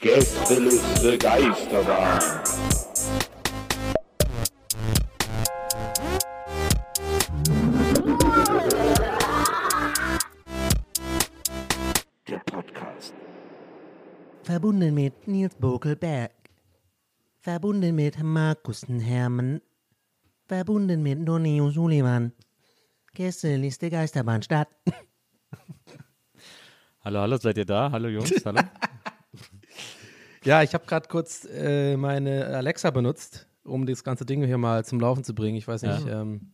[0.00, 2.20] Gästeliste Geisterbahn.
[12.28, 13.14] Der Podcast.
[14.44, 16.30] Verbunden mit Nils Bokelberg.
[17.40, 19.60] Verbunden mit Markus Hermann.
[20.46, 22.32] Verbunden mit Donny Sullivan.
[23.12, 24.68] Gästeliste Geisterbahn statt.
[27.04, 27.90] Hallo, hallo, seid ihr da?
[27.92, 28.60] Hallo Jungs, hallo.
[30.44, 34.84] Ja, ich habe gerade kurz äh, meine Alexa benutzt, um das ganze Ding hier mal
[34.84, 35.56] zum Laufen zu bringen.
[35.58, 36.06] Ich weiß nicht.
[36.08, 36.52] Ähm,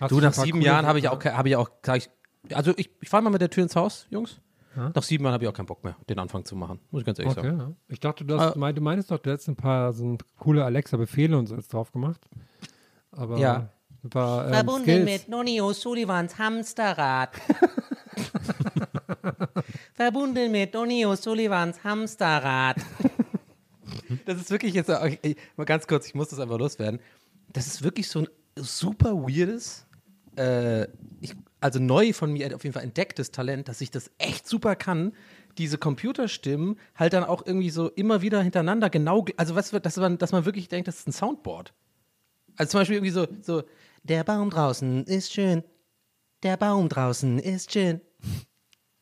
[0.00, 2.08] Hast du, nach sieben Jahren habe ich auch, habe ich auch, ich,
[2.52, 4.40] also ich, ich fahre mal mit der Tür ins Haus, Jungs.
[4.74, 4.90] Ja.
[4.94, 6.80] Nach sieben Jahren habe ich auch keinen Bock mehr, den Anfang zu machen.
[6.90, 7.58] Muss ich ganz ehrlich Okay, sagen.
[7.60, 7.72] ja.
[7.88, 8.72] Ich dachte, du, hast, Ah.
[8.72, 11.92] du meinst doch, du hättest ein paar so ein coole Alexa-Befehle und so jetzt drauf
[11.92, 12.22] gemacht.
[13.12, 13.68] Aber Ja.
[14.02, 15.28] ein paar ähm, Skills.
[15.28, 17.30] Nonny O'Sullivans Hamsterrad.
[19.94, 22.76] Verbunden mit Nonny O'Sullivans Hamsterrad.
[24.24, 27.00] Das ist wirklich jetzt, äh, ich- mal ganz kurz, ich muss das einfach loswerden.
[27.52, 29.86] Das ist wirklich so ein super weirdes,
[30.36, 30.84] äh,
[31.20, 34.76] ich, also neu von mir auf jeden Fall entdecktes Talent, dass ich das echt super
[34.76, 35.12] kann.
[35.58, 39.86] Diese Computerstimmen halt dann auch irgendwie so immer wieder hintereinander genau, ge- also was wird,
[39.86, 41.72] dass man, dass man wirklich denkt, das ist ein Soundboard.
[42.56, 43.62] Also zum Beispiel irgendwie so, so,
[44.02, 45.62] der Baum draußen ist schön,
[46.42, 48.00] der Baum draußen ist schön,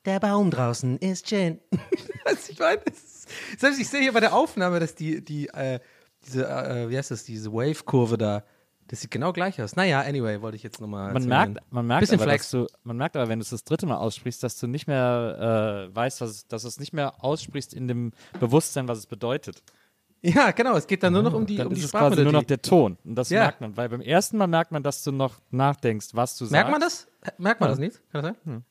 [0.04, 1.60] der Baum draußen ist schön.
[2.25, 3.28] Was ich meine, das ist,
[3.59, 5.81] selbst ich sehe hier bei der Aufnahme, dass die, die, äh,
[6.26, 8.44] diese, äh, wie heißt das, diese Wave-Kurve da,
[8.88, 9.76] das sieht genau gleich aus.
[9.76, 11.12] Naja, anyway, wollte ich jetzt nochmal.
[11.14, 12.50] Man merkt, man, merkt Bisschen aber, Flex.
[12.50, 14.87] dass du, man merkt aber, wenn du es das dritte Mal aussprichst, dass du nicht
[14.87, 19.06] mehr äh, weißt, was, dass du es nicht mehr aussprichst in dem Bewusstsein, was es
[19.06, 19.62] bedeutet.
[20.20, 22.22] Ja, genau, es geht dann nur noch um die, Dann um die ist es quasi
[22.22, 22.97] nur noch der Ton.
[23.04, 23.41] Und das Ja.
[23.41, 26.70] merkt man, weil beim ersten Mal merkt man, dass du noch nachdenkst, was du Merkt
[26.70, 27.09] man sagst.
[27.22, 27.32] das?
[27.38, 28.00] Merkt man das nicht?
[28.10, 28.37] Kann das sein?
[28.44, 28.62] Hm.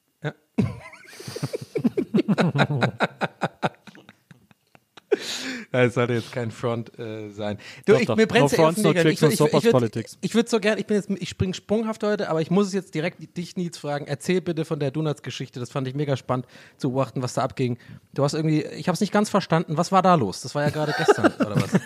[5.71, 7.57] Es sollte jetzt kein Front äh, sein.
[7.85, 8.15] Du, Doch, ich, doch.
[8.15, 10.17] mir brennt No fronts, no tricks, no ich, of politics.
[10.21, 12.73] ich würde so gerne, ich bin jetzt, ich springe sprunghaft heute, aber ich muss es
[12.73, 14.05] jetzt direkt dich, Nils, fragen.
[14.05, 15.59] Erzähl bitte von der Donuts-Geschichte.
[15.59, 16.45] Das fand ich mega spannend
[16.77, 17.77] zu beobachten, was da abging.
[18.13, 19.77] Du hast irgendwie, ich habe es nicht ganz verstanden.
[19.77, 20.41] Was war da los?
[20.41, 21.71] Das war ja gerade gestern oder was?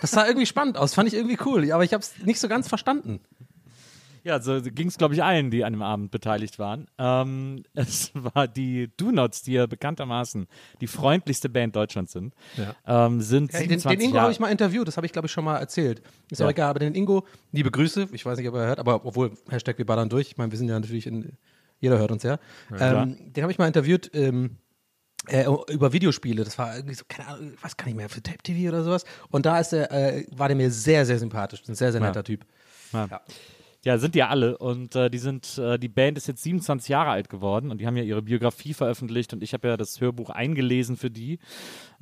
[0.00, 2.48] Das sah irgendwie spannend aus, fand ich irgendwie cool, aber ich habe es nicht so
[2.48, 3.20] ganz verstanden.
[4.24, 6.86] Ja, so ging es, glaube ich, allen, die an dem Abend beteiligt waren.
[6.98, 10.46] Ähm, es war die Do-Nots, die ja bekanntermaßen
[10.80, 12.34] die freundlichste Band Deutschlands sind.
[12.86, 15.26] Ähm, sind Ja, den, 27 den Ingo habe ich mal interviewt, das habe ich glaube
[15.26, 16.02] ich schon mal erzählt.
[16.30, 16.46] Ist Ja.
[16.46, 19.32] auch egal, aber den Ingo, liebe Grüße, ich weiß nicht, ob er hört, aber obwohl,
[19.48, 21.36] Hashtag wir ballern durch, ich meine, wir sind ja natürlich in,
[21.80, 22.38] jeder hört uns ja.
[22.68, 23.02] klar.
[23.02, 24.58] ähm, den habe ich mal interviewt ähm,
[25.28, 28.38] äh, über Videospiele, das war irgendwie so, keine Ahnung, was kann ich mehr, für Tape
[28.38, 29.04] TV oder sowas.
[29.30, 32.24] Und da ist er, äh, war der mir sehr, sehr sympathisch, ein sehr, sehr netter
[32.24, 32.44] Typ.
[32.92, 33.06] Ja.
[33.06, 33.20] Ja,
[33.98, 34.58] sind ja alle.
[34.58, 37.86] Und äh, die sind, äh, die Band ist jetzt 27 Jahre alt geworden und die
[37.86, 41.38] haben ja ihre Biografie veröffentlicht und ich habe ja das Hörbuch eingelesen für die.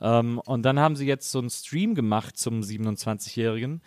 [0.01, 3.81] Ähm, und dann haben sie jetzt so einen Stream gemacht zum 27-Jährigen,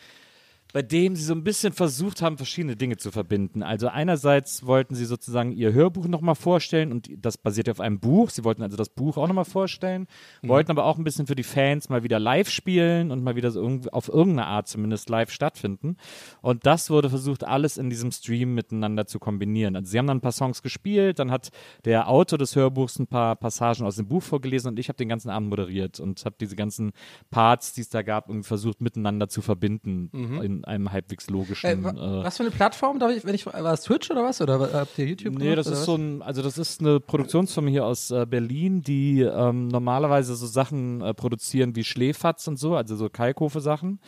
[0.73, 3.61] bei dem sie so ein bisschen versucht haben, verschiedene Dinge zu verbinden.
[3.61, 7.99] Also einerseits wollten sie sozusagen ihr Hörbuch nochmal vorstellen und das basiert ja auf einem
[7.99, 8.31] Buch.
[8.31, 10.07] Sie wollten also das Buch auch nochmal vorstellen,
[10.41, 13.51] wollten aber auch ein bisschen für die Fans mal wieder live spielen und mal wieder
[13.51, 15.95] so auf irgendeine Art zumindest live stattfinden.
[16.41, 19.75] Und das wurde versucht, alles in diesem Stream miteinander zu kombinieren.
[19.75, 21.51] Also sie haben dann ein paar Songs gespielt, dann hat
[21.85, 25.09] der Autor des Hörbuchs ein paar Passagen aus dem Buch vorgelesen und ich habe den
[25.09, 26.93] ganzen Abend moderiert und habe diese ganzen
[27.29, 30.09] Parts, die es da gab, irgendwie versucht miteinander zu verbinden
[30.41, 31.67] in einem halbwegs logischen.
[31.67, 32.99] Äh, wa- äh, was für eine Plattform?
[32.99, 34.41] Darf ich, wenn ich, war es Twitch oder was?
[34.41, 35.85] Oder habt ihr YouTube Nee, gemacht, das ist was?
[35.85, 40.47] so ein, also das ist eine Produktionsfirma hier aus äh, Berlin, die ähm, normalerweise so
[40.47, 43.99] Sachen äh, produzieren wie Schläfatz und so, also so Kalkofe-Sachen.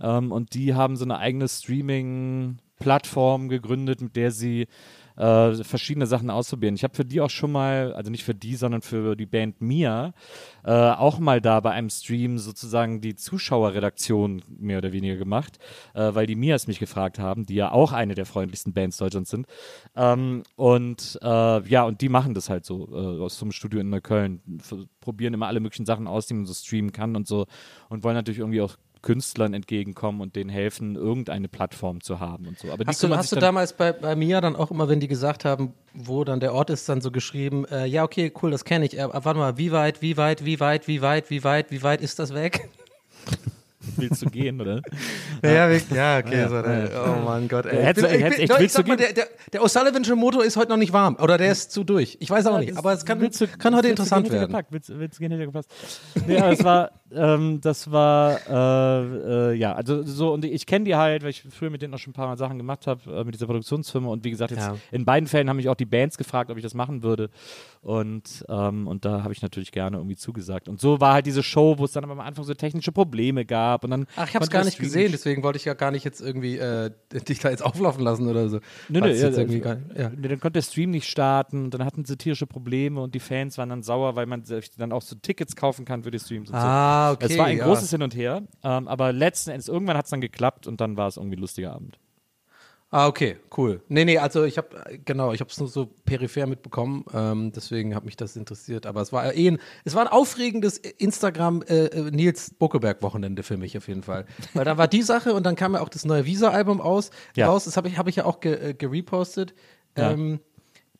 [0.00, 4.66] Ähm, und die haben so eine eigene Streaming-Plattform gegründet, mit der sie
[5.16, 6.74] äh, verschiedene Sachen ausprobieren.
[6.74, 9.60] Ich habe für die auch schon mal, also nicht für die, sondern für die Band
[9.60, 10.12] Mia,
[10.64, 15.58] äh, auch mal da bei einem Stream sozusagen die Zuschauerredaktion mehr oder weniger gemacht,
[15.94, 19.30] äh, weil die Mias mich gefragt haben, die ja auch eine der freundlichsten Bands Deutschlands
[19.30, 19.46] sind.
[19.94, 23.80] Ähm, und äh, ja, und die machen das halt so äh, aus so einem Studio
[23.80, 24.40] in Neukölln,
[25.00, 27.46] probieren immer alle möglichen Sachen aus, die man so streamen kann und so
[27.88, 32.58] und wollen natürlich irgendwie auch Künstlern entgegenkommen und denen helfen, irgendeine Plattform zu haben und
[32.58, 32.72] so.
[32.72, 35.44] Aber Hast du, hast du damals bei, bei Mia dann auch immer, wenn die gesagt
[35.44, 38.84] haben, wo dann der Ort ist, dann so geschrieben, äh, ja, okay, cool, das kenne
[38.84, 38.98] ich.
[38.98, 42.00] Äh, warte mal, wie weit, wie weit, wie weit, wie weit, wie weit, wie weit
[42.00, 42.68] ist das weg?
[43.96, 44.80] willst du gehen, oder?
[45.42, 46.38] Ja, ja, ja okay.
[46.40, 46.84] Ja, so, ja.
[46.84, 47.82] äh, oh mein Gott, ey.
[47.84, 50.70] Hättest ich bin, ich bin, echt- willst du der, der, der O'Sullivansche Motor ist heute
[50.70, 51.16] noch nicht warm.
[51.20, 52.16] Oder der ist zu durch.
[52.20, 54.46] Ich weiß auch nicht, aber es kann, Willst du- kann heute willst interessant werden.
[54.48, 54.72] Gepackt.
[54.72, 55.70] Willst, willst du gehen, hätte gepasst.
[56.26, 60.84] Nee, aber es war, ähm, das war, äh, äh, ja, also so, und ich kenne
[60.86, 63.00] die halt, weil ich früher mit denen auch schon ein paar Mal Sachen gemacht habe,
[63.20, 64.08] äh, mit dieser Produktionsfirma.
[64.08, 64.76] Und wie gesagt, jetzt Ja.
[64.90, 67.28] in beiden Fällen haben mich auch die Bands gefragt, ob ich das machen würde.
[67.82, 70.68] Und, ähm, und da habe ich natürlich gerne irgendwie zugesagt.
[70.68, 73.44] Und so war halt diese Show, wo es dann aber am Anfang so technische Probleme
[73.44, 73.75] gab.
[73.84, 76.04] Und dann Ach, ich habe es gar nicht gesehen, deswegen wollte ich ja gar nicht
[76.04, 76.90] jetzt irgendwie äh,
[77.28, 78.60] dich da jetzt auflaufen lassen oder so.
[78.88, 80.10] Nö, nö, ja, gar, ja.
[80.10, 83.58] nee, dann konnte der Stream nicht starten, dann hatten sie tierische Probleme und die Fans
[83.58, 86.50] waren dann sauer, weil man sich dann auch so Tickets kaufen kann für die Streams
[86.50, 87.14] und Ah, so.
[87.14, 87.26] okay.
[87.32, 87.64] Es war ein ja.
[87.66, 90.96] großes Hin und Her, ähm, aber letzten Endes, irgendwann hat es dann geklappt und dann
[90.96, 91.98] war es irgendwie ein lustiger Abend.
[92.90, 93.82] Ah, okay, cool.
[93.88, 94.68] Nee, nee, also ich habe,
[95.04, 98.86] genau, ich habe es nur so peripher mitbekommen, ähm, deswegen hat mich das interessiert.
[98.86, 103.76] Aber es war eh ein, es war ein aufregendes Instagram äh, äh, Buckeberg-Wochenende für mich
[103.76, 104.24] auf jeden Fall.
[104.54, 107.48] Weil da war die Sache und dann kam ja auch das neue Visa-Album aus, Ja.
[107.48, 107.64] raus.
[107.64, 109.54] Das habe ich, hab ich ja auch ge, äh, gerepostet.
[109.98, 110.12] Ja.
[110.12, 110.38] Ähm,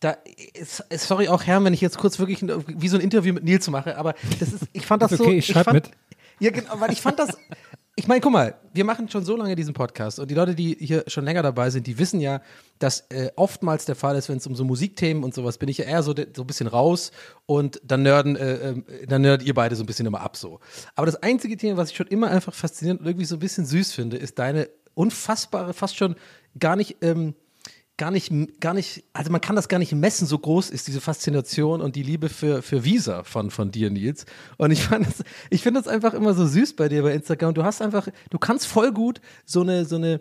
[0.01, 0.17] da,
[0.55, 3.45] ist, sorry auch Herr, wenn ich jetzt kurz wirklich ein, wie so ein Interview mit
[3.45, 5.25] Nils mache, aber das ist, ich fand das so.
[5.25, 5.91] okay, ich schreib fand, mit.
[6.41, 7.39] Ja, genau, weil ich fand das.
[7.99, 10.77] Ich meine, guck mal, wir machen schon so lange diesen Podcast und die Leute, die
[10.79, 12.43] hier schon länger dabei sind, die wissen ja,
[12.79, 15.79] dass äh, oftmals der Fall ist, wenn es um so Musikthemen und sowas, bin ich
[15.79, 17.11] ja eher so, so ein bisschen raus
[17.47, 20.61] und dann nerden, äh, äh, dann nerdet ihr beide so ein bisschen immer ab so.
[20.95, 23.65] Aber das einzige Thema, was ich schon immer einfach faszinierend und irgendwie so ein bisschen
[23.65, 26.17] süß finde, ist deine unfassbare, fast schon
[26.59, 27.35] gar nicht, ähm,
[27.97, 31.01] gar nicht, gar nicht, also man kann das gar nicht messen, so groß ist diese
[31.01, 34.27] Faszination und die Liebe für, für Visa von, von dir, Nils.
[34.59, 37.55] Und ich fand das, ich finde das einfach immer so süß bei dir bei Instagram.
[37.55, 40.21] Du hast einfach, du kannst voll gut so eine, so eine,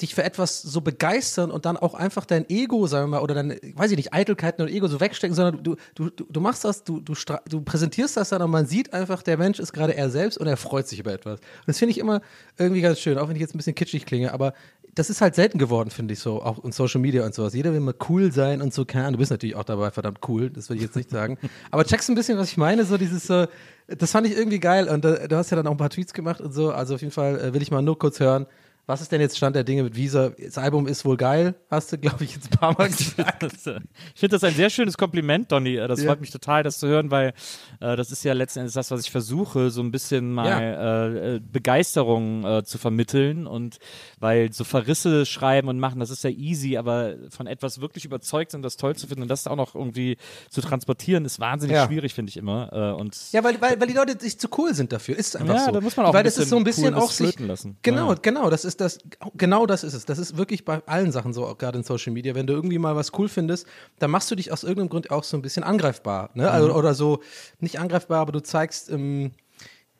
[0.00, 3.34] dich für etwas so begeistern und dann auch einfach dein Ego, sagen wir mal, oder
[3.34, 6.82] deine, weiß ich nicht, Eitelkeiten und Ego so wegstecken, sondern du, du, du, machst das,
[6.82, 7.14] du, du,
[7.48, 10.46] du präsentierst das dann und man sieht einfach, der Mensch ist gerade er selbst und
[10.48, 11.38] er freut sich über etwas.
[11.38, 12.22] Und das finde ich immer
[12.58, 14.54] irgendwie ganz schön, auch wenn ich jetzt ein bisschen kitschig klinge, aber
[14.94, 17.54] das ist halt selten geworden, finde ich so, auch in Social Media und sowas.
[17.54, 20.20] Jeder will mal cool sein und so, keine Ahnung, du bist natürlich auch dabei verdammt
[20.28, 21.38] cool, das will ich jetzt nicht sagen.
[21.70, 23.46] Aber checkst ein bisschen, was ich meine, so dieses so,
[23.86, 26.14] das fand ich irgendwie geil und äh, du hast ja dann auch ein paar Tweets
[26.14, 28.46] gemacht und so, also auf jeden Fall äh, will ich mal nur kurz hören,
[28.86, 30.30] was ist denn jetzt Stand der Dinge mit Visa?
[30.38, 33.42] Das Album ist wohl geil, hast du, glaube ich, jetzt ein paar Mal gesagt.
[33.42, 33.80] Äh,
[34.14, 35.76] ich finde das ein sehr schönes Kompliment, Donny.
[35.76, 36.10] Äh, Das Ja.
[36.10, 37.32] freut mich total, das zu hören, weil
[37.80, 41.34] äh, das ist ja letzten Endes das, was ich versuche, so ein bisschen mal äh,
[41.36, 43.46] äh, Begeisterung äh, zu vermitteln.
[43.46, 43.78] Und
[44.20, 48.50] weil so Verrisse schreiben und machen, das ist ja easy, aber von etwas wirklich überzeugt
[48.50, 50.16] sind, das toll zu finden und das auch noch irgendwie
[50.50, 51.86] zu transportieren, ist wahnsinnig Ja.
[51.86, 52.96] schwierig, finde ich immer.
[52.98, 55.16] Und Ja, weil, weil, weil die Leute sich zu cool sind dafür.
[55.16, 55.72] Ist einfach Ja, so.
[55.72, 57.76] da muss man auch weil ein das ist so ein bisschen auch sich lassen.
[57.82, 58.18] Genau, Ja.
[58.20, 58.98] genau, das ist das
[59.36, 60.04] genau das ist es.
[60.04, 62.78] Das ist wirklich bei allen Sachen so, auch gerade in Social Media, wenn du irgendwie
[62.78, 63.66] mal was cool findest,
[63.98, 66.50] dann machst du dich aus irgendeinem Grund auch so ein bisschen angreifbar, ne?
[66.50, 66.74] Also, Mhm.
[66.76, 67.20] oder so
[67.60, 69.32] nicht angreifbar, aber du zeigst ähm,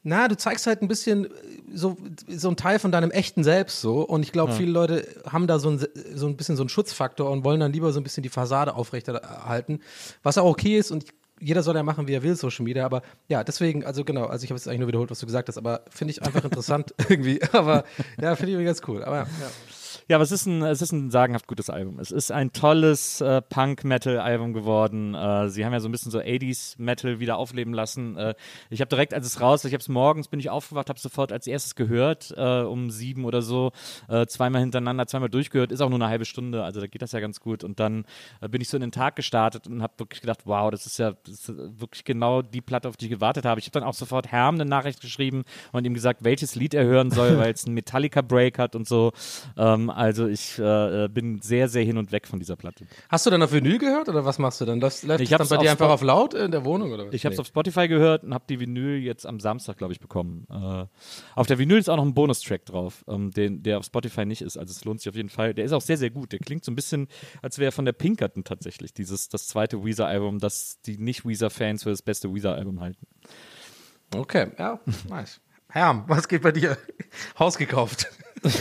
[0.07, 1.29] na, du zeigst halt ein bisschen äh,
[1.73, 1.97] so,
[2.29, 4.03] so ein Teil von deinem echten Selbst so.
[4.03, 5.83] Und ich glaube, viele Leute haben da so ein,
[6.15, 8.75] so ein bisschen so einen Schutzfaktor und wollen dann lieber so ein bisschen die Fassade
[8.75, 9.81] aufrechterhalten,
[10.23, 11.07] was auch okay ist und
[11.41, 12.85] jeder soll ja machen, wie er will, Social Media.
[12.85, 15.49] Aber ja, deswegen, also genau, also ich habe jetzt eigentlich nur wiederholt, was du gesagt
[15.49, 17.43] hast, aber finde ich einfach interessant irgendwie.
[17.53, 17.85] Aber
[18.21, 19.03] ja, finde ich ganz cool.
[19.05, 19.27] Aber ja.
[20.07, 21.99] Ja, aber es ist ein, es ist ein sagenhaft gutes Album.
[21.99, 25.15] Es ist ein tolles äh, Punk-Metal-Album geworden.
[25.15, 28.19] Äh, sie haben ja so ein bisschen so 80s-Metal wieder aufleben lassen.
[28.19, 28.35] Äh,
[28.69, 31.33] ich habe direkt, als es raus, ich habe es morgens, bin ich aufgewacht, habe sofort
[31.33, 33.73] als erstes gehört, äh, um sieben oder so,
[34.09, 35.73] äh, zweimal hintereinander, zweimal durchgehört.
[35.73, 37.65] Ist auch nur eine halbe Stunde, also da geht das ja ganz gut.
[37.65, 38.05] Und dann
[38.43, 40.99] äh, bin ich so in den Tag gestartet und habe wirklich gedacht, wow, das ist
[40.99, 43.59] ja das ist wirklich genau die Platte, auf die ich gewartet habe.
[43.59, 46.85] Ich habe dann auch sofort Herm eine Nachricht geschrieben und ihm gesagt, welches Lied er
[46.85, 49.13] hören soll, weil es einen Metallica-Break hat und so.
[49.57, 52.87] Ähm, also ich äh, bin sehr, sehr hin und weg von dieser Platte.
[53.09, 54.81] Hast du dann auf Vinyl gehört oder was machst du dann?
[54.81, 56.93] Das läuft Ich das dann hab's bei dir einfach Spot- auf laut in der Wohnung
[56.93, 57.15] oder was?
[57.15, 57.43] Ich habe es Nee.
[57.43, 60.47] auf Spotify gehört und habe die Vinyl jetzt am Samstag, glaube ich, bekommen.
[60.51, 60.87] Äh,
[61.35, 64.43] auf der Vinyl ist auch noch ein Bonustrack drauf, ähm, den, der auf Spotify nicht
[64.43, 64.57] ist.
[64.57, 65.55] Also es lohnt sich auf jeden Fall.
[65.55, 66.33] Der ist auch sehr, sehr gut.
[66.33, 67.09] Der klingt so ein bisschen,
[67.43, 71.91] als wäre er von der Pinkerton tatsächlich, dieses, das zweite Weezer-Album, das die Nicht-Weezer-Fans für
[71.91, 73.07] das beste Weezer-Album halten.
[74.15, 75.41] Okay, ja, nice.
[75.69, 76.77] Herm, was geht bei dir?
[77.39, 78.07] Haus gekauft.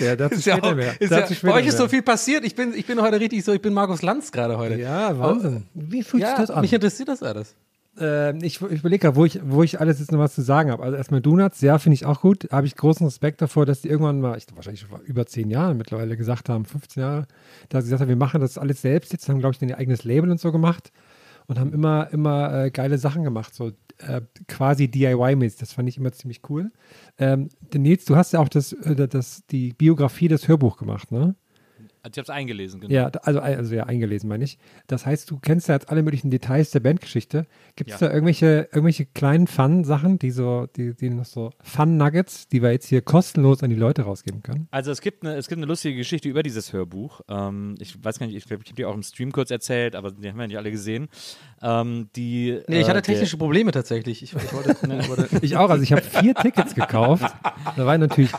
[0.00, 1.00] Ja, dazu Ist ja später auch, mehr.
[1.00, 1.82] ist ja, Dazu bei später euch ist mehr.
[1.82, 2.44] so viel passiert.
[2.44, 4.76] Ich bin, ich bin heute richtig so, ich bin Markus Lanz gerade heute.
[4.80, 5.64] Ja, Wahnsinn.
[5.74, 6.60] Wie fühlt sich Ja, das an?
[6.62, 7.54] mich interessiert das alles.
[8.00, 10.70] Ähm, ich ich überlege gerade, wo ich, wo ich alles jetzt noch was zu sagen
[10.70, 10.84] habe.
[10.84, 12.46] Also erstmal Donuts, ja, finde ich auch gut.
[12.52, 15.50] Habe ich großen Respekt davor, dass die irgendwann mal, ich, wahrscheinlich schon vor über zehn
[15.50, 17.26] Jahren mittlerweile gesagt haben, 15 Jahre,
[17.70, 20.04] dass sie gesagt haben, wir machen das alles selbst jetzt, haben, glaube ich, ihr eigenes
[20.04, 20.92] Label und so gemacht
[21.48, 25.58] und haben immer, immer äh, geile Sachen gemacht, so äh, quasi DIY-mäßig.
[25.58, 26.70] Das fand ich immer ziemlich cool.
[27.18, 31.34] Ähm, Nils, du hast ja auch das, äh, das, die Biografie des Hörbuch gemacht, ne?
[32.02, 32.92] Also ich habe es eingelesen, genau.
[32.94, 34.58] Ja, also, also ja, eingelesen meine ich.
[34.86, 37.46] Das heißt, du kennst ja jetzt alle möglichen Details der Bandgeschichte.
[37.76, 38.08] Gibt es Ja.
[38.08, 42.86] da irgendwelche, irgendwelche kleinen Fun-Sachen, die so, die, die noch so Fun-Nuggets, die wir jetzt
[42.86, 44.68] hier kostenlos an die Leute rausgeben können?
[44.70, 47.20] Also es gibt, eine, es gibt eine lustige Geschichte über dieses Hörbuch.
[47.28, 49.96] Ähm, ich weiß gar nicht, ich glaube, ich habe die auch im Stream kurz erzählt,
[49.96, 51.08] aber die haben wir nicht alle gesehen.
[51.62, 54.22] Ähm, die, Nee, ich äh, hatte der- technische Probleme tatsächlich.
[54.22, 54.76] Ich, ich wollte
[55.42, 57.24] ich auch, also ich habe vier Tickets gekauft.
[57.76, 58.30] Da war natürlich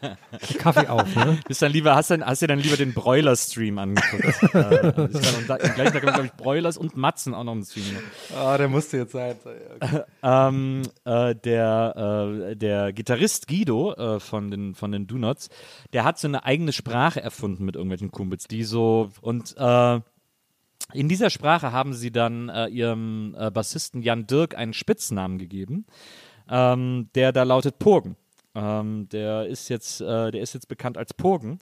[0.58, 1.38] Kaffee auf, ne?
[1.48, 4.24] Bist dann lieber, hast, dann, hast dir dann lieber den Broiler-Stream angeguckt.
[4.54, 7.96] äh, ich Im gleichen Tag glaube ich, Broilers und Matzen auch noch im Stream.
[8.36, 9.36] Ah, der musste jetzt sein.
[9.80, 10.02] Okay.
[10.22, 15.50] Ähm, äh, der, äh, der Gitarrist Guido äh, von den, von den Do-Nots,
[15.92, 20.00] der hat so eine eigene Sprache erfunden mit irgendwelchen Kumpels, die so und äh,
[20.92, 25.86] in dieser Sprache haben sie dann äh, ihrem Bassisten Jan Dirk einen Spitznamen gegeben,
[26.50, 28.16] ähm, der da lautet Purgen.
[28.56, 31.58] Ähm, der ist jetzt, äh, der ist jetzt bekannt als Purgen.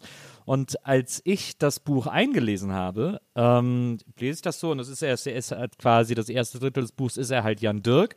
[0.46, 5.00] Und als ich das Buch eingelesen habe, ähm, lese ich das so und das ist
[5.02, 8.14] erst, er ist halt quasi das erste Drittel des Buchs ist er halt Jan Dirk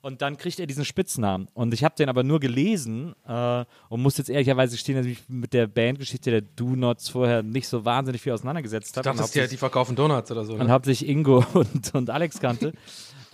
[0.00, 4.00] und dann kriegt er diesen Spitznamen und ich habe den aber nur gelesen äh, und
[4.02, 7.68] muss jetzt ehrlicherweise stehen, dass ich mich mit der Bandgeschichte der Do Nots vorher nicht
[7.68, 9.04] so wahnsinnig viel auseinandergesetzt Ich habe.
[9.04, 10.54] dachte, und das die, die verkaufen Donuts oder so.
[10.54, 10.70] und Ne?
[10.70, 12.72] hauptsächlich Ingo und, und Alex kannte.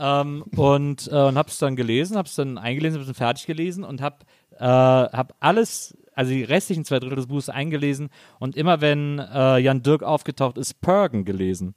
[0.01, 4.01] ähm, und äh, und hab's dann gelesen, hab's dann eingelesen, hab's dann fertig gelesen und
[4.03, 4.25] hab,
[4.59, 9.59] äh, hab alles, also die restlichen zwei Drittel des Buches eingelesen und immer wenn äh,
[9.59, 11.75] Jan Dirk aufgetaucht ist, Pergen gelesen.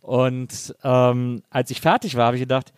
[0.00, 2.72] Und ähm, als ich fertig war, habe ich gedacht,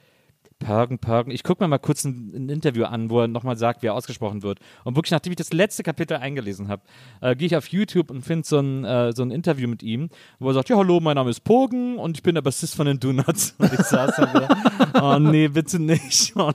[0.59, 1.31] Pergen, Pergen.
[1.31, 3.95] Ich gucke mir mal kurz ein, ein Interview an, wo er nochmal sagt, wie er
[3.95, 4.59] ausgesprochen wird.
[4.85, 6.83] Und wirklich, nachdem ich das letzte Kapitel eingelesen habe,
[7.21, 10.09] äh, gehe ich auf YouTube und finde so, ein, äh, so ein Interview mit ihm,
[10.39, 12.87] wo er sagt, ja, hallo, mein Name ist Pogen und ich bin der Bassist von
[12.87, 13.55] den Donuts.
[13.67, 16.35] Und ich saß da wieder, oh nee, bitte nicht.
[16.47, 16.53] Oh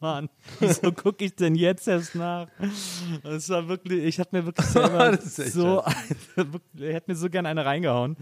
[0.00, 0.28] Mann,
[0.58, 2.48] wieso gucke ich denn jetzt erst nach?
[3.22, 5.82] Das war wirklich, ich hatte mir wirklich selber so,
[6.78, 8.16] er hätte mir so gern eine reingehauen.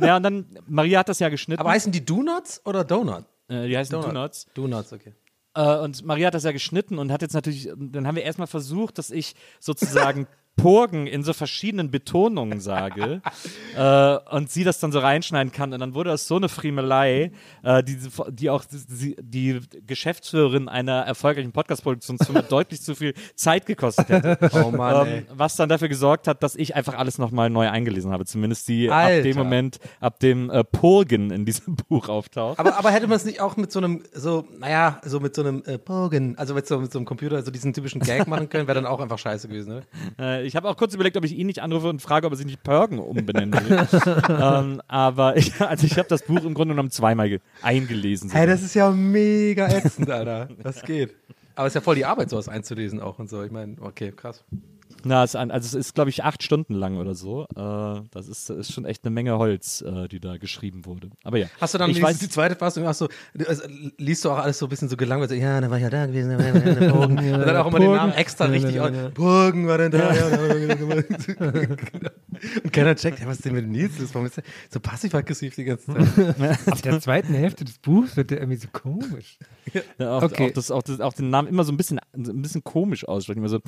[0.00, 1.60] Ja, und dann, Maria hat das ja geschnitten.
[1.60, 3.24] Aber heißen die Donuts oder Donut?
[3.52, 4.08] Äh, die heißen Donut.
[4.08, 4.46] Donuts.
[4.54, 5.14] Donuts, okay.
[5.54, 8.46] Äh, und Maria hat das ja geschnitten und hat jetzt natürlich, dann haben wir erstmal
[8.46, 13.22] versucht, dass ich sozusagen Purgen in so verschiedenen Betonungen sage
[13.76, 15.72] äh, und sie das dann so reinschneiden kann.
[15.72, 17.32] Und dann wurde das so eine Friemelei,
[17.62, 17.98] äh, die,
[18.30, 24.38] die auch die, die Geschäftsführerin einer erfolgreichen Podcast-Produktionsfirma deutlich zu viel Zeit gekostet hätte.
[24.52, 25.08] Oh Mann.
[25.08, 28.26] Ähm, was dann dafür gesorgt hat, dass ich einfach alles nochmal neu eingelesen habe.
[28.26, 29.22] Zumindest die ab Alter.
[29.22, 32.58] dem Moment, ab dem äh, Purgen in diesem Buch auftaucht.
[32.58, 35.42] Aber, aber hätte man es nicht auch mit so einem, so, naja, so mit so
[35.42, 38.48] einem äh, Bogen, also mit so, mit so einem Computer, so diesen typischen Gag machen
[38.50, 39.82] können, wäre dann auch einfach scheiße gewesen,
[40.18, 40.41] ne?
[40.42, 42.36] Äh, ich habe auch kurz überlegt, ob ich ihn nicht anrufe und frage, ob er
[42.36, 43.86] sich nicht Pergen umbenennen will.
[44.28, 48.30] ähm, aber ich, also ich habe das Buch im Grunde genommen zweimal ge- eingelesen.
[48.30, 50.48] Hey, das ist ja mega ätzend, Alter.
[50.62, 51.14] Das geht.
[51.54, 53.42] Aber es ist ja voll die Arbeit, sowas einzulesen auch und so.
[53.42, 54.42] Ich meine, okay, krass.
[55.04, 57.44] Na, es, ist ein- also es ist, glaube ich, acht Stunden lang oder so.
[57.56, 61.10] Äh, das ist, das ist schon echt eine Menge Holz, äh, die da geschrieben wurde.
[61.24, 61.46] Aber ja.
[61.60, 63.62] Hast du dann ich die, weiß, die zweite Fassung, hast du, du- also,
[63.98, 65.90] liest du auch alles so ein bisschen so gelangweilt, so, ja, dann war ich ja
[65.90, 67.18] da gewesen, dann war ich ja der Bogen.
[67.18, 67.96] und dann auch immer den Burgen.
[67.96, 68.90] Namen extra Ja, richtig ja, aus.
[68.94, 69.08] ja.
[69.08, 70.38] Burgen war denn da, ja, ja,
[72.64, 73.98] Und keiner checkt, ja, was ist denn mit Nils?
[73.98, 74.14] los?
[74.14, 76.66] Warum ist der so passiv-aggressiv die ganze Zeit?
[76.66, 79.38] Ab der zweiten Hälfte des Buchs wird der irgendwie so komisch.
[79.98, 80.48] Ja, auch, Okay.
[80.48, 83.38] auch, das, auch, das, auch den Namen immer so ein bisschen, ein bisschen komisch aussprechen.
[83.38, 83.60] Immer so,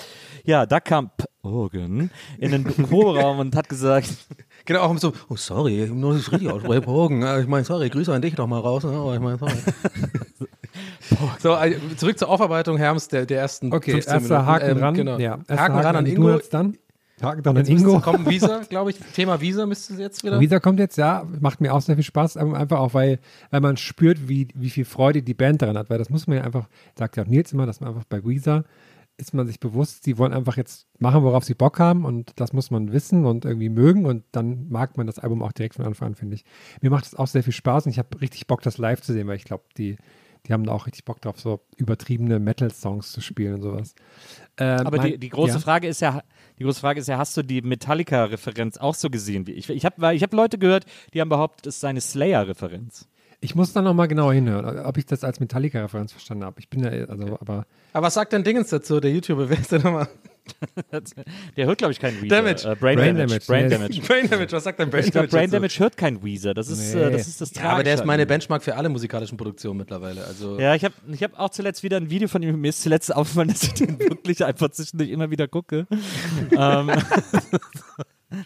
[0.45, 1.11] ja, da kam
[1.43, 4.09] Purgen in den Proberaum und hat gesagt,
[4.67, 7.21] Genau, auch so, oh sorry, ich muss es richtig aussprechen, Burgen.
[7.23, 8.83] Ja, Ich meine, sorry, Grüße an dich doch mal raus.
[8.85, 8.93] ne?
[8.93, 9.53] Aber ich meine, sorry.
[11.39, 14.47] so, also, zurück zur Aufarbeitung, Herms, der, der ersten Okay, 15 erster Minuten.
[14.47, 14.95] Haken Ähm, dran.
[14.95, 15.19] Genau.
[15.19, 16.39] Ja, erster Haken ran an die Ingo.
[16.51, 16.79] Dann.
[17.23, 18.01] Haken dann an Jetzt müsste Ingo.
[18.01, 18.99] kommen Visa, glaube ich.
[19.15, 20.41] Thema Visa müsste jetzt wieder.
[20.41, 23.19] Visa kommt jetzt, ja, macht mir auch sehr viel Spaß, aber einfach auch, weil,
[23.51, 26.39] weil man spürt, wie, wie viel Freude die Band daran hat, weil das muss man
[26.39, 28.65] ja einfach, sagt ja auch Nils immer, dass man einfach bei Visa
[29.17, 32.53] ist man sich bewusst, sie wollen einfach jetzt machen, worauf sie Bock haben und das
[32.53, 35.85] muss man wissen und irgendwie mögen und dann mag man das Album auch direkt von
[35.85, 36.45] Anfang an, finde ich.
[36.81, 39.13] Mir macht es auch sehr viel Spaß und ich habe richtig Bock, das live zu
[39.13, 39.97] sehen, weil ich glaube, die,
[40.47, 43.95] die haben da auch richtig Bock drauf, so übertriebene Metal-Songs zu spielen und sowas.
[44.59, 45.59] Ähm, Aber mein- die, die große ja.
[45.61, 46.23] Frage ist ja,
[46.59, 49.71] die große Frage ist ja, hast du die Metallica-Referenz auch so gesehen wie ich?
[49.71, 53.09] Ich habe ich hab Leute gehört, die haben behauptet, es sei eine Slayer-Referenz.
[53.41, 56.61] Ich muss da nochmal genauer hinhören, ob ich das als Metallica-Referenz verstanden habe.
[56.61, 59.49] Ich bin ja, also, aber Aber was sagt denn Dingens dazu, der YouTuber?
[59.51, 60.09] Wer ist denn nochmal?
[61.57, 62.37] Der hört, glaube ich, keinen Weezer.
[62.37, 62.69] Damage.
[62.71, 63.41] Äh, Brain, Brain Damage.
[63.41, 63.47] Damage.
[63.47, 64.01] Brain Damage.
[64.07, 65.53] Brain Damage, was sagt dein Brain Ich glaube, Brain dazu?
[65.57, 66.53] Damage hört keinen Weezer.
[66.53, 67.01] Das ist, Nee.
[67.01, 68.27] äh, das, ist das Ja, aber der ist Tragische meine.
[68.27, 70.23] Benchmark für alle musikalischen Produktionen mittlerweile.
[70.25, 72.61] Also Ja, ich habe ich hab auch zuletzt wieder ein Video von ihm.
[72.61, 75.87] Mir ist zuletzt aufgefallen, dass ich den wirklich einfach zwischendurch immer wieder gucke.
[76.53, 76.91] ähm,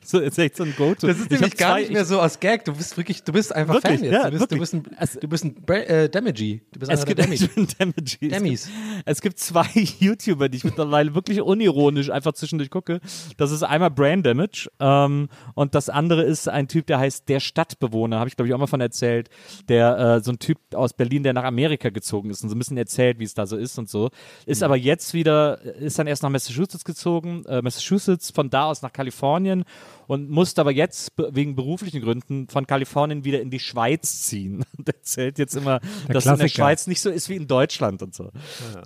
[0.05, 1.07] so ist echt so ein Go-To.
[1.07, 2.65] das ist Ich nämlich gar zwei- nicht mehr so aus Gag.
[2.65, 4.13] Du bist wirklich, du bist einfach Wirklich, Fan jetzt.
[4.13, 6.63] ja, du, bist, du bist ein, Es- du bist ein äh, Damagey.
[6.73, 7.49] Du bist Es gibt, Damage.
[7.79, 8.19] Damages.
[8.21, 8.69] Demis.
[9.05, 9.67] Es gibt zwei
[9.99, 13.01] YouTuber, die ich mittlerweile wirklich unironisch einfach zwischendurch gucke.
[13.37, 17.41] Das ist einmal Brain Damage ähm, und das andere ist ein Typ, der heißt Der
[17.41, 19.29] Stadtbewohner, habe ich glaube ich auch mal von erzählt,
[19.69, 22.59] der äh, so ein Typ aus Berlin, der nach Amerika gezogen ist und so ein
[22.59, 24.11] bisschen erzählt, wie es da so ist und so.
[24.47, 28.83] Ist aber jetzt wieder, ist dann erst nach Massachusetts gezogen, äh, Massachusetts, von da aus
[28.83, 29.65] nach Kalifornien
[30.07, 34.65] und musste aber jetzt wegen beruflichen Gründen von Kalifornien wieder in die Schweiz ziehen.
[34.79, 36.49] Und erzählt jetzt immer, dass es in der Klassiker.
[36.49, 38.31] Schweiz nicht so ist wie in Deutschland und so.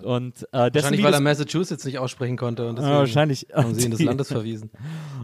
[0.03, 2.67] Und äh, Wahrscheinlich, weil er Massachusetts nicht aussprechen konnte.
[2.67, 3.47] Und Ja, deswegen wahrscheinlich.
[3.53, 4.69] haben sie ihn des Landes verwiesen.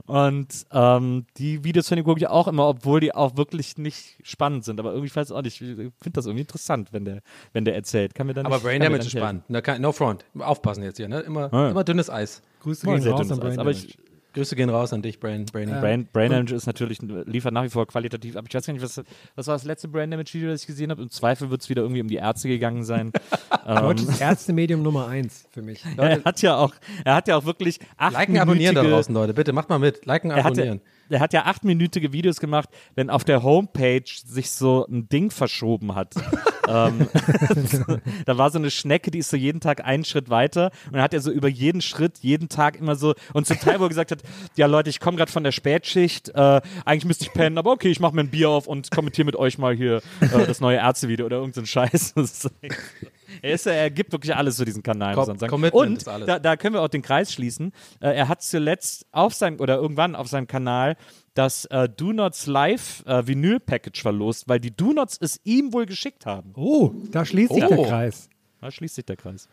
[0.06, 4.18] Und ähm, die Videos von ihm gucke ich auch immer, obwohl die auch wirklich nicht
[4.24, 4.80] spannend sind.
[4.80, 7.22] Aber irgendwie ich weiß auch nicht, ich finde das irgendwie interessant, wenn der,
[7.54, 8.16] wenn der erzählt.
[8.16, 9.44] Kann mir dann Aber nicht, Brain Damage ist spannend.
[9.82, 10.24] No front.
[10.40, 11.20] Aufpassen jetzt hier, ne?
[11.22, 11.72] Immer, Ja.
[11.72, 12.42] immer dünnes Eis.
[12.62, 13.58] Grüße gehen Sehr raus dünnes an Brain Eis.
[13.60, 14.09] Aber Damage.
[14.34, 15.46] Grüße gehen raus an dich, Brain.
[15.46, 15.70] Brain.
[15.70, 18.84] Brain, Brain Damage ist natürlich, liefert nach wie vor qualitativ, aber ich weiß gar nicht,
[18.84, 19.02] was,
[19.36, 21.02] was war das letzte Brain Damage Video, das ich gesehen habe?
[21.02, 23.12] Im Zweifel wird es wieder irgendwie um die Ärzte gegangen sein.
[23.68, 25.84] ähm, Deutsches Ärztemedium Nummer eins für mich.
[25.98, 29.34] er hat ja auch, er hat ja auch wirklich Liken, abonnieren da draußen, Leute.
[29.34, 30.06] Bitte, macht mal mit.
[30.06, 30.82] Liken, er abonnieren.
[31.10, 35.32] Hatte, er hat ja achtminütige Videos gemacht, wenn auf der Homepage sich so ein Ding
[35.32, 36.14] verschoben hat.
[36.68, 37.08] ähm,
[38.26, 41.02] da war so eine Schnecke, die ist so jeden Tag einen Schritt weiter und dann
[41.02, 43.90] hat er so über jeden Schritt, jeden Tag immer so und zum Teil, wo er
[43.90, 44.22] gesagt hat,
[44.56, 47.90] ja Leute, ich komme gerade von der Spätschicht, äh, eigentlich müsste ich pennen, aber okay,
[47.90, 50.78] ich mache mir ein Bier auf und kommentiere mit euch mal hier äh, das neue
[50.78, 52.14] Ärztevideo oder irgendein so Scheiß.
[53.42, 55.54] Er, ist, er gibt wirklich alles zu diesem Kanal, muss man sagen.
[55.72, 56.28] Und ist alles.
[56.28, 57.72] da, da können wir auch den Kreis schließen.
[58.00, 60.96] Äh, er hat zuletzt auf seinem oder irgendwann auf seinem Kanal
[61.34, 65.74] das äh, Do Nots Live äh, Vinyl Package verlost, weil die Do Nots es ihm
[65.74, 66.52] wohl geschickt haben.
[66.56, 67.68] Oh, da schließt sich Oh.
[67.68, 68.30] der Kreis.
[68.62, 69.48] Da schließt sich der Kreis.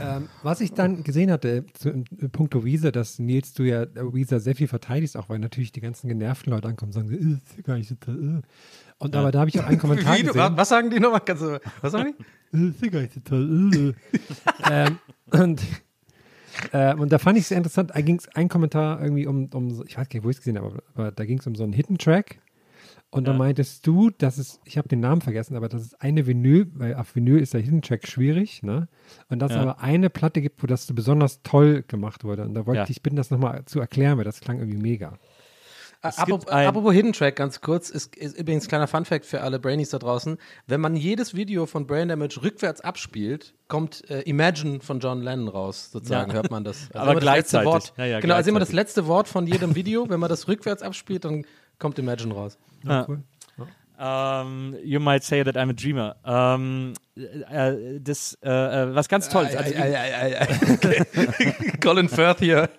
[0.00, 3.82] Ähm, was ich dann gesehen hatte, zu, in, in puncto Weezer, dass Nils, du ja
[3.84, 7.10] äh, Weezer sehr viel verteidigst, auch weil natürlich die ganzen genervten Leute ankommen und sagen,
[7.10, 8.42] äh, ist gar nicht so toll.
[8.42, 8.46] Äh.
[9.00, 10.52] Und aber da habe ich auch einen Kommentar Wie, gesehen.
[10.56, 11.20] was sagen die nochmal?
[11.24, 12.24] Kannst du, was sagen die?
[12.52, 13.94] Äh, ist gar nicht so toll.
[14.68, 14.70] Äh.
[14.88, 14.98] ähm,
[15.30, 15.62] und,
[16.72, 17.92] äh, und da fand ich es interessant.
[17.94, 20.36] Da ging es ein Kommentar irgendwie um, um so- ich weiß gar nicht, wo ich
[20.36, 22.40] es gesehen habe, aber, aber da ging es um so einen Hidden Track.
[23.12, 26.26] Und da meintest du, dass es, ich habe den Namen vergessen, aber dass es eine
[26.28, 28.86] Vinyl, weil auf Vinyl ist der Hidden Track schwierig, ne?
[29.28, 29.62] Und dass es Ja.
[29.62, 32.44] aber eine Platte gibt, wo das so besonders toll gemacht wurde.
[32.44, 32.82] Und da wollte Ja.
[32.84, 35.18] ich dich bitten, das nochmal zu erklären, weil das klang irgendwie mega.
[36.02, 39.90] Apropos, ein- apropos Hidden Track, ganz kurz, ist, ist übrigens kleiner Funfact für alle Brainies
[39.90, 40.38] da draußen.
[40.66, 45.48] Wenn man jedes Video von Brain Damage rückwärts abspielt, kommt äh, Imagine von John Lennon
[45.48, 46.36] raus, sozusagen, Ja.
[46.36, 46.88] hört man das.
[46.94, 47.66] Aber immer das letzte gleichzeitig.
[47.66, 50.48] Wort, Ja, ja, genau, also immer das letzte Wort von jedem Video, wenn man das
[50.48, 51.44] rückwärts abspielt, dann
[51.78, 52.56] kommt Imagine raus.
[52.84, 53.04] Ja.
[53.06, 53.22] Cool.
[54.02, 56.16] Ähm, you might say that I'm a dreamer.
[56.24, 59.54] Ähm, äh, äh, das, äh, äh, was ganz toll ist.
[59.54, 59.74] Also.
[60.72, 61.04] Okay.
[61.82, 62.70] Colin Firth hier.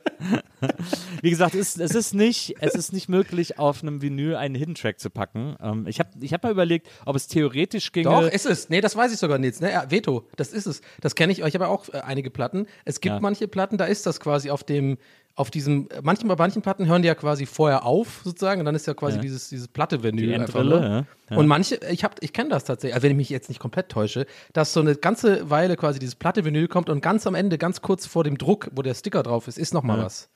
[1.22, 4.76] Wie gesagt, es, es, ist nicht, es ist nicht möglich, auf einem Vinyl einen Hidden
[4.76, 5.56] Track zu packen.
[5.62, 8.10] Ähm, ich habe ich hab mal überlegt, ob es theoretisch ginge.
[8.10, 8.70] Doch, ist es.
[8.70, 9.62] Nee, das weiß ich sogar nicht.
[9.62, 9.72] Ne?
[9.72, 10.82] Ja, Veto, das ist es.
[11.02, 11.40] Das kenne ich.
[11.40, 12.68] Ich habe ja auch äh, einige Platten.
[12.86, 13.20] Es gibt Ja.
[13.20, 14.98] manche Platten, da ist das quasi auf dem,
[15.36, 18.66] auf diesem, äh, manchmal bei manchen Platten hören die ja quasi vorher auf, sozusagen, und
[18.66, 19.22] dann ist ja quasi Ja.
[19.22, 20.28] dieses, dieses Platte-Vinyl.
[20.28, 20.90] Die einfach Endrille, nur.
[20.90, 21.06] ja.
[21.30, 21.38] Ja.
[21.38, 23.88] Und manche, ich, hab- ich kenne das tatsächlich, also wenn ich mich jetzt nicht komplett
[23.90, 27.82] täusche, dass so eine ganze Weile quasi dieses Platte-Vinyl kommt und ganz am Ende, ganz
[27.82, 30.06] kurz vor dem Druck, wo der Sticker drauf ist, ist nochmal Ja.
[30.06, 30.30] was.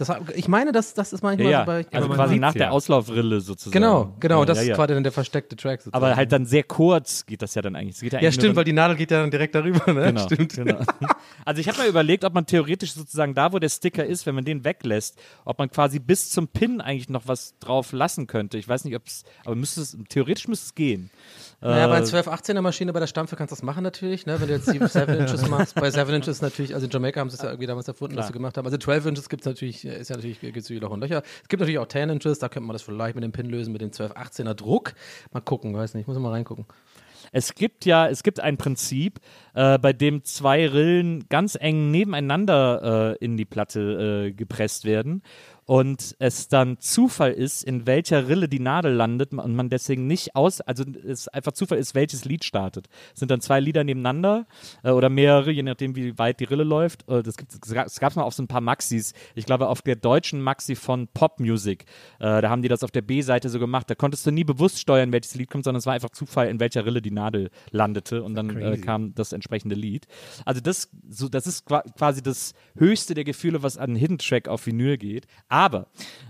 [0.00, 1.60] Das, ich meine, das, das ist manchmal ja.
[1.60, 1.86] so bei.
[1.92, 2.72] also quasi nach der.
[2.72, 3.72] Auslaufrille sozusagen.
[3.72, 4.74] genau, genau, das ist ja.
[4.74, 6.02] quasi dann der versteckte Track sozusagen.
[6.02, 8.00] Aber halt dann sehr kurz geht das ja dann eigentlich.
[8.00, 10.06] Ja, eigentlich stimmt, weil die Nadel geht ja dann direkt darüber, ne?
[10.06, 10.54] Genau, Stimmt.
[10.54, 10.80] genau.
[11.44, 14.34] Also ich habe mal überlegt, ob man theoretisch sozusagen da, wo der Sticker ist, wenn
[14.34, 18.56] man den weglässt, ob man quasi bis zum Pin eigentlich noch was drauf lassen könnte.
[18.56, 21.10] Ich weiß nicht, ob es, aber müsste es, theoretisch müsste es gehen.
[21.60, 24.40] Naja, bei Äh, 1218er Maschine bei der Stampfe kannst du das machen natürlich, ne?
[24.40, 25.74] wenn du jetzt die 7 Inches machst.
[25.74, 28.26] Bei 7 Inches natürlich, also in Jamaika haben sie es ja irgendwie damals erfunden, Klar.
[28.26, 28.64] sie gemacht haben.
[28.64, 31.22] Also 12 Inches gibt es natürlich, ist ja natürlich, gibt es Loch und Löcher.
[31.42, 33.72] Es gibt natürlich auch 10 Inches, da könnte man das vielleicht mit dem Pin lösen,
[33.72, 34.94] mit dem 1218er Druck.
[35.32, 36.64] Mal gucken, weiß nicht, muss mal reingucken.
[37.32, 39.20] Es gibt ja, es gibt ein Prinzip,
[39.54, 45.22] äh, bei dem zwei Rillen ganz eng nebeneinander äh, in die Platte äh, gepresst werden.
[45.70, 50.34] Und es dann Zufall ist, in welcher Rille die Nadel landet und man deswegen nicht
[50.34, 52.88] aus, also es einfach Zufall ist, welches Lied startet.
[53.14, 54.48] Es sind dann zwei Lieder nebeneinander
[54.82, 57.08] äh, oder mehrere, je nachdem, wie weit die Rille läuft.
[57.08, 59.12] Äh, das gibt es gab mal auf so ein paar Maxis.
[59.36, 61.84] Ich glaube, auf der deutschen Maxi von Pop Music,
[62.18, 63.88] äh, da haben die das auf der B-Seite so gemacht.
[63.88, 66.58] Da konntest du nie bewusst steuern, welches Lied kommt, sondern es war einfach Zufall, in
[66.58, 70.08] welcher Rille die Nadel landete und dann äh, kam das entsprechende Lied.
[70.44, 74.48] Also das, so, das ist qua- quasi das höchste der Gefühle, was an Hidden Track
[74.48, 75.28] auf Vinyl geht.
[75.48, 75.59] Aber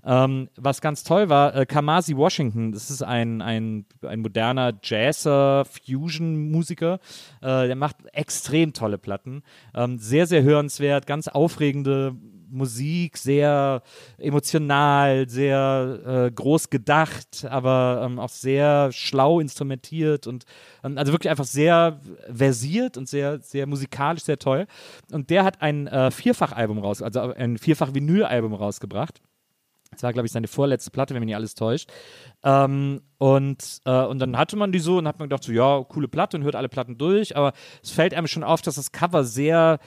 [0.05, 5.65] ähm, was ganz toll war, äh, Kamasi Washington, das ist ein, ein, ein moderner Jazzer,
[5.65, 7.01] Fusion-Musiker,
[7.43, 9.43] äh, der macht extrem tolle Platten.
[9.75, 12.17] Ähm, sehr, sehr hörenswert, ganz aufregende
[12.51, 13.83] Musik, sehr
[14.19, 20.45] emotional, sehr äh, groß gedacht, aber ähm, auch sehr schlau instrumentiert und
[20.85, 22.01] ähm, also wirklich einfach sehr
[22.33, 24.67] versiert und sehr, sehr musikalisch, sehr toll.
[25.11, 29.21] Und der hat ein äh, Vierfachalbum raus, also ein Vierfach-Vinyl-Album rausgebracht.
[29.93, 31.91] Das war, glaube ich, seine vorletzte Platte, wenn mich nicht alles täuscht.
[32.45, 35.83] Ähm, und, äh, und dann hatte man die so und hat man gedacht, so, ja,
[35.83, 38.93] coole Platte und hört alle Platten durch, aber es fällt einem schon auf, dass das
[38.93, 39.81] Cover sehr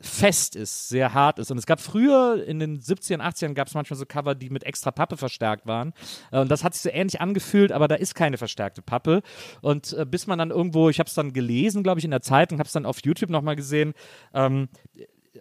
[0.00, 1.50] fest ist, sehr hart ist.
[1.50, 4.62] Und es gab früher in den 70ern, 80ern gab es manchmal so Cover, die mit
[4.62, 5.94] extra Pappe verstärkt waren.
[6.30, 9.20] Äh, und das hat sich so ähnlich angefühlt, aber da ist keine verstärkte Pappe.
[9.62, 12.22] Und äh, bis man dann irgendwo, ich habe es dann gelesen, glaube ich, in der
[12.22, 13.94] Zeitung, habe es dann auf YouTube nochmal gesehen,
[14.32, 14.68] ähm,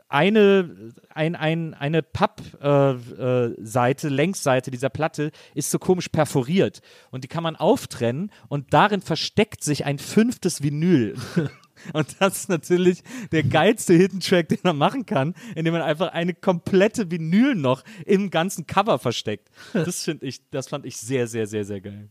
[0.08, 6.82] eine, ein, ein, eine Pappseite, äh, Seite, Längsseite dieser Platte ist so komisch perforiert.
[7.12, 11.15] Und die kann man auftrennen und darin versteckt sich ein fünftes Vinyl.
[11.93, 16.12] Und das ist natürlich der geilste Hidden Track, den man machen kann, indem man einfach
[16.12, 19.49] eine komplette Vinyl noch im ganzen Cover versteckt.
[19.71, 22.10] Das finde ich, das fand ich sehr, sehr, sehr, sehr geil.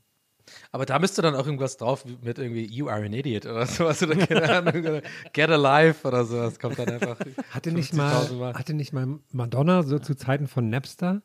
[0.72, 4.02] Aber da müsste dann auch irgendwas drauf mit irgendwie You are an idiot oder sowas
[4.02, 7.18] oder keine Ahnung, oder Get Alive oder sowas kommt dann einfach.
[7.50, 8.54] Hatte nicht 50.000 mal, Mal.
[8.54, 11.22] hatte nicht mal Madonna so zu Zeiten von Napster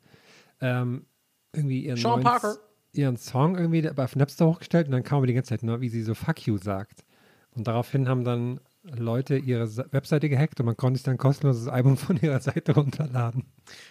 [0.61, 1.05] ähm,
[1.53, 2.57] irgendwie ihren, Sean Parker.
[2.93, 5.89] ihren Song irgendwie bei Napster hochgestellt und dann kam aber die ganze Zeit nur, wie
[5.89, 7.03] sie so Fuck you sagt.
[7.51, 11.97] Und daraufhin haben dann Leute ihre Webseite gehackt und man konnte sich dann kostenloses Album
[11.97, 13.45] von ihrer Seite runterladen.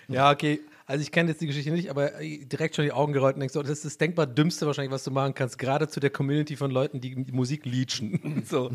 [0.08, 0.60] Ja, okay.
[0.92, 3.40] Also ich kenne jetzt die Geschichte nicht, aber äh, direkt schon die Augen gerollt und
[3.40, 6.10] denkst, so, das ist das denkbar dümmste wahrscheinlich, was du machen kannst, gerade zu der
[6.10, 8.42] Community von Leuten, die Musik leechen.
[8.46, 8.70] so,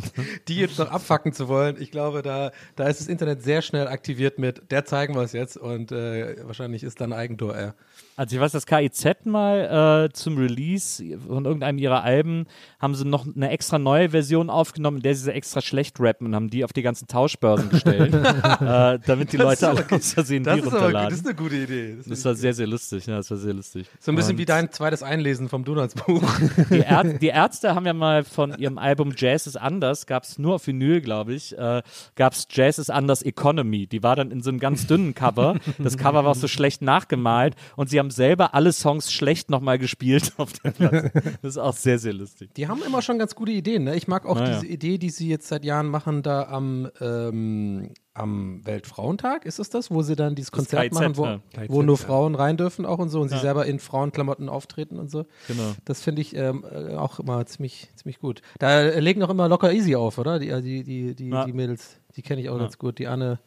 [0.48, 1.80] die jetzt noch abfacken zu wollen.
[1.80, 5.34] Ich glaube, da, da ist das Internet sehr schnell aktiviert mit, der zeigen wir es
[5.34, 7.76] jetzt und äh, wahrscheinlich ist dann Eigentor er.
[8.18, 12.48] Also ich weiß, das KIZ mal äh, zum Release von irgendeinem ihrer Alben
[12.80, 16.26] haben sie noch eine extra neue Version aufgenommen, in der sie so extra schlecht rappen
[16.26, 18.14] und haben die auf die ganzen Tauschbörsen gestellt,
[18.60, 21.10] äh, damit die Leute alle aus Versehen die Das ist, aber, runterladen.
[21.12, 21.96] das ist eine gute Idee.
[21.98, 23.06] Das, Das war sehr, sehr lustig.
[23.06, 23.88] Ja, das war sehr lustig.
[24.00, 26.24] so ein bisschen Und wie dein zweites Einlesen vom Donuts-Buch.
[26.72, 30.40] Die, Är die Ärzte haben ja mal von ihrem Album Jazz ist anders, gab es
[30.40, 31.84] nur auf Vinyl, glaube ich, äh,
[32.16, 33.86] gab es Jazz ist anders Economy.
[33.86, 35.58] Die war dann in so einem ganz dünnen Cover.
[35.78, 39.78] Das Cover war auch so schlecht nachgemalt und sie haben selber alle Songs schlecht nochmal
[39.80, 41.12] gespielt auf der Platte.
[41.42, 42.54] Das ist auch sehr, sehr lustig.
[42.56, 43.84] Die haben immer schon ganz gute Ideen.
[43.86, 43.96] Ne?
[43.96, 44.56] Ich mag auch Naja.
[44.60, 49.70] diese Idee, die sie jetzt seit Jahren machen, da am, ähm, am Weltfrauentag, ist es
[49.70, 49.92] das?
[49.92, 51.40] Wo sie dann dieses Konzert machen, wo, ja.
[51.68, 55.12] wo nur Frauen rein dürfen auch und so und sie selber in Frauenklamotten auftreten und
[55.12, 55.26] so.
[55.48, 55.74] Genau.
[55.86, 58.42] Das finde ich ähm, äh, auch immer ziemlich, ziemlich gut.
[58.60, 60.40] Da äh, legen auch immer locker easy auf, oder?
[60.40, 61.46] Die, äh, die, die, die, Ja.
[61.46, 62.64] die Mädels, die kenne ich auch Ja.
[62.64, 62.98] ganz gut.
[63.00, 63.40] Die Anne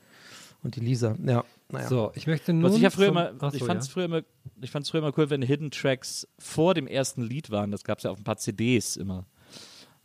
[0.62, 1.16] und die Lisa.
[1.26, 1.88] Ja, naja.
[1.88, 3.92] So, ich möchte Was ich ja früher immer, ich fand es ja.
[3.92, 4.22] früher immer,
[4.60, 7.70] ich fand's früher immer cool, wenn Hidden Tracks vor dem ersten Lied waren.
[7.70, 9.26] Das gab es ja auf ein paar CDs immer.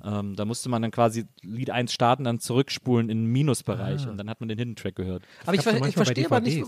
[0.04, 4.18] Ähm, da musste man dann quasi Lied 1 starten, dann zurückspulen in den Minusbereich und
[4.18, 5.24] dann hat man den Hidden Track gehört.
[5.46, 6.66] Aber ich, ver ich verstehe aber nicht,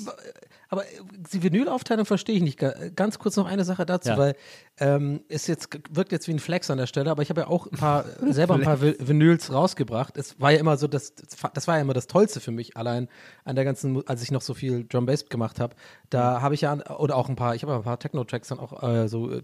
[0.69, 0.87] aber äh,
[1.33, 2.57] die Vinylaufteilung verstehe ich nicht.
[2.57, 4.17] Ga- Ganz kurz noch eine Sache dazu, Ja.
[4.17, 4.35] weil
[4.79, 7.47] ähm, es jetzt wirkt jetzt wie ein Flex an der Stelle, aber ich habe ja
[7.47, 10.15] auch ein paar selber ein paar Vi- Vinyls rausgebracht.
[10.17, 11.13] Es war ja immer so, das,
[11.53, 13.09] das war ja immer das Tollste für mich, allein
[13.43, 15.75] an der ganzen, als ich noch so viel Drum Bass gemacht habe,
[16.09, 18.59] da habe ich ja oder auch ein paar, ich habe ja ein paar Techno-Tracks dann
[18.59, 19.41] auch äh, so äh,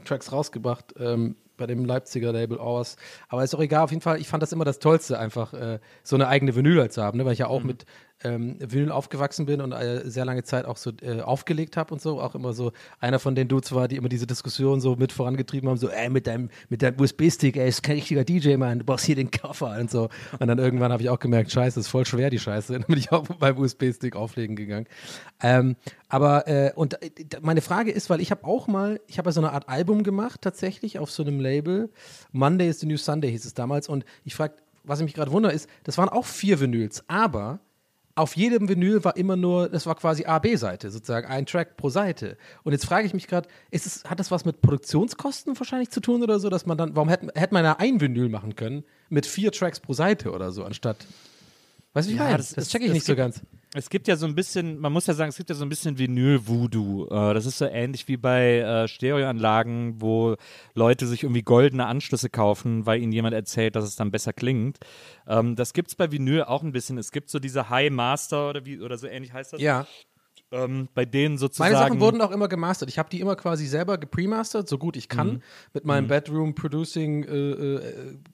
[0.00, 0.94] House-Tracks rausgebracht.
[0.98, 2.96] Ähm, bei dem Leipziger Label aus.
[3.28, 5.80] Aber ist auch egal, auf jeden Fall, ich fand das immer das Tollste, einfach äh,
[6.04, 7.24] so eine eigene Vinyl halt zu haben, ne?
[7.24, 7.84] weil ich ja auch mit
[8.24, 12.00] ähm, Vinyl aufgewachsen bin und äh, sehr lange Zeit auch so äh, aufgelegt habe und
[12.00, 12.20] so.
[12.20, 15.68] Auch immer so einer von den Dudes war, die immer diese Diskussion so mit vorangetrieben
[15.68, 18.84] haben, so, ey, mit deinem, mit deinem USB-Stick, ey, ist kein richtiger DJ, Mann, du
[18.84, 20.08] brauchst hier den Koffer und so.
[20.38, 22.72] Und dann irgendwann habe ich auch gemerkt, scheiße, ist voll schwer, die Scheiße.
[22.78, 24.86] Dann bin ich auch meinem USB-Stick auflegen gegangen.
[25.42, 25.76] Ähm,
[26.08, 29.32] aber, äh, und äh, meine Frage ist, weil ich habe auch mal, ich habe ja
[29.32, 31.90] so eine Art Album gemacht, tatsächlich, auf so einem Label.
[32.32, 33.88] Monday is the New Sunday hieß es damals.
[33.88, 34.54] Und ich frage,
[34.84, 37.60] was ich mich gerade wundere, ist, das waren auch vier Vinyls, aber
[38.18, 42.36] auf jedem Vinyl war immer nur, das war quasi A-B-Seite, sozusagen ein Track pro Seite.
[42.64, 43.48] Und jetzt frage ich mich gerade,
[44.08, 47.28] hat das was mit Produktionskosten wahrscheinlich zu tun oder so, dass man dann, warum hätte,
[47.34, 50.98] hätte man ja ein Vinyl machen können mit vier Tracks pro Seite oder so, anstatt,
[51.94, 52.36] weißt du, wie ich Ja, meine?
[52.38, 53.40] das Das, ist- check ich nicht so gibt- ganz.
[53.74, 55.68] Es gibt ja so ein bisschen, man muss ja sagen, es gibt ja so ein
[55.68, 57.08] bisschen Vinyl-Voodoo.
[57.10, 60.36] Äh, das ist so ähnlich wie bei äh, Stereoanlagen, wo
[60.74, 64.78] Leute sich irgendwie goldene Anschlüsse kaufen, weil ihnen jemand erzählt, dass es dann besser klingt.
[65.26, 66.96] Ähm, das gibt es bei Vinyl auch ein bisschen.
[66.96, 69.60] Es gibt so diese High Master oder wie oder so ähnlich heißt das.
[69.60, 69.86] Ja.
[70.50, 71.72] Ähm, bei denen sozusagen.
[71.72, 72.88] Meine Sachen wurden auch immer gemastert.
[72.88, 75.42] Ich habe die immer quasi selber gepremastert, so gut ich kann,
[75.74, 77.82] mit meinen Bedroom-Producing äh, äh,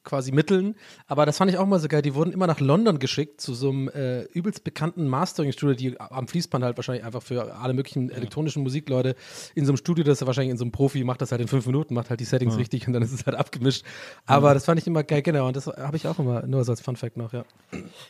[0.05, 0.77] quasi Mitteln.
[1.09, 2.03] Aber das fand ich auch mal so geil.
[2.03, 6.29] Die wurden immer nach London geschickt zu so einem äh, übelst bekannten Mastering-Studio, die am
[6.29, 9.17] Fließband halt wahrscheinlich einfach für alle möglichen elektronischen Musikleute
[9.57, 11.49] in so einem Studio, das ist wahrscheinlich in so einem Profi, macht das halt in
[11.49, 13.85] fünf Minuten, macht halt die Settings richtig und dann ist es halt abgemischt.
[14.27, 15.49] Aber das fand ich immer geil, genau.
[15.49, 17.45] Und das habe ich auch immer nur so als Fun-Fact noch, ja.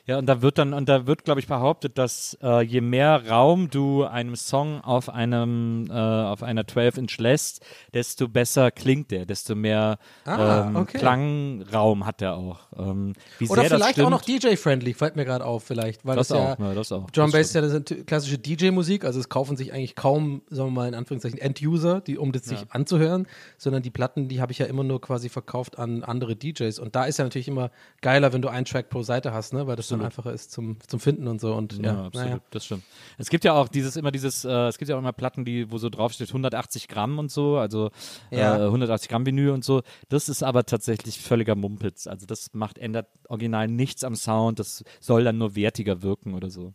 [0.06, 3.28] Ja, und da wird dann, und da wird, glaube ich, behauptet, dass äh, je mehr
[3.28, 9.24] Raum du einem Song auf einem, äh, auf einer 12-Inch lässt, desto besser klingt der,
[9.24, 10.98] desto mehr Ah, ähm, okay.
[10.98, 12.61] Klangraum hat er auch.
[12.76, 13.14] Ähm,
[13.48, 16.04] Oder vielleicht auch noch DJ-friendly, fällt mir gerade auf, vielleicht.
[16.04, 17.11] Weil Das das, ja, auch, ja, das auch.
[17.11, 20.72] Drum Bass ist ja das klassische DJ-Musik, also es kaufen sich eigentlich kaum, sagen wir
[20.72, 23.26] mal in Anführungszeichen, End-User, die, um das sich anzuhören,
[23.59, 26.78] sondern die Platten, die habe ich ja immer nur quasi verkauft an andere DJs.
[26.78, 29.66] Und da ist ja natürlich immer geiler, wenn du einen Track pro Seite hast, ne?
[29.66, 31.54] weil das dann einfacher ist zum, zum Finden und so.
[31.54, 32.38] Und ja, Ja, absolut, naja.
[32.50, 32.83] das stimmt.
[33.18, 35.70] Es gibt ja auch dieses immer dieses, äh, es gibt ja auch immer Platten, die,
[35.70, 37.90] wo so draufsteht 180 Gramm und so, also
[38.30, 38.56] Ja.
[38.58, 39.82] äh, 180 Gramm Vinyl und so.
[40.08, 42.06] Das ist aber tatsächlich völliger Mumpitz.
[42.06, 46.50] Also das macht, ändert original nichts am Sound, das soll dann nur wertiger wirken oder
[46.50, 46.74] so.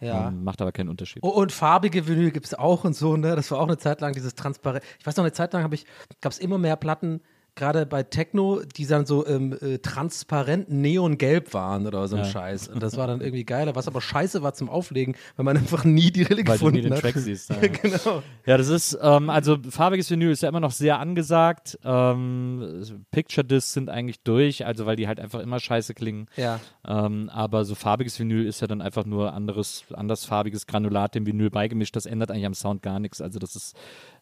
[0.00, 0.28] Ja.
[0.28, 1.22] Ähm, macht aber keinen Unterschied.
[1.22, 3.34] Oh, und farbige Vinyl gibt es auch und so, ne?
[3.34, 4.84] Das war auch eine Zeit lang dieses transparent.
[4.98, 5.86] Ich weiß noch, eine Zeit lang ich,
[6.20, 7.22] gab es immer mehr Platten,
[7.56, 12.68] gerade bei Techno, die dann so ähm, äh, transparent neongelb waren oder so ein Scheiß.
[12.68, 13.74] Und das war dann irgendwie geiler.
[13.74, 16.76] Was aber scheiße war zum Auflegen, weil man einfach nie die Rille Weil du gefunden
[16.76, 16.94] nie den.
[16.94, 17.50] Track siehst.
[17.56, 17.68] Ja.
[17.68, 18.22] genau.
[18.44, 21.78] Ja, das ist, ähm, also farbiges Vinyl ist ja immer noch sehr angesagt.
[21.84, 26.26] Ähm, Picture Discs sind eigentlich durch, also weil die halt einfach immer scheiße klingen.
[26.36, 26.60] Ja.
[26.86, 31.50] Ähm, aber so farbiges Vinyl ist ja dann einfach nur anderes, andersfarbiges Granulat dem Vinyl
[31.50, 31.96] beigemischt.
[31.96, 33.22] Das ändert eigentlich am Sound gar nichts.
[33.22, 33.76] Also das ist,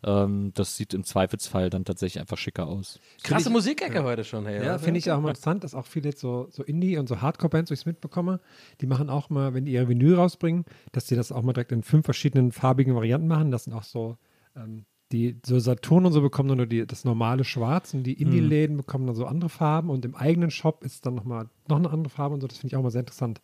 [0.05, 3.01] ähm, das sieht im Zweifelsfall dann tatsächlich einfach schicker aus.
[3.23, 4.65] Krasse Musikecke heute schon, hey.
[4.65, 7.21] Ja, finde ich auch mal interessant, dass auch viele jetzt so, so Indie- und so
[7.21, 8.41] Hardcore-Bands, wo ich es mitbekomme,
[8.81, 11.73] die machen auch mal, wenn die ihre Vinyl rausbringen, dass die das auch mal direkt
[11.73, 13.51] in fünf verschiedenen farbigen Varianten machen.
[13.51, 14.17] Das sind auch so,
[14.57, 18.21] ähm, die so Saturn und so bekommen dann nur die, das normale Schwarz und die
[18.21, 21.91] Indie-Läden bekommen dann so andere Farben und im eigenen Shop ist dann nochmal noch eine
[21.91, 22.47] andere Farbe und so.
[22.47, 23.41] Das finde ich auch mal sehr interessant,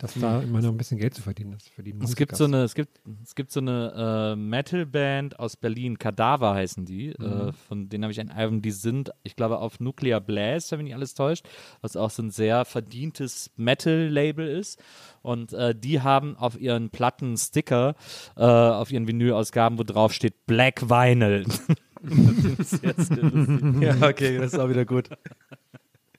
[0.00, 2.44] dass da immer noch ein bisschen Geld zu verdienen ist für die Es gibt so
[2.44, 7.10] eine, es gibt, es gibt so eine äh, Metal-Band aus Berlin, Kadaver heißen die.
[7.10, 10.82] Äh, von denen habe ich ein Album, die sind, ich glaube, auf Nuclear Blast, wenn
[10.82, 11.46] mich alles täuscht,
[11.82, 14.82] was auch so ein sehr verdientes Metal-Label ist.
[15.20, 17.94] Und äh, die haben auf ihren Platten Sticker,
[18.36, 21.44] äh, auf ihren Vinyl-Ausgaben, wo drauf steht Black Vinyl.
[23.80, 25.10] Ja, okay, das ist auch wieder gut.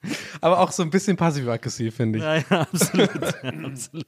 [0.42, 2.24] Aber auch so ein bisschen passiv-aggressiv, finde ich.
[2.24, 3.10] Ja, ja, absolut.
[3.66, 4.06] absolut.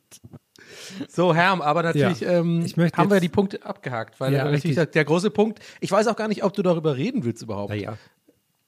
[1.10, 2.40] So, Herm, aber natürlich Ja.
[2.40, 5.60] ähm, Ich möchte haben wir die Punkte abgehakt, weil Ja, natürlich der, der große Punkt,
[5.82, 7.70] ich weiß auch gar nicht, ob du darüber reden willst überhaupt.
[7.70, 7.98] Naja.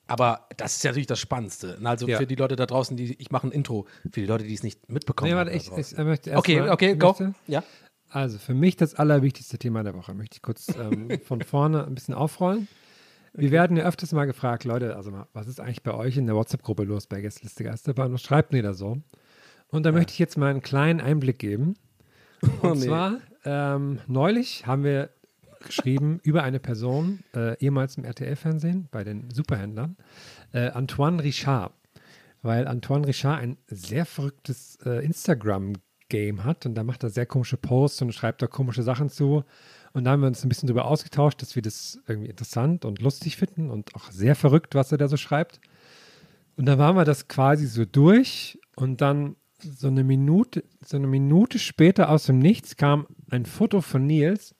[0.07, 1.79] Aber das ist ja natürlich das Spannendste.
[1.83, 2.17] Also Ja.
[2.17, 4.61] für die Leute da draußen, die ich mache ein Intro, für die Leute, die es
[4.61, 5.47] nicht mitbekommen Nee, haben.
[5.47, 7.07] warte, da ich, ich möchte erst okay, mal, okay, ich go.
[7.07, 7.63] möchte- Ja.
[8.09, 10.13] Also für mich das allerwichtigste Thema der Woche.
[10.13, 12.67] Möchte ich kurz ähm, von vorne ein bisschen aufrollen.
[13.38, 16.26] Wir werden ja öfters mal gefragt, Leute, also mal, was ist eigentlich bei euch in
[16.26, 18.13] der WhatsApp-Gruppe los bei Gästeliste Geisterbahn?
[18.13, 18.98] Was schreibt ihr da so?
[19.69, 21.76] Und da möchte ich jetzt mal einen kleinen Einblick geben.
[22.41, 22.86] Und Oh, nee.
[22.86, 25.10] zwar, ähm, neulich haben wir
[25.65, 29.98] geschrieben über eine Person, äh, ehemals im RTL-Fernsehen, bei den Superhändlern,
[30.54, 31.74] äh, Antoine Richard.
[32.41, 37.58] Weil Antoine Richard ein sehr verrücktes äh, Instagram-Game hat und da macht er sehr komische
[37.58, 39.43] Posts und schreibt da komische Sachen zu.
[39.95, 43.01] Und da haben wir uns ein bisschen darüber ausgetauscht, dass wir das irgendwie interessant und
[43.01, 45.62] lustig finden und auch sehr verrückt, was er da so schreibt.
[46.58, 51.08] Und dann waren wir das quasi so durch und dann so eine Minute, so eine
[51.08, 54.53] Minute später aus dem Nichts kam ein Foto von Nils,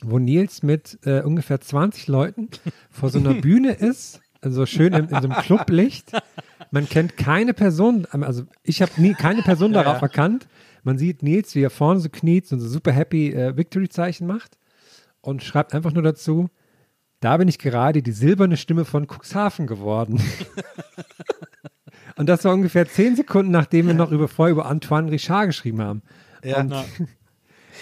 [0.00, 2.48] wo Nils mit äh, ungefähr 20 Leuten
[2.88, 6.12] vor so einer Bühne ist, also schön in, in so einem Clublicht.
[6.70, 10.48] Man kennt keine Person, also ich habe nie keine Person darauf erkannt.
[10.82, 14.56] Man sieht Nils, wie er vorne so kniet und so super happy äh, Victory-Zeichen macht
[15.22, 16.50] und schreibt einfach nur dazu,
[17.20, 20.20] da bin ich gerade die silberne Stimme von Cuxhaven geworden.
[22.16, 25.80] und das war ungefähr zehn Sekunden, nachdem wir noch über, vorher über Antoine Richard geschrieben
[25.80, 26.02] haben.
[26.42, 26.60] Ja.
[26.60, 26.74] Und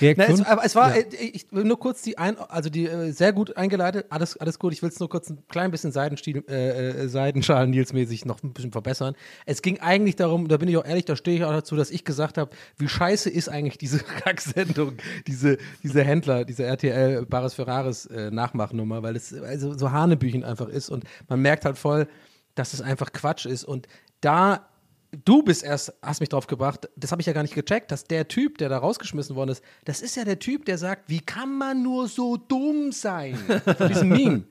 [0.01, 1.03] Na, Reaktion, es, aber es war, Ja.
[1.03, 4.59] äh, ich will nur kurz die ein, also die äh, sehr gut eingeleitet, alles, alles
[4.59, 4.73] gut.
[4.73, 8.53] Ich will es nur kurz ein klein bisschen Seidenstiel, äh, äh, Seidenschalen Nils-mäßig noch ein
[8.53, 9.15] bisschen verbessern.
[9.47, 11.91] Es ging eigentlich darum, da bin ich auch ehrlich, da stehe ich auch dazu, dass
[11.91, 14.95] ich gesagt habe, wie scheiße ist eigentlich diese Kacksendung,
[15.27, 20.69] diese, diese Händler, diese RTL Bares Ferraris äh, Nachmachnummer, weil es also so Hanebüchen einfach
[20.69, 22.07] ist und man merkt halt voll,
[22.55, 23.87] dass es einfach Quatsch ist und
[24.21, 24.67] da
[25.12, 28.05] du bist erst, hast mich drauf gebracht, das habe ich ja gar nicht gecheckt, dass
[28.05, 31.20] der Typ, der da rausgeschmissen worden ist, das ist ja der Typ, der sagt, wie
[31.20, 33.37] kann man nur so dumm sein?
[33.77, 34.44] Von diesem Meme.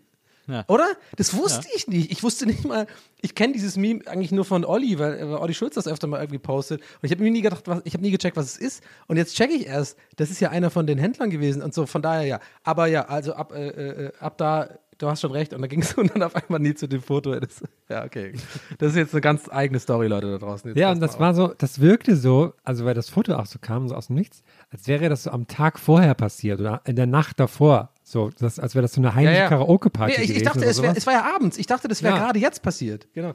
[0.68, 0.88] Oder?
[1.16, 2.12] Das wusste ich nicht.
[2.12, 2.88] Ich wusste nicht mal,
[3.22, 6.20] ich kenne dieses Meme eigentlich nur von Olli, weil, weil Olli Schulz das öfter mal
[6.20, 6.82] irgendwie postet.
[6.82, 8.84] Und ich habe mir nie gedacht, was, ich habe nie gecheckt, was es ist.
[9.08, 11.86] Und jetzt checke ich erst, das ist ja einer von den Händlern gewesen und so,
[11.86, 12.40] von daher ja.
[12.64, 14.70] Aber ja, also ab, äh, äh, ab da,
[15.00, 15.54] du hast schon recht.
[15.54, 17.38] Und da ging es dann auf einmal nie zu dem Foto.
[17.40, 18.34] Das, ja, okay.
[18.78, 20.70] Das ist jetzt eine ganz eigene Story, Leute da draußen.
[20.70, 23.58] Jetzt Ja, und das war so, das wirkte so, also weil das Foto auch so
[23.60, 26.96] kam, so aus dem Nichts, als wäre das so am Tag vorher passiert oder in
[26.96, 27.94] der Nacht davor.
[28.04, 29.50] So, das, als wäre das so eine heimliche Ja, ja.
[29.50, 31.58] Karaoke-Party Nee, ich, ich dachte, es, wär, es war ja abends.
[31.58, 32.24] Ich dachte, das wäre Ja.
[32.26, 33.08] gerade jetzt passiert.
[33.14, 33.34] Genau.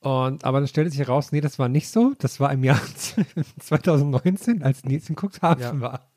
[0.00, 2.12] Und, aber dann stellte sich heraus, nee, das war nicht so.
[2.18, 2.80] Das war im Jahr
[3.60, 6.08] 2019, als Nils in Cuxhaven war.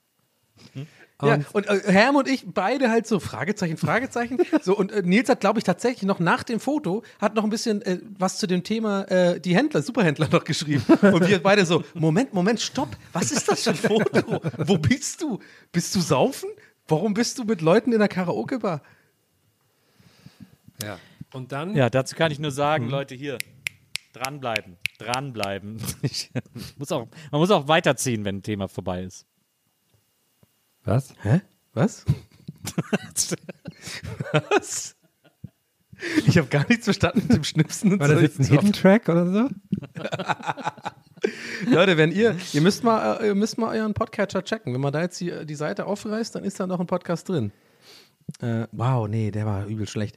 [0.75, 0.83] Ja,
[1.21, 4.37] Und- und äh, Herm und ich beide halt so Fragezeichen, Fragezeichen.
[4.61, 7.49] so und äh, Nils hat, glaube ich, tatsächlich noch nach dem Foto hat noch ein
[7.49, 10.83] bisschen äh, was zu dem Thema äh, die Händler, Superhändler noch geschrieben.
[11.01, 12.95] Und wir beide so: Moment, Moment, stopp.
[13.11, 14.41] Was ist das für ein Foto?
[14.65, 15.39] Wo bist du?
[15.71, 16.49] Bist du saufen?
[16.87, 18.81] Warum bist du mit Leuten in der Karaoke-Bar?
[20.81, 20.97] Ja.
[21.33, 22.91] Und dann, Ja, dazu kann ich nur sagen, Mhm.
[22.91, 23.37] Leute, hier,
[24.13, 25.77] dranbleiben, dranbleiben.
[26.01, 26.31] Ich,
[26.77, 29.25] muss auch, man muss auch weiterziehen, wenn ein Thema vorbei ist.
[30.83, 31.13] Was?
[31.21, 31.41] Hä?
[31.73, 32.05] Was?
[34.31, 34.95] Was?
[36.25, 39.09] Ich habe gar nichts verstanden mit dem Schnipsen und War das jetzt ein Hidden Track
[39.09, 39.49] oder so?
[41.69, 44.73] Leute, wenn ihr, ihr müsst mal, äh, ihr müsst mal euren Podcatcher checken.
[44.73, 47.51] Wenn man da jetzt die, die Seite aufreißt, dann ist da noch ein Podcast drin.
[48.41, 50.15] Äh, wow, nee, der war übel schlecht.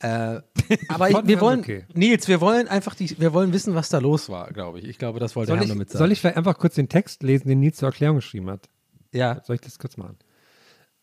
[0.00, 0.40] Äh,
[0.88, 1.84] aber ich, wir wollen, okay.
[1.94, 4.86] Nils, wir wollen einfach die, wir wollen wissen, was da los war, glaube ich.
[4.86, 5.98] Ich glaube, das wollte ich, damit sagen.
[5.98, 8.68] soll ich vielleicht einfach kurz den Text lesen, den Nils zur Erklärung geschrieben hat?
[9.14, 9.40] Ja.
[9.44, 10.18] Soll ich das kurz machen?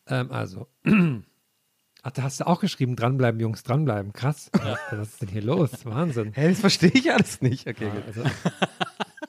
[0.08, 0.67] Ähm, also.
[2.04, 4.12] Ach, da hast du auch geschrieben, dranbleiben, Jungs, dranbleiben.
[4.12, 4.50] Krass.
[4.91, 5.86] Was ist denn hier los?
[5.86, 6.34] Wahnsinn.
[6.34, 7.67] Hä, das verstehe ich alles nicht.
[7.67, 8.04] Okay, gut.
[8.08, 8.24] Also,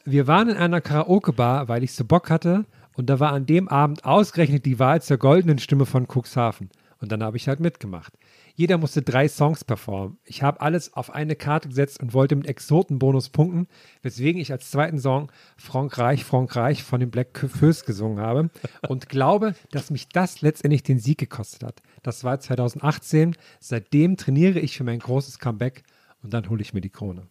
[0.07, 2.65] wir waren in einer Karaoke-Bar, weil ich so Bock hatte.
[2.95, 6.71] Und da war an dem Abend ausgerechnet die Wahl zur goldenen Stimme von Cuxhaven.
[7.01, 8.15] Und dann habe ich halt mitgemacht.
[8.55, 10.19] Jeder musste drei Songs performen.
[10.25, 13.67] Ich habe alles auf eine Karte gesetzt und wollte mit Exotenbonus punkten,
[14.03, 18.51] weswegen ich als zweiten Song Frankreich, Frankreich von den Black Keufs gesungen habe
[18.89, 21.83] und glaube, dass mich das letztendlich den Sieg gekostet hat.
[22.03, 23.37] Das war 2018.
[23.61, 25.83] Seitdem trainiere ich für mein großes Comeback
[26.23, 27.29] und dann hole ich mir die Krone.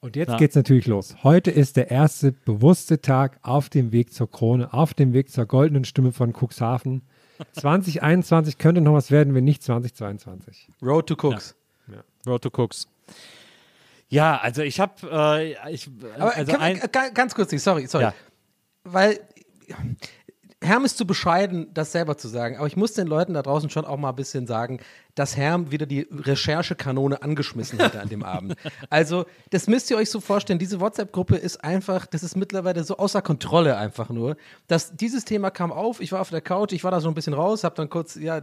[0.00, 1.16] Und jetzt geht's natürlich los.
[1.24, 5.46] Heute ist der erste bewusste Tag auf dem Weg zur Krone, auf dem Weg zur
[5.46, 7.02] goldenen Stimme von Cuxhaven.
[7.52, 10.68] 2021 könnte noch was werden, wenn nicht 2022.
[10.82, 11.54] Road to Cooks.
[12.26, 12.88] Road to Cooks.
[14.08, 17.86] Ja, also ich habe, äh, ich, Aber also kann, ein, äh, ga- ganz kurz, sorry,
[17.86, 18.04] sorry.
[18.04, 18.14] Ja.
[18.84, 19.20] Weil
[20.62, 23.70] Herm ist zu bescheiden, das selber zu sagen, aber ich muss den Leuten da draußen
[23.70, 24.80] schon auch mal ein bisschen sagen,
[25.18, 28.54] dass Herm wieder die Recherchekanone angeschmissen hatte an dem Abend.
[28.88, 32.96] Also, das müsst ihr euch so vorstellen, diese WhatsApp-Gruppe ist einfach, das ist mittlerweile so
[32.96, 34.36] außer Kontrolle einfach nur,
[34.68, 37.14] dass dieses Thema kam auf, ich war auf der Couch, ich war da so ein
[37.14, 38.40] bisschen raus, habe dann kurz, ja,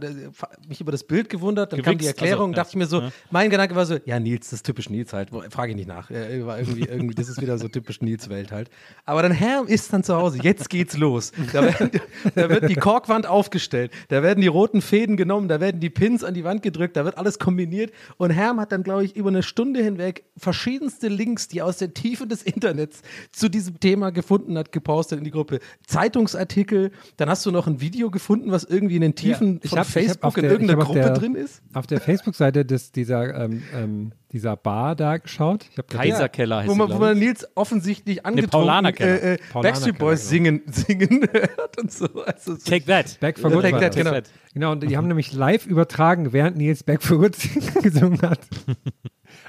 [0.68, 2.56] mich über das Bild gewundert, dann kam die Gewichst, Erklärung, also, ja.
[2.56, 5.30] dachte ich mir so, mein Gedanke war so, ja, Nils, das ist typisch Nils halt,
[5.50, 8.68] frage ich nicht nach, war irgendwie, irgendwie, das ist wieder so typisch Nils-Welt halt.
[9.06, 11.32] Aber dann Herm ist dann zu Hause, jetzt geht's los.
[11.52, 11.90] Da, werden,
[12.34, 16.22] da wird die Korkwand aufgestellt, da werden die roten Fäden genommen, da werden die Pins
[16.22, 19.30] an die Wand gedrückt, da wird alles kombiniert und Herm hat dann, glaube ich, über
[19.30, 23.02] eine Stunde hinweg verschiedenste Links, die aus den Tiefen des Internets
[23.32, 25.60] zu diesem Thema gefunden hat, gepostet in die Gruppe.
[25.86, 29.78] Zeitungsartikel, dann hast du noch ein Video gefunden, was irgendwie in den Tiefen Ich von
[29.80, 31.62] hab- Facebook in der- irgendeiner Gruppe der- drin ist.
[31.74, 35.66] Auf der Facebook-Seite des- dieser, ähm, ähm, dieser Bar da geschaut.
[35.70, 37.18] Ich habe Kaiserkeller heißt wo man, wo man.
[37.18, 40.30] Nils offensichtlich angetrunken äh, äh, Backstreet Boys genau.
[40.30, 42.06] singen, singen hört und so.
[42.24, 42.64] Also so.
[42.64, 43.18] Take that.
[43.20, 43.62] Back for Good.
[43.62, 44.18] Take That, genau.
[44.54, 47.36] Genau, und die haben nämlich live übertragen, während Nils Back for Good
[47.82, 48.40] gesungen hat.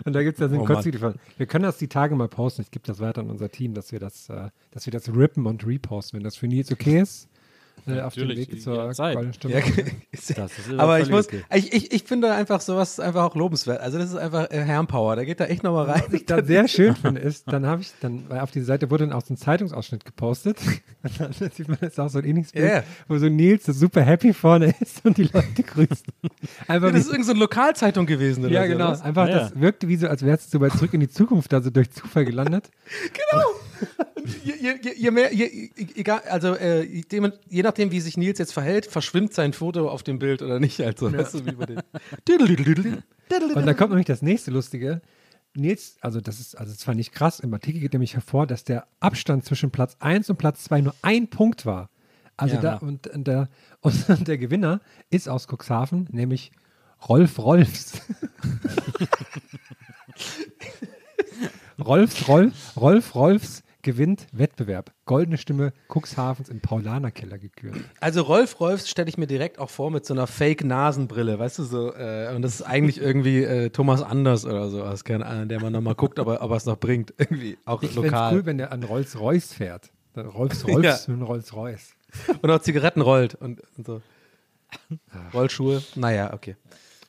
[0.05, 1.15] Und da gibt es ja so ein Oh Kurzvideo von.
[1.37, 2.61] Wir können das die Tage mal posten.
[2.61, 5.45] Ich gebe das weiter an unser Team, dass wir das, äh, dass wir das rippen
[5.47, 7.29] und reposten, wenn das für Nils okay ist.
[7.85, 9.31] Äh, auf dem Weg zur Stimme.
[9.49, 9.59] Ja,
[10.11, 11.43] Das ist aber ich muss, okay.
[11.53, 13.79] ich, ich, ich finde einfach sowas einfach auch lobenswert.
[13.81, 15.15] Also das ist einfach äh, Herrenpower.
[15.15, 16.03] Da geht da echt nochmal rein.
[16.07, 18.89] Was ich da sehr schön finde, ist, dann habe ich, dann, weil auf dieser Seite
[18.89, 20.57] wurde dann auch so ein Zeitungsausschnitt gepostet.
[21.03, 22.83] Und dann sieht man jetzt auch so ein ähnliches Bild, Ja.
[23.07, 26.05] wo so Nils so super happy vorne ist und die Leute grüßen.
[26.67, 28.43] Einfach Ja, das ist irgendeine so eine Lokalzeitung gewesen.
[28.43, 28.87] Oder Ja, so, genau.
[28.89, 29.01] was?
[29.01, 31.69] Einfach, Ja, das wirkte wie so, als wärst du bei Zurück in die Zukunft, also
[31.69, 32.69] durch Zufall gelandet.
[34.43, 37.03] je, je, je, je mehr, je, egal, also äh, je,
[37.49, 40.81] je nachdem, wie sich Nils jetzt verhält, verschwimmt sein Foto auf dem Bild oder nicht.
[40.81, 41.81] Also, weißt du, wie bei den.
[43.55, 45.01] Und dann kommt nämlich das nächste Lustige.
[45.55, 48.87] Nils, also das ist, also fand ich krass, im Artikel geht nämlich hervor, dass der
[48.99, 51.89] Abstand zwischen Platz 1 und Platz 2 nur ein Punkt war.
[52.35, 52.61] Also Ja.
[52.61, 53.49] da, und, und, der,
[53.81, 56.51] und der Gewinner ist aus Cuxhaven, nämlich
[57.07, 58.01] Rolf Rolfs.
[61.79, 64.91] Rolfs, Rolf, Rolf, Rolfs gewinnt Wettbewerb.
[65.05, 67.75] Goldene Stimme Cuxhavens im Paulanerkeller gekürt.
[67.99, 71.63] Also Rolf Rolfs stelle ich mir direkt auch vor mit so einer Fake-Nasenbrille, weißt du,
[71.63, 75.47] so, äh, und das ist eigentlich irgendwie äh, Thomas Anders oder so, aus keine Ahnung,
[75.47, 78.33] der man nochmal guckt, aber, aber es noch bringt, irgendwie, auch Ich lokal.
[78.33, 79.91] cool, wenn der an Rolls-Royce fährt.
[80.13, 81.93] Dann Rolfs, Rolfs mit einem Rolls-Royce.
[82.41, 84.01] Und auch Zigaretten rollt und, und so.
[85.33, 86.55] Rollschuhe, naja, okay.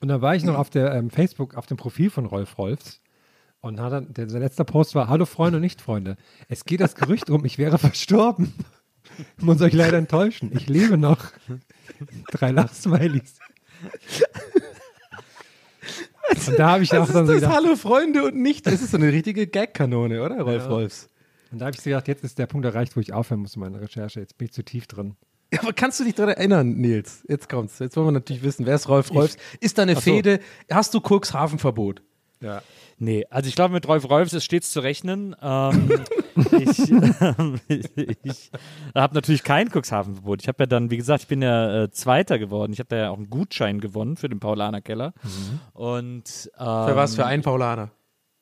[0.01, 3.01] Und dann war ich noch auf der ähm, Facebook, auf dem Profil von Rolf Rolfs.
[3.61, 6.17] Und hat dann, der, sein letzter Post war: Hallo Freunde und Nicht-Freunde.
[6.49, 8.55] Es geht das Gerücht rum, ich wäre verstorben.
[9.39, 10.51] Muss euch leider enttäuschen.
[10.55, 11.19] Ich lebe noch.
[12.31, 13.39] Drei Lachsmilies.
[16.47, 18.91] Und da habe ich auch dann so das gedacht, Hallo Freunde und nicht, das ist
[18.91, 20.69] so eine richtige Gag-Kanone, oder, Rolf Ja.
[20.69, 21.09] Rolfs?
[21.51, 23.55] und da habe ich so gedacht, jetzt ist der Punkt erreicht, wo ich aufhören muss
[23.57, 24.21] in meiner Recherche.
[24.21, 25.17] Jetzt bin ich zu tief drin.
[25.53, 27.25] Ja, aber kannst du dich daran erinnern, Nils?
[27.27, 27.79] Jetzt kommt's.
[27.79, 29.39] Jetzt wollen wir natürlich wissen, wer ist Rolf Rolfs?
[29.61, 30.03] Ist da eine so.
[30.03, 30.41] Fehde?
[30.71, 32.03] Hast du Cuxhavenverbot?
[32.43, 32.63] Ja.
[33.01, 35.37] Nee, also ich glaube, mit Rolf Rolfs ist stets zu rechnen.
[35.41, 36.05] Ähm,
[36.59, 37.61] ich ähm,
[38.25, 38.51] ich
[38.95, 40.43] habe natürlich kein Cuxhavenverbot.
[40.43, 42.73] Ich habe ja dann, wie gesagt, ich bin ja äh, Zweiter geworden.
[42.73, 45.13] Ich habe da ja auch einen Gutschein gewonnen für den Paulaner Keller.
[45.75, 47.15] Und ähm, Für was?
[47.15, 47.91] Für einen Paulaner?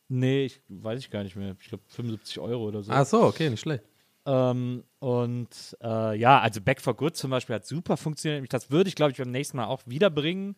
[0.09, 1.57] Nee, ich weiß ich gar nicht mehr.
[1.61, 2.92] Ich glaube 75 Euro oder so.
[2.92, 3.84] Ach so, okay, nicht schlecht.
[4.24, 8.52] Ähm, und äh, ja, also Back for Good zum Beispiel hat super funktioniert.
[8.52, 10.57] Das würde ich, glaube ich, beim nächsten Mal auch wiederbringen.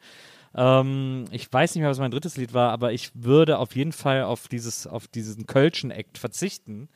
[0.54, 3.92] Ähm, ich weiß nicht mehr, was mein drittes Lied war, aber ich würde auf jeden
[3.92, 6.88] Fall auf dieses, auf diesen Kölschen Act verzichten.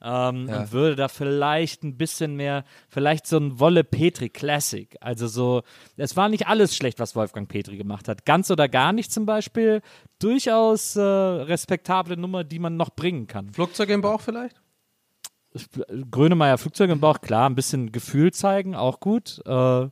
[0.00, 0.60] Ähm, Ja.
[0.60, 4.96] Und würde da vielleicht ein bisschen mehr, vielleicht so ein Wolle Petri Classic.
[5.00, 5.62] Also so,
[5.96, 8.24] es war nicht alles schlecht, was Wolfgang Petri gemacht hat.
[8.24, 9.82] Ganz oder gar nicht zum Beispiel.
[10.20, 13.52] Durchaus äh, respektable Nummer, die man noch bringen kann.
[13.52, 14.60] Flugzeug im Bauch vielleicht?
[16.10, 19.40] Grönemeyer Flugzeug im Bauch, klar, ein bisschen Gefühl zeigen, auch gut.
[19.46, 19.88] Äh,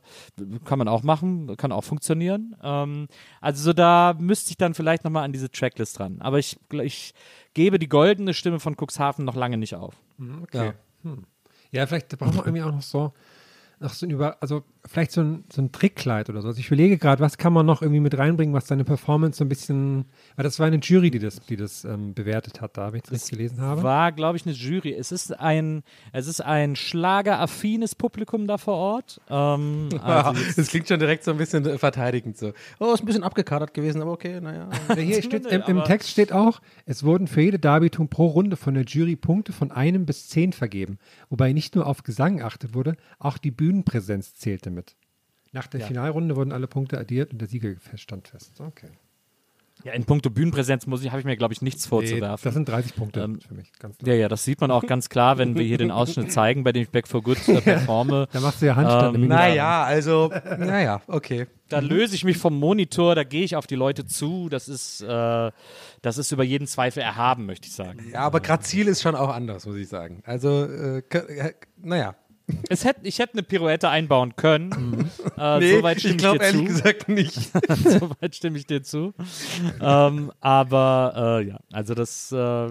[0.65, 2.55] kann man auch machen, kann auch funktionieren.
[2.61, 3.07] Ähm,
[3.41, 6.17] also so da müsste ich dann vielleicht nochmal an diese Tracklist ran.
[6.21, 7.13] Aber ich, ich
[7.53, 9.95] gebe die goldene Stimme von Cuxhaven noch lange nicht auf.
[10.43, 10.73] Okay.
[11.03, 11.25] Hm.
[11.71, 13.13] Ja, vielleicht brauchen wir irgendwie auch noch so,
[13.79, 16.47] noch so ein Über, also vielleicht so ein, so ein Trickkleid oder so.
[16.47, 19.45] Also ich überlege gerade, was kann man noch irgendwie mit reinbringen, was deine Performance so
[19.45, 20.05] ein bisschen,
[20.35, 23.03] weil das war eine Jury, die das, die das ähm, bewertet hat, da, wenn ich
[23.03, 23.83] das richtig gelesen habe.
[23.83, 24.93] War, glaube ich, eine Jury.
[24.93, 29.21] Es ist ein, es ist ein schlageraffines Publikum da vor Ort.
[29.29, 32.53] Ähm, also das klingt schon direkt so ein bisschen verteidigend so.
[32.79, 34.69] Oh, ist ein bisschen abgekadert gewesen, aber okay, naja.
[34.89, 38.55] Ja, hier steht, im, im Text steht auch, es wurden für jede Darbietung pro Runde
[38.55, 40.97] von der Jury Punkte von einem bis zehn vergeben,
[41.29, 44.95] wobei nicht nur auf Gesang geachtet wurde, auch die Bühnenpräsenz zählte mit.
[45.51, 48.61] Nach der Finalrunde wurden alle Punkte addiert und der Sieger stand fest.
[48.61, 48.87] Okay.
[49.83, 52.43] ja, in puncto Bühnenpräsenz muss ich, habe ich mir, glaube ich, nichts vorzuwerfen.
[52.45, 54.13] Das sind 30 Punkte Ähm, für mich, ganz klar.
[54.13, 56.71] Ja, ja, das sieht man auch ganz klar, wenn wir hier den Ausschnitt zeigen, bei
[56.71, 58.29] dem ich Back for Good äh, performe.
[58.31, 59.15] Da machst du ja Handstand.
[59.17, 61.47] Ähm, im naja, also, naja, okay.
[61.67, 64.47] Da löse ich mich vom Monitor, da gehe ich auf die Leute zu.
[64.47, 65.51] Das ist, äh,
[66.01, 67.99] das ist über jeden Zweifel erhaben, möchte ich sagen.
[68.13, 70.21] Ja, aber Grazil ist schon auch anders, muss ich sagen.
[70.25, 72.15] Also, äh, äh, naja.
[72.69, 75.09] Es hätte, ich hätte eine Pirouette einbauen können.
[75.37, 76.67] Äh, Nee, soweit stimme ich glaube dir ehrlich zu.
[76.67, 77.35] gesagt nicht.
[77.83, 79.13] Soweit stimme ich dir zu.
[79.81, 82.67] ähm, aber äh, ja, also das, äh,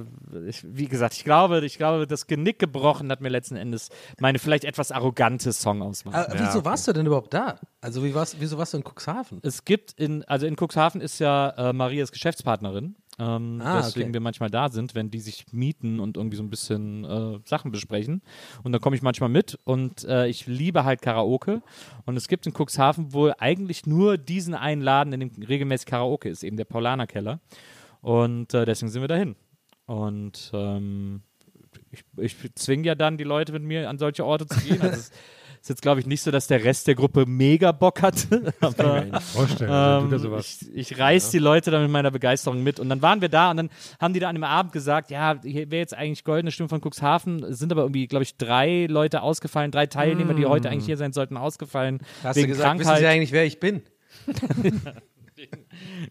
[0.47, 4.39] ich, wie gesagt, ich glaube, ich glaube, das Genick gebrochen hat mir letzten Endes meine
[4.39, 6.15] vielleicht etwas arrogante Songauswahl.
[6.15, 7.57] Aber wieso warst du denn überhaupt da?
[7.81, 9.41] Also, wie warst, wieso warst du in Cuxhaven?
[9.43, 12.97] Es gibt in, also in Cuxhaven ist ja äh, Marias Geschäftspartnerin.
[13.19, 14.15] Ähm, Ah, deswegen okay.
[14.15, 17.73] wir manchmal da sind, wenn die sich mieten und irgendwie so ein bisschen äh, Sachen
[17.73, 18.21] besprechen.
[18.63, 21.63] Und dann komme ich manchmal mit und äh, ich liebe halt Karaoke.
[22.05, 26.29] Und es gibt in Cuxhaven wohl eigentlich nur diesen einen Laden, in dem regelmäßig Karaoke
[26.29, 27.41] ist, eben der Paulaner Keller.
[28.03, 29.35] Und äh, deswegen sind wir dahin.
[29.87, 31.23] Und ähm,
[31.91, 34.83] ich, ich zwinge ja dann die Leute mit mir an solche Orte zu gehen.
[34.83, 35.11] Also
[35.67, 38.55] ist jetzt, glaube ich, nicht so, dass der Rest der Gruppe mega Bock hatte.
[38.61, 42.79] Aber nicht vorstellen, also ähm, ich, ich reiß die Leute dann mit meiner Begeisterung mit.
[42.79, 45.41] Und dann waren wir da und dann haben die da an dem Abend gesagt, ja,
[45.43, 47.43] hier wäre jetzt eigentlich goldene Stimme von Cuxhaven.
[47.43, 50.97] Es sind aber irgendwie, glaube ich, drei Leute ausgefallen, drei Teilnehmer, die heute eigentlich hier
[50.99, 51.99] sein sollten, ausgefallen.
[52.23, 53.01] Hast wegen du gesagt, wissen Krankheit.
[53.01, 53.83] Sie eigentlich, wer ich bin?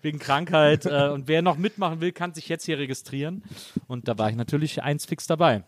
[0.02, 0.86] wegen Krankheit.
[0.86, 3.42] äh, und wer noch mitmachen will, kann sich jetzt hier registrieren.
[3.88, 5.64] Und da war ich natürlich eins fix dabei.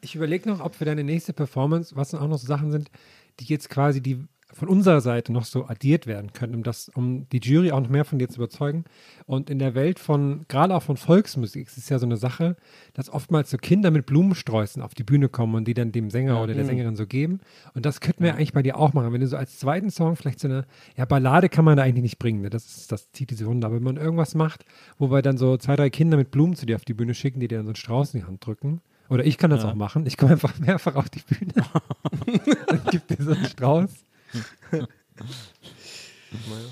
[0.00, 2.90] Ich überlege noch, ob für deine nächste Performance, was dann auch noch so Sachen sind,
[3.40, 7.28] die jetzt quasi die von unserer Seite noch so addiert werden können, um das, um
[7.30, 8.84] die Jury auch noch mehr von dir zu überzeugen.
[9.26, 12.56] Und in der Welt von, gerade auch von Volksmusik, ist es ja so eine Sache,
[12.94, 16.42] dass oftmals so Kinder mit Blumensträußen auf die Bühne kommen und die dann dem Sänger
[16.42, 17.40] oder der Sängerin so geben.
[17.74, 19.12] Und das könnten wir eigentlich bei dir auch machen.
[19.12, 20.64] Wenn du so als zweiten Song vielleicht so eine,
[20.96, 22.48] ja, Ballade kann man da eigentlich nicht bringen, ne?
[22.48, 23.66] das ist, das zieht diese Runde.
[23.66, 24.64] Aber wenn man irgendwas macht,
[24.96, 27.38] wo wir dann so zwei, drei Kinder mit Blumen zu dir auf die Bühne schicken,
[27.40, 29.74] die dir dann so einen Strauß in die Hand drücken, oder ich kann das auch
[29.74, 30.06] machen.
[30.06, 31.52] Ich komme einfach mehrfach auf die Bühne
[32.68, 33.90] und gebe dir so einen Strauß.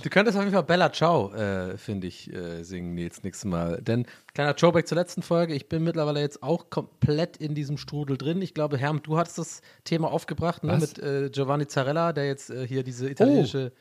[0.03, 3.81] Du könntest auf jeden Fall Bella Ciao, äh, finde ich, äh, singen, Nils, nächstes Mal.
[3.81, 8.19] Denn, kleiner Throwback zur letzten Folge, ich bin mittlerweile jetzt auch komplett in diesem Strudel
[8.19, 8.43] drin.
[8.43, 12.51] Ich glaube, Herm, du hattest das Thema aufgebracht, ne, mit äh, Giovanni Zarella, der jetzt
[12.51, 13.73] äh, hier diese italienische,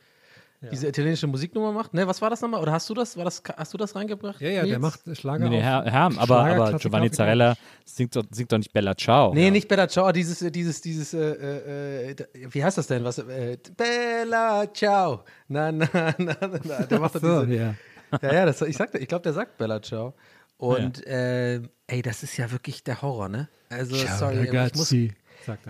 [0.70, 1.94] diese italienische Musiknummer macht.
[1.94, 2.60] Ne, was war das nochmal?
[2.60, 4.40] Oder hast du das, war das, hast du das reingebracht?
[4.40, 4.80] Ja, ja, der Nils?
[4.80, 5.44] macht Schlager.
[5.44, 9.34] Nee, nee, Herr, Herm, aber, aber Giovanni Zarella singt doch, singt doch nicht Bella Ciao.
[9.34, 12.16] Nee, nicht Bella Ciao, dieses, dieses, dieses, äh, äh, äh,
[12.50, 13.04] wie heißt das denn?
[13.04, 15.24] Was, äh, Bella Ciao.
[15.48, 16.82] Na, na, na, na, na.
[16.90, 17.74] Der macht doch So, diese, ja.
[18.22, 20.14] Ja, ja, das, ich, sagte, ich glaube, der sagt Bella Ciao.
[20.58, 23.48] Und äh, ey, das ist ja wirklich der Horror, ne?
[23.68, 24.94] Also, sorry, aber ich muss,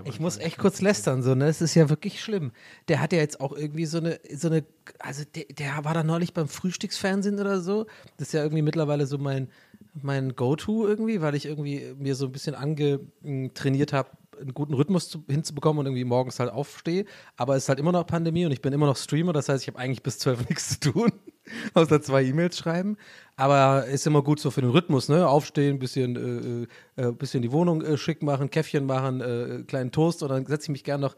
[0.04, 1.46] Ich muss echt kurz lästern, so, ne?
[1.46, 2.52] Es ist ja wirklich schlimm.
[2.88, 4.64] Der hat ja jetzt auch irgendwie so eine, so eine,
[4.98, 7.86] also der, der war da neulich beim Frühstücksfernsehen oder so.
[8.16, 9.48] Das ist ja irgendwie mittlerweile so mein,
[9.94, 14.10] mein Go-To irgendwie, weil ich irgendwie mir so ein bisschen angetrainiert habe,
[14.40, 17.04] einen guten Rhythmus zu, hinzubekommen und irgendwie morgens halt aufstehe.
[17.36, 19.62] Aber es ist halt immer noch Pandemie und ich bin immer noch Streamer, das heißt,
[19.62, 21.12] ich habe eigentlich bis zwölf nichts zu tun,
[21.74, 22.96] außer zwei E-Mails schreiben.
[23.36, 25.28] Aber ist immer gut so für den Rhythmus, ne?
[25.28, 30.22] Aufstehen, bisschen, äh, äh, bisschen die Wohnung äh, schick machen, Käffchen machen, äh, kleinen Toast
[30.22, 31.14] und dann setze ich mich gern noch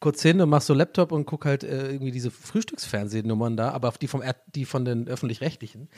[0.00, 3.92] kurz hin und mach so Laptop und guck halt äh, irgendwie diese Frühstücksfernsehnummern da, aber
[4.00, 4.22] die, vom,
[4.54, 5.88] die von den Öffentlich-Rechtlichen.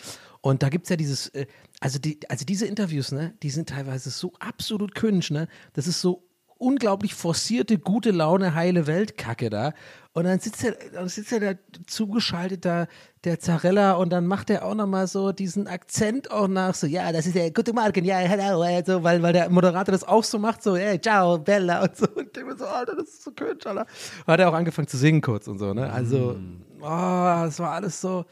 [0.40, 1.46] Und da gibt es ja dieses, äh,
[1.80, 5.48] also, die, also diese Interviews, ne, die sind teilweise so absolut cringe, ne?
[5.72, 6.28] Das ist so
[6.62, 9.72] unglaublich forcierte, gute Laune, heile Weltkacke da.
[10.14, 12.86] Und dann sitzt er, dann sitzt er da zugeschaltet da,
[13.24, 17.10] der Zarella, und dann macht er auch nochmal so diesen Akzent auch nach, so, ja,
[17.12, 20.38] das ist der gute Morgen, ja, hello, so, weil, weil der Moderator das auch so
[20.38, 22.06] macht, so, hey, ciao, Bella, und so.
[22.14, 23.86] Und ich denke mir so, Alter, das ist so cringe, Alter.
[24.26, 25.90] Hat er auch angefangen zu singen kurz und so, ne?
[25.90, 26.36] Also,
[26.80, 28.24] oh, das war alles so.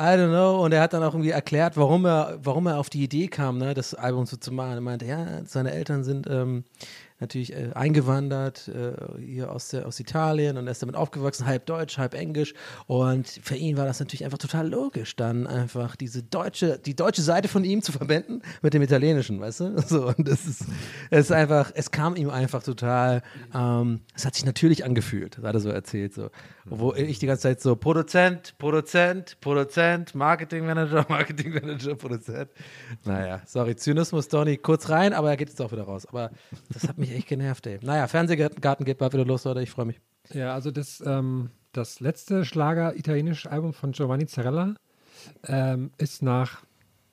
[0.00, 0.64] I don't know.
[0.64, 3.58] Und er hat dann auch irgendwie erklärt, warum er, warum er auf die Idee kam,
[3.58, 4.74] ne, das Album so zu machen.
[4.74, 6.62] Er meinte, ja, seine Eltern sind ähm,
[7.20, 11.66] natürlich äh, eingewandert äh, hier aus, der, aus Italien und er ist damit aufgewachsen, halb
[11.66, 12.54] Deutsch, halb Englisch.
[12.86, 17.22] Und für ihn war das natürlich einfach total logisch, dann einfach diese deutsche, die deutsche
[17.22, 19.68] Seite von ihm zu verbinden mit dem italienischen, weißt du?
[19.88, 20.66] So, und das ist,
[21.10, 23.22] es ist einfach, es kam ihm einfach total,
[23.54, 26.28] ähm, es hat sich natürlich angefühlt, hat er so erzählt, so.
[26.66, 32.50] Wo ich die ganze Zeit so Produzent, Produzent, Produzent, Marketingmanager, Marketingmanager, Produzent.
[33.04, 36.04] Naja, sorry, Zynismus, Donny, kurz rein, aber er geht jetzt auch wieder raus.
[36.04, 36.30] Aber
[36.68, 37.78] das hat mich echt genervt, ey.
[37.82, 40.00] Naja, Fernsehgarten geht bald wieder los, Leute, ich freue mich.
[40.32, 44.74] Ja, also das, ähm, das letzte Schlager-italienische Album von Giovanni Zarella
[45.46, 46.62] ähm, ist nach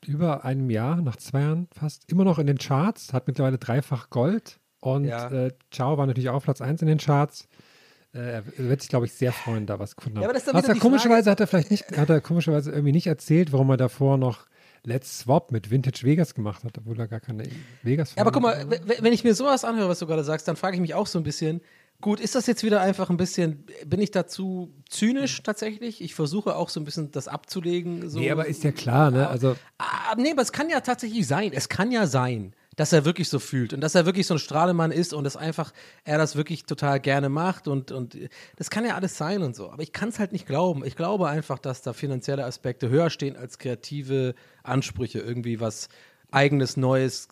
[0.05, 4.09] über einem Jahr, nach zwei Jahren fast, immer noch in den Charts, hat mittlerweile dreifach
[4.09, 5.29] Gold und Ja.
[5.31, 7.47] äh, Ciao war natürlich auch Platz 1 in den Charts.
[8.13, 10.23] Äh, er wird sich, glaube ich, sehr freuen, da was gefunden haben.
[10.23, 12.71] Ja, aber das ist dann was er komischerweise hat er vielleicht nicht, hat er komischerweise
[12.71, 14.45] irgendwie nicht erzählt, warum er davor noch
[14.85, 17.43] Let's Swap mit Vintage Vegas gemacht hat, obwohl er gar keine
[17.83, 18.65] vegas Ja, aber guck mal,
[18.99, 21.19] wenn ich mir sowas anhöre, was du gerade sagst, dann frage ich mich auch so
[21.19, 21.61] ein bisschen,
[22.01, 26.01] gut, ist das jetzt wieder einfach ein bisschen, bin ich dazu zynisch tatsächlich?
[26.01, 28.09] Ich versuche auch so ein bisschen das abzulegen.
[28.09, 28.19] So.
[28.19, 29.27] Nee, aber ist ja klar, ne?
[29.27, 31.51] Also Ah, nee, aber es kann ja tatsächlich sein.
[31.53, 34.39] Es kann ja sein, dass er wirklich so fühlt und dass er wirklich so ein
[34.39, 35.71] Strahlemann ist und dass einfach
[36.03, 38.17] er das wirklich total gerne macht und, und
[38.57, 39.71] das kann ja alles sein und so.
[39.71, 40.85] Aber ich kann es halt nicht glauben.
[40.85, 45.89] Ich glaube einfach, dass da finanzielle Aspekte höher stehen als kreative Ansprüche, irgendwie was
[46.31, 47.29] eigenes, Neues,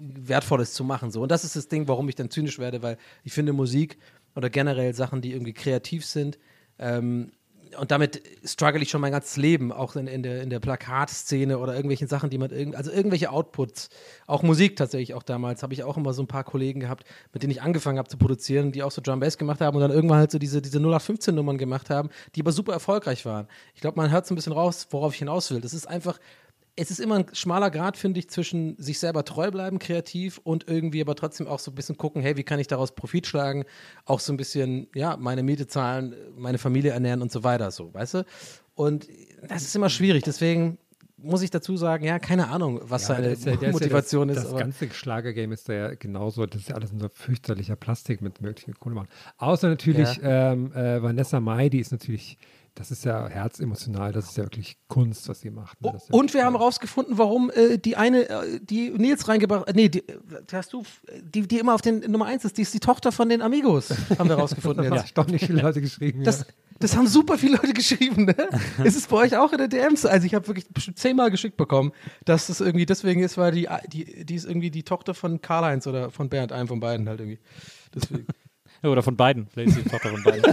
[0.00, 1.10] Wertvolles zu machen.
[1.10, 1.22] So.
[1.22, 3.98] Und das ist das Ding, warum ich dann zynisch werde, weil ich finde Musik
[4.36, 6.38] oder generell Sachen, die irgendwie kreativ sind,
[6.78, 7.32] ähm,
[7.78, 11.58] und damit struggle ich schon mein ganzes Leben, auch in, in, der, in der Plakatszene
[11.58, 13.88] oder irgendwelchen Sachen, die man irgend, also irgendwelche Outputs,
[14.26, 17.42] auch Musik tatsächlich auch damals, habe ich auch immer so ein paar Kollegen gehabt, mit
[17.42, 19.90] denen ich angefangen habe zu produzieren, die auch so Drum Bass gemacht haben und dann
[19.90, 23.48] irgendwann halt so diese, diese 0815 Nummern gemacht haben, die aber super erfolgreich waren.
[23.74, 25.60] Ich glaube, man hört so ein bisschen raus, worauf ich hinaus will.
[25.60, 26.18] Das ist einfach,
[26.80, 30.68] es ist immer ein schmaler Grad, finde ich, zwischen sich selber treu bleiben, kreativ und
[30.68, 33.64] irgendwie aber trotzdem auch so ein bisschen gucken, hey, wie kann ich daraus Profit schlagen,
[34.04, 37.92] auch so ein bisschen, ja, meine Miete zahlen, meine Familie ernähren und so weiter, so,
[37.92, 38.24] weißt du?
[38.74, 39.08] Und
[39.48, 40.78] das ist immer schwierig, deswegen
[41.20, 44.36] muss ich dazu sagen, ja, keine Ahnung, was Ja, seine ist ja- Motivation ist.
[44.36, 46.46] Ja das, das ganze Schlagergame ist da ja genauso.
[46.46, 49.08] Das ist ja alles nur fürchterlicher Plastik mit möglichen Kohle machen.
[49.36, 52.38] Außer natürlich ähm, äh, Vanessa Mai, die ist natürlich,
[52.78, 55.82] das ist ja herzemotional, das ist ja wirklich Kunst, was sie macht.
[55.82, 55.92] ne?
[55.94, 59.72] Ja Und wir wirklich haben rausgefunden, warum äh, die eine, äh, die Nils reingebracht, äh,
[59.74, 60.16] nee, die, äh,
[60.52, 60.84] hast du,
[61.20, 63.90] die, die immer auf den Nummer 1 ist, die ist die Tochter von den Amigos,
[64.16, 66.22] haben wir rausgefunden Das haben erstaunlich viele Leute geschrieben.
[66.22, 66.46] Das, ja.
[66.78, 68.36] das haben super viele Leute geschrieben, ne?
[68.84, 70.06] ist es bei euch auch in der DMs?
[70.06, 71.90] Also ich habe wirklich zehnmal geschickt bekommen,
[72.26, 75.88] dass das irgendwie deswegen ist, weil die, die, die ist irgendwie die Tochter von Karl-Heinz
[75.88, 77.40] oder von Bernd, einem von beiden halt irgendwie.
[77.92, 78.26] Deswegen.
[78.82, 79.48] Oder von beiden.
[79.48, 80.44] Vielleicht ist die Tochter von beiden.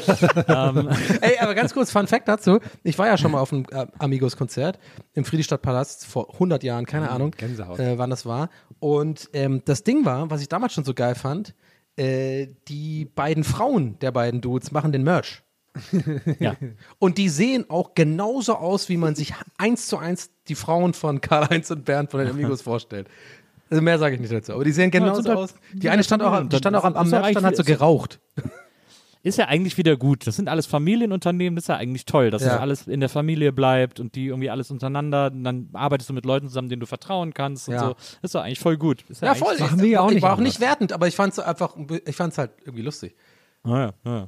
[0.48, 0.90] ähm,
[1.22, 2.60] Ey, aber ganz kurz, Fun Fact dazu.
[2.84, 4.80] Ich war ja schon mal auf einem äh, Amigos-Konzert
[5.14, 7.80] im Friedrichstadtpalast vor 100 Jahren, keine Ahnung, Gänsehaut.
[7.80, 8.50] äh, wann das war.
[8.80, 11.54] Und ähm, das Ding war, was ich damals schon so geil fand,
[11.98, 15.42] äh, die beiden Frauen der beiden Dudes machen den Merch.
[16.40, 16.56] Ja.
[17.00, 21.20] Und die sehen auch genauso aus, wie man sich eins zu eins die Frauen von
[21.22, 23.10] Karl-Heinz und Bernd von den Amigos vorstellt.
[23.70, 24.54] Also mehr sage ich nicht dazu.
[24.54, 25.56] Aber die sehen genauso halt- aus.
[25.74, 28.20] Die eine stand auch, die stand auch am, am Merchstand, hat so geraucht.
[29.24, 30.28] Ist ja eigentlich wieder gut.
[30.28, 32.50] Das sind alles Familienunternehmen, das ist ja eigentlich toll, dass Ja.
[32.50, 35.32] das alles in der Familie bleibt und die irgendwie alles untereinander.
[35.34, 37.80] Und dann arbeitest du mit Leuten zusammen, denen du vertrauen kannst und Ja.
[37.88, 37.94] so.
[37.96, 39.04] Das ist doch eigentlich voll gut.
[39.10, 39.58] Ist Ja, eigentlich- voll.
[39.58, 40.54] machen wir ja auch ich nicht war auch anders.
[40.54, 43.16] nicht wertend, aber ich fand es einfach, ich fand es halt irgendwie lustig.
[43.64, 44.28] Ah, ja, ja.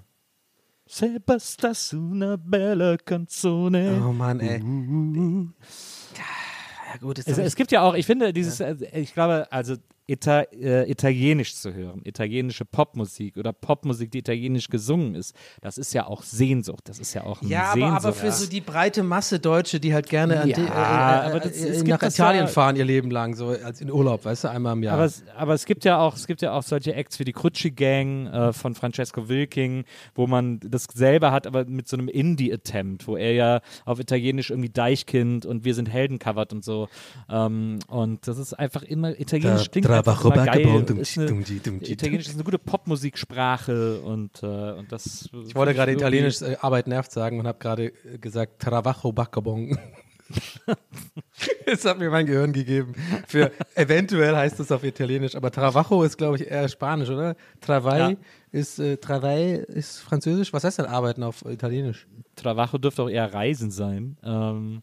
[0.88, 4.02] Se basta su una bella canzone.
[4.04, 4.60] Oh Mann, ey.
[6.88, 9.76] Ja, gut, Es, es gibt ja auch, ich finde, dieses, äh, ich glaube, also
[10.10, 15.94] Ita äh, Italienisch zu hören, italienische Popmusik oder Popmusik, die italienisch gesungen ist, das ist
[15.94, 16.88] ja auch Sehnsucht.
[16.88, 17.92] Das ist ja auch ein Ja, Sehnsucht.
[18.06, 21.36] aber für so die breite Masse Deutsche, die halt gerne an Ja, die, äh, aber
[21.36, 24.46] äh, das- äh, nach Italien ja- fahren ihr Leben lang, so als in Urlaub, weißt
[24.46, 24.94] du, einmal im Jahr.
[24.94, 27.34] Aber es, aber es gibt ja auch, es gibt ja auch solche Acts wie die
[27.34, 29.84] Crucci Gang äh, von Francesco Wilking,
[30.16, 34.52] wo man das selber hat, aber mit so einem Indie-Attempt, wo er ja auf Italienisch
[34.52, 36.88] irgendwie Deichkind und Wir sind Helden covert und so.
[37.30, 40.86] Ähm, und das ist einfach immer, Italienisch klingt einfach immer geil.
[41.00, 45.30] Ist eine, Italienisch ist eine gute Popmusiksprache und, äh, und das.
[45.48, 49.78] ich wollte gerade Italienisch äh, Arbeit nervt sagen und habe gerade äh, gesagt Travajo Baccabong.
[51.66, 52.94] das hat mir mein Gehirn gegeben.
[53.28, 57.36] Für eventuell heißt es auf Italienisch, aber Travajo ist, glaube ich, eher Spanisch, oder?
[57.62, 58.18] Travail Ja.
[58.52, 60.54] ist äh, Travail ist Französisch.
[60.54, 62.08] Was heißt denn Arbeiten auf Italienisch?
[62.36, 64.18] Travajo dürfte auch eher Reisen sein.
[64.24, 64.82] Ähm,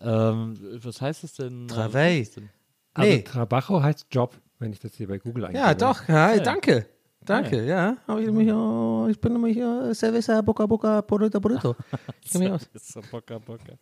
[0.00, 1.68] ähm, was heißt das denn?
[1.68, 2.20] Travail.
[2.20, 2.50] Was heißt das denn?
[2.94, 3.22] Also Nee.
[3.22, 5.64] Trabajo heißt Job, wenn ich das hier bei Google eingebe.
[5.64, 6.08] Ja, doch.
[6.08, 6.86] Ja, Danke.
[7.24, 7.96] Danke, ja.
[8.06, 11.74] Aber ich, mich, oh, ich bin nämlich äh, Cerveza Boca Boca Porrito Porrito.
[12.22, 12.68] Ich kenn mich aus.
[12.74, 13.74] Ist so Bocker, Bocker.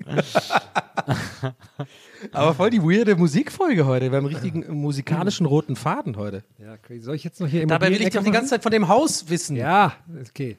[2.32, 4.10] Aber voll die weirde Musikfolge heute.
[4.10, 6.44] Wir haben einen richtigen musikalischen roten Faden heute.
[6.58, 7.00] Ja, crazy.
[7.02, 9.28] Soll ich jetzt noch hier Dabei will ich doch die ganze Zeit von dem Haus
[9.28, 9.56] wissen.
[9.56, 9.94] Ja,
[10.28, 10.58] okay.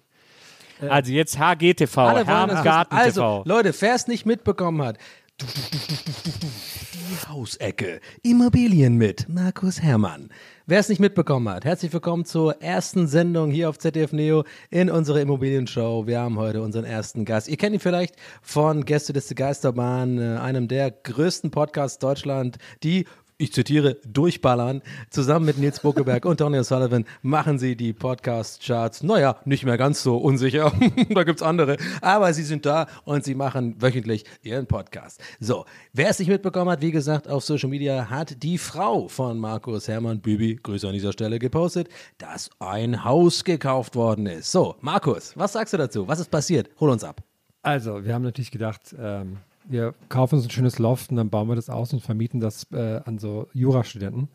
[0.81, 2.25] Also jetzt HGTV, Alle.
[2.25, 3.43] Hermgarten Also, TV.
[3.45, 4.97] Leute, wer es nicht mitbekommen hat.
[5.41, 7.99] Die Hausecke.
[8.21, 10.29] Immobilien mit Markus Herrmann.
[10.67, 14.91] Wer es nicht mitbekommen hat, herzlich willkommen zur ersten Sendung hier auf ZDF Neo in
[14.91, 16.05] unserer Immobilienshow.
[16.05, 17.47] Wir haben heute unseren ersten Gast.
[17.47, 23.07] Ihr kennt ihn vielleicht von Gästeliste Geisterbahn, äh, einem der größten Podcasts Deutschland, die
[23.43, 24.81] ich zitiere, durchballern.
[25.09, 29.03] Zusammen mit Nils Buckeberg und Tony O'Sullivan machen sie die Podcast-Charts.
[29.03, 30.71] Naja, nicht mehr ganz so unsicher.
[31.09, 31.77] da gibt's andere.
[32.01, 35.21] Aber sie sind da und sie machen wöchentlich ihren Podcast.
[35.39, 39.37] So, wer es nicht mitbekommen hat, wie gesagt, auf Social Media hat die Frau von
[39.37, 44.51] Markus Hermann, Bibi, Grüße an dieser Stelle, gepostet, dass ein Haus gekauft worden ist.
[44.51, 46.07] So, Markus, was sagst du dazu?
[46.07, 46.69] Was ist passiert?
[46.79, 47.21] Hol uns ab.
[47.61, 51.47] Also, wir haben natürlich gedacht, ähm, wir kaufen uns ein schönes Loft und dann bauen
[51.47, 54.29] wir das aus und vermieten das äh, an so Jurastudenten.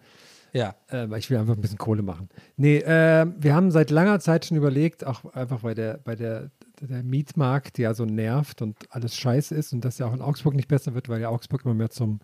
[0.52, 0.74] Ja.
[0.88, 2.28] Äh, weil ich will einfach ein bisschen Kohle machen.
[2.56, 6.50] Nee, äh, wir haben seit langer Zeit schon überlegt, auch einfach bei der, bei der,
[6.80, 10.22] der Mietmarkt, der ja so nervt und alles scheiße ist und das ja auch in
[10.22, 12.20] Augsburg nicht besser wird, weil ja Augsburg immer mehr zum,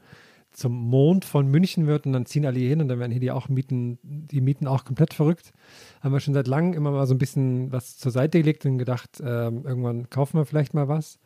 [0.52, 3.20] zum Mond von München wird und dann ziehen alle hier hin und dann werden hier
[3.20, 5.52] die auch Mieten, die Mieten auch komplett verrückt.
[6.00, 8.78] Haben wir schon seit langem immer mal so ein bisschen was zur Seite gelegt und
[8.78, 11.18] gedacht, ähm, irgendwann kaufen wir vielleicht mal was.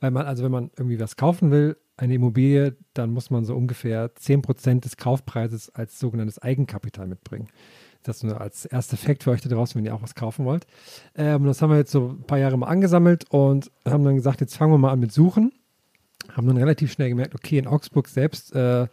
[0.00, 3.56] Weil man, also wenn man irgendwie was kaufen will, eine Immobilie, dann muss man so
[3.56, 7.48] ungefähr 10% des Kaufpreises als sogenanntes Eigenkapital mitbringen.
[8.02, 10.66] Das nur als erster Fakt für euch da draußen, wenn ihr auch was kaufen wollt.
[11.16, 14.40] Ähm, das haben wir jetzt so ein paar Jahre mal angesammelt und haben dann gesagt,
[14.40, 15.52] jetzt fangen wir mal an mit Suchen.
[16.32, 18.86] Haben dann relativ schnell gemerkt, okay, in Augsburg selbst äh,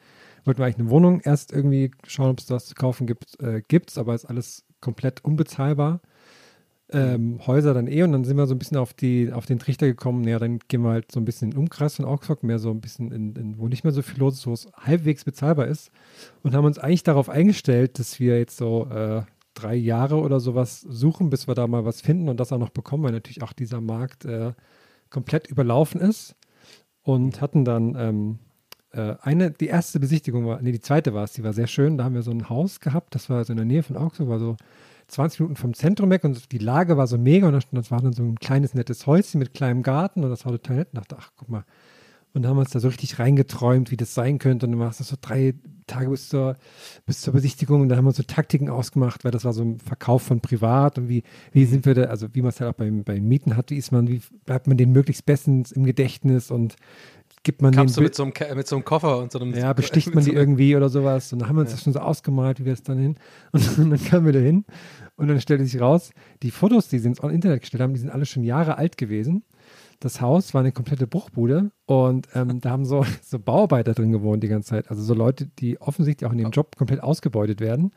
[0.45, 3.39] wollten wir eigentlich eine Wohnung erst irgendwie schauen, ob es das zu kaufen gibt.
[3.41, 6.01] Äh, gibt's, aber ist alles komplett unbezahlbar
[6.93, 8.03] ähm, Häuser dann eh.
[8.03, 10.59] Und dann sind wir so ein bisschen auf, die, auf den Trichter gekommen, ja, dann
[10.67, 13.11] gehen wir halt so ein bisschen in den Umkreis von Augsburg, mehr so ein bisschen
[13.11, 15.91] in, in wo nicht mehr so viel los ist, wo es halbwegs bezahlbar ist.
[16.43, 19.23] Und haben uns eigentlich darauf eingestellt, dass wir jetzt so äh,
[19.53, 22.69] drei Jahre oder sowas suchen, bis wir da mal was finden und das auch noch
[22.69, 24.53] bekommen, weil natürlich auch dieser Markt äh,
[25.09, 26.35] komplett überlaufen ist.
[27.05, 28.39] Und hatten dann ähm,
[28.93, 31.97] äh, eine, die erste Besichtigung war, nee, die zweite war es, die war sehr schön,
[31.97, 34.29] da haben wir so ein Haus gehabt, das war so in der Nähe von Augsburg,
[34.29, 34.55] war so
[35.07, 38.13] 20 Minuten vom Zentrum weg und die Lage war so mega und das war dann
[38.13, 40.89] so ein kleines, nettes Häuschen mit kleinem Garten und das war total nett.
[40.93, 41.65] Und dachte, ach, guck mal.
[42.33, 44.65] Und dann haben wir uns da so richtig reingeträumt, wie das sein könnte.
[44.65, 45.53] Und dann war es so drei
[45.85, 46.55] Tage bis zur,
[47.05, 49.79] bis zur Besichtigung und da haben wir so Taktiken ausgemacht, weil das war so ein
[49.79, 52.77] Verkauf von privat und wie, wie sind wir da, also wie man es halt auch
[52.77, 56.51] beim, beim Mieten hat, wie ist man, wie bleibt man den möglichst bestens im Gedächtnis
[56.51, 56.75] und
[57.43, 59.53] gibt man Kamst du den mit so, einem, mit so einem Koffer und so einem.
[59.53, 61.31] ja, besticht man so die einem- irgendwie oder sowas.
[61.33, 63.17] Und dann haben wir uns das schon so ausgemalt, wie wir es dann hin.
[63.51, 64.65] Und dann kamen wir da hin
[65.15, 68.09] und dann stellte sich raus, die Fotos, die sie ins Internet gestellt haben, die sind
[68.09, 69.43] alle schon Jahre alt gewesen.
[69.99, 74.43] Das Haus war eine komplette Bruchbude und ähm, da haben so, so Bauarbeiter drin gewohnt
[74.43, 74.89] die ganze Zeit.
[74.89, 77.91] Also so Leute, die offensichtlich auch in dem Job komplett ausgebeutet werden.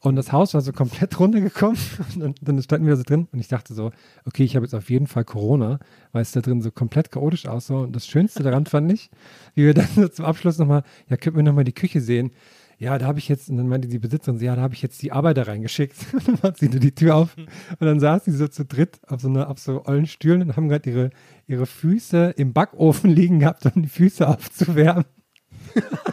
[0.00, 1.78] Und das Haus war so komplett runtergekommen
[2.20, 3.92] und dann, standen wir da so drin und ich dachte so,
[4.24, 5.78] okay, ich habe jetzt auf jeden Fall Corona,
[6.12, 7.80] weil es da drin so komplett chaotisch aussah.
[7.80, 9.10] Und das Schönste daran fand ich,
[9.54, 12.32] wie wir dann so zum Abschluss nochmal, ja, könnten wir nochmal die Küche sehen?
[12.78, 14.82] Ja, da habe ich jetzt, und dann meinte die Besitzerin, so, ja, da habe ich
[14.82, 15.96] jetzt die Arbeiter reingeschickt.
[16.12, 17.48] Und dann macht sie nur die Tür auf und
[17.80, 20.68] dann saß sie so zu dritt auf so, einer, auf so ollen Stühlen und haben
[20.68, 21.10] gerade ihre,
[21.46, 25.06] ihre Füße im Backofen liegen gehabt, um die Füße aufzuwärmen.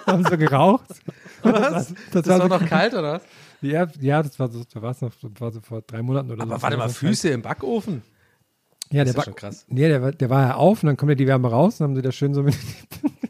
[0.08, 0.88] haben so geraucht.
[1.42, 1.94] Was?
[2.12, 3.24] Das, war noch kalt, oder was?
[3.64, 6.46] Ja, ja, das war so, da war es noch, war so vor drei Monaten oder
[6.46, 6.52] so.
[6.52, 8.02] Aber warte mal, Füße im Backofen?
[8.92, 9.66] Ja, Das der ja schon krass.
[9.70, 11.86] Nee, der, war- der war ja auf und dann kommt ja die Wärme raus und
[11.86, 12.56] haben sie da schön so mit.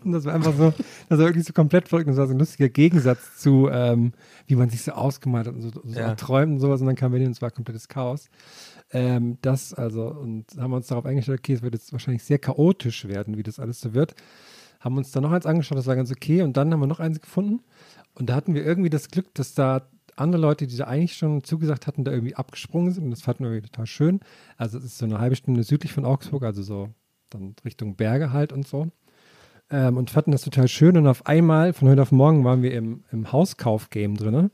[0.03, 0.71] und das war einfach so,
[1.07, 2.07] das war wirklich so komplett verrückt.
[2.07, 4.11] Und das war so ein lustiger Gegensatz zu, ähm,
[4.47, 6.15] wie man sich so ausgemalt hat und so, so Ja.
[6.15, 6.81] träumt und sowas.
[6.81, 8.27] Und dann kam Berlin und es war komplettes Chaos.
[8.91, 12.39] Ähm, das also, und haben wir uns darauf eingestellt, okay, es wird jetzt wahrscheinlich sehr
[12.39, 14.15] chaotisch werden, wie das alles so wird.
[14.81, 16.41] Haben uns dann noch eins angeschaut, das war ganz okay.
[16.41, 17.61] Und dann haben wir noch eins gefunden.
[18.15, 21.43] Und da hatten wir irgendwie das Glück, dass da andere Leute, die da eigentlich schon
[21.43, 23.05] zugesagt hatten, da irgendwie abgesprungen sind.
[23.05, 24.19] Und das fanden wir total schön.
[24.57, 26.89] Also es ist so eine halbe Stunde südlich von Augsburg, also so
[27.29, 28.89] dann Richtung Berge halt und so.
[29.69, 30.97] Ähm, und fanden das total schön.
[30.97, 34.51] Und auf einmal, von heute auf morgen, waren wir im, im Hauskauf-Game drin.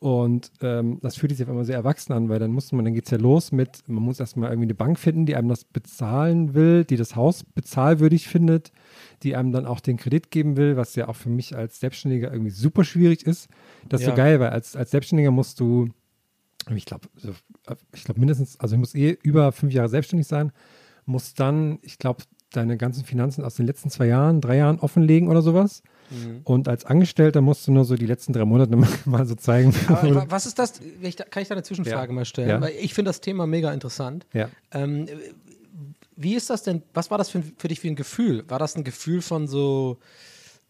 [0.00, 2.94] Und ähm, das fühlt sich auf einmal sehr erwachsen an, weil dann musste man, dann
[2.94, 5.64] geht es ja los mit, man muss erstmal irgendwie eine Bank finden, die einem das
[5.64, 8.70] bezahlen will, die das Haus bezahlwürdig findet,
[9.24, 12.30] die einem dann auch den Kredit geben will, was ja auch für mich als Selbstständiger
[12.32, 13.48] irgendwie super schwierig ist.
[13.88, 14.12] Das ist Ja.
[14.12, 15.88] so geil, weil als, als Selbstständiger musst du,
[16.72, 17.08] ich glaube,
[17.92, 20.52] ich glaube mindestens, also ich muss eh über fünf Jahre selbstständig sein,
[21.06, 22.22] muss dann, ich glaube,
[22.52, 25.82] deine ganzen Finanzen aus den letzten zwei Jahren, drei Jahren offenlegen oder sowas.
[26.10, 26.40] Mhm.
[26.44, 29.74] Und als Angestellter musst du nur so die letzten drei Monate mal, so zeigen.
[29.88, 30.74] Aber wa- was ist das?
[31.30, 32.14] Kann ich da eine Zwischenfrage Ja.
[32.14, 32.48] mal stellen?
[32.48, 32.60] Ja.
[32.60, 34.26] Weil ich finde das Thema mega interessant.
[34.32, 34.48] ja.
[34.72, 35.06] Ähm,
[36.20, 36.82] wie ist das denn?
[36.94, 38.42] Was war das für, für dich für ein Gefühl?
[38.48, 39.98] War das ein Gefühl von so,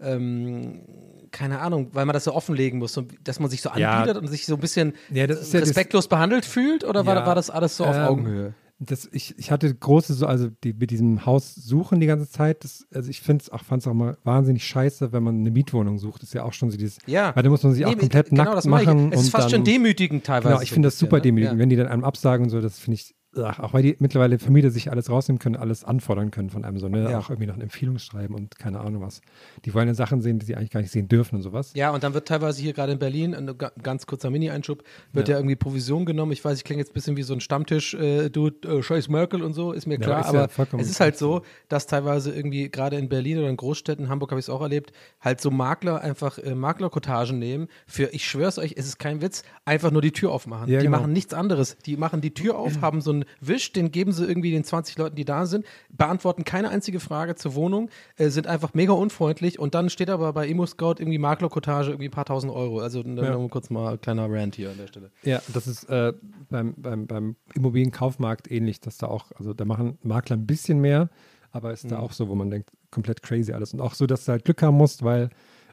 [0.01, 0.83] ähm,
[1.31, 3.93] keine Ahnung, weil man das so offenlegen muss, so, dass man sich so Ja.
[3.99, 6.85] anbietet und sich so ein bisschen Ja, ja respektlos behandelt fühlt?
[6.85, 8.55] Oder war, Ja, war das alles so auf ähm, Augenhöhe?
[8.81, 12.63] Das, ich, ich hatte große, so, also die, mit diesem Haus suchen die ganze Zeit.
[12.63, 15.51] Das, also ich finde es auch, fand es auch mal wahnsinnig scheiße, wenn man eine
[15.51, 16.23] Mietwohnung sucht.
[16.23, 17.35] Das ist ja auch schon so dieses, Ja.
[17.35, 19.13] weil da muss man sich auch Nee, komplett genau, nackt machen.
[19.13, 20.49] Es ist und fast dann, schon demütigend teilweise.
[20.51, 21.23] Genau, ich finde das super ne?
[21.23, 21.59] demütigend.
[21.59, 24.39] Wenn die dann einem absagen und so, das finde ich, ach, auch weil die mittlerweile
[24.39, 27.11] Vermieter sich alles rausnehmen können, alles anfordern können von einem so, ne?
[27.11, 27.19] Ja.
[27.19, 29.21] Auch irgendwie noch eine Empfehlung schreiben und keine Ahnung was.
[29.65, 31.73] Die wollen ja Sachen sehen, die sie eigentlich gar nicht sehen dürfen und sowas.
[31.75, 35.29] Ja, und dann wird teilweise hier gerade in Berlin, ein ga- ganz kurzer Mini-Einschub, wird
[35.29, 35.37] ja.
[35.37, 36.33] irgendwie Provision genommen.
[36.33, 39.09] Ich weiß, ich klinge jetzt ein bisschen wie so ein Stammtisch, äh, du, äh, Scheiß
[39.09, 40.21] Merkel und so, ist mir Ja, klar.
[40.21, 43.49] ist ja aber vollkommen es ist halt so, dass teilweise irgendwie gerade in Berlin oder
[43.51, 47.69] in Großstädten, Hamburg habe ich es auch erlebt, halt so Makler einfach äh, Maklerkotagen nehmen
[47.87, 50.69] für, ich schwör's euch, es ist kein Witz, einfach nur die Tür aufmachen.
[50.71, 50.99] Ja, die genau.
[50.99, 51.77] machen nichts anderes.
[51.87, 54.99] Die machen die Tür auf, haben so einen Wisch, den geben sie irgendwie den 20
[54.99, 59.59] Leuten, die da sind, beantworten keine einzige Frage zur Wohnung, äh, sind einfach mega unfreundlich
[59.59, 62.81] und dann steht aber bei Emo-Scout irgendwie Maklerkotage irgendwie ein paar tausend Euro.
[62.81, 63.49] Also dann Ja.
[63.49, 65.11] kurz mal ein kleiner Rant hier an der Stelle.
[65.23, 66.13] Ja, das ist äh,
[66.51, 71.11] beim, beim, beim Immobilienkaufmarkt ähnlich, dass da auch, also da machen Makler ein bisschen mehr,
[71.51, 73.73] aber ist da auch so, wo man denkt, komplett crazy alles.
[73.73, 75.31] Und auch so, dass du halt Glück haben musst, weil,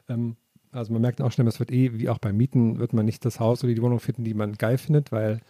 [0.08, 0.36] ähm,
[0.72, 3.24] also man merkt auch schnell, es wird eh, wie auch beim Mieten, wird man nicht
[3.24, 5.40] das Haus oder die Wohnung finden, die man geil findet, weil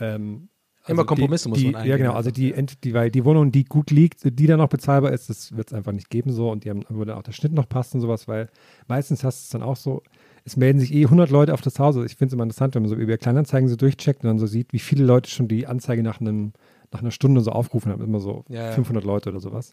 [0.00, 0.48] ähm,
[0.88, 3.50] Immer die- Kompromisse muss die, man Ja, eingehen genau, also die, die, weil die Wohnung,
[3.52, 6.50] die gut liegt, die dann noch bezahlbar ist, das wird es einfach nicht geben so
[6.50, 8.48] und die haben, wo dann auch der Schnitt noch passt und sowas, weil
[8.86, 10.02] meistens hast du es dann auch so,
[10.44, 11.96] es melden sich eh 100 Leute auf das Haus.
[11.96, 14.38] Also Ich finde es immer interessant, wenn man so über Kleinanzeigen so durchcheckt und dann
[14.38, 16.52] so sieht, wie viele Leute schon die Anzeige nach, einem,
[16.92, 18.02] nach einer Stunde so aufgerufen haben.
[18.04, 18.72] Immer so Ja, ja.
[18.72, 19.72] 500 Leute oder sowas.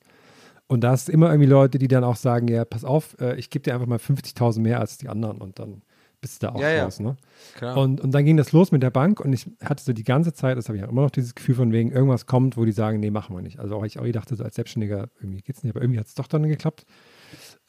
[0.67, 3.49] Und da ist immer irgendwie Leute, die dann auch sagen, ja, pass auf, äh, ich
[3.51, 5.83] gebe dir einfach mal 50.000 mehr als die anderen und dann
[6.23, 6.83] bist du da auch Ja, ja.
[6.85, 6.99] raus.
[6.99, 7.15] Ne?
[7.55, 7.77] Klar.
[7.77, 10.33] Und, und dann ging das los mit der Bank und ich hatte so die ganze
[10.33, 12.71] Zeit, das habe ich auch immer noch dieses Gefühl von wegen, irgendwas kommt, wo die
[12.71, 13.59] sagen, nee, machen wir nicht.
[13.59, 16.15] Also auch ich auch dachte, so als Selbstständiger, irgendwie geht's nicht, aber irgendwie hat es
[16.15, 16.85] doch dann geklappt.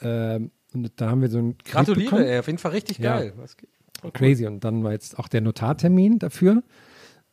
[0.00, 2.24] Ähm, und dann haben wir so Kredit Gratuliere, bekommen.
[2.28, 3.18] ey, auf jeden Fall richtig Ja.
[3.18, 3.32] geil.
[3.36, 3.68] Was geht?
[4.12, 4.46] Crazy.
[4.46, 6.62] Und dann war jetzt auch der Notartermin dafür.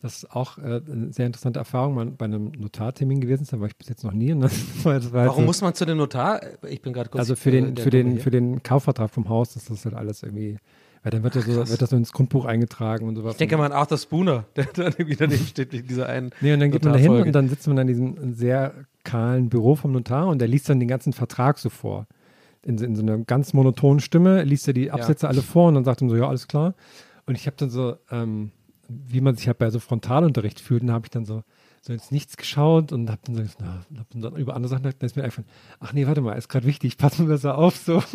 [0.01, 3.59] Das ist auch äh, eine sehr interessante Erfahrung, mal bei einem Notartermin gewesen zu sein,
[3.59, 4.33] war ich bis jetzt noch nie.
[4.83, 6.41] War, war Warum so- muss man zu dem Notar?
[6.67, 7.19] Ich bin gerade kurz.
[7.19, 9.93] also für äh, den, der für den, für den Kaufvertrag vom Haus ist das halt
[9.93, 10.57] alles irgendwie,
[11.03, 13.33] weil dann wird, das so, wird das so ins Grundbuch eingetragen und sowas.
[13.33, 16.31] Ich denke mal an Arthur Spooner, der dann irgendwie daneben steht, wegen dieser einen.
[16.41, 18.73] Nee, und dann geht man da hin und dann sitzt man in diesem sehr
[19.03, 22.07] kahlen Büro vom Notar und der liest dann den ganzen Vertrag so vor.
[22.63, 25.75] In, so- in so einer ganz monotonen Stimme liest er die Absätze alle vor und
[25.75, 26.75] dann sagt er so, ja, alles klar.
[27.25, 28.51] Und ich habe dann so, ähm,
[28.87, 31.43] wie man sich halt bei so Frontalunterricht fühlt, dann habe ich dann so,
[31.81, 34.89] so ins Nichts geschaut und habe dann so, na, hab dann über andere Sachen, da
[35.05, 35.41] ist mir einfach,
[35.79, 38.03] ach nee, warte mal, ist gerade wichtig, pass mal besser auf, so.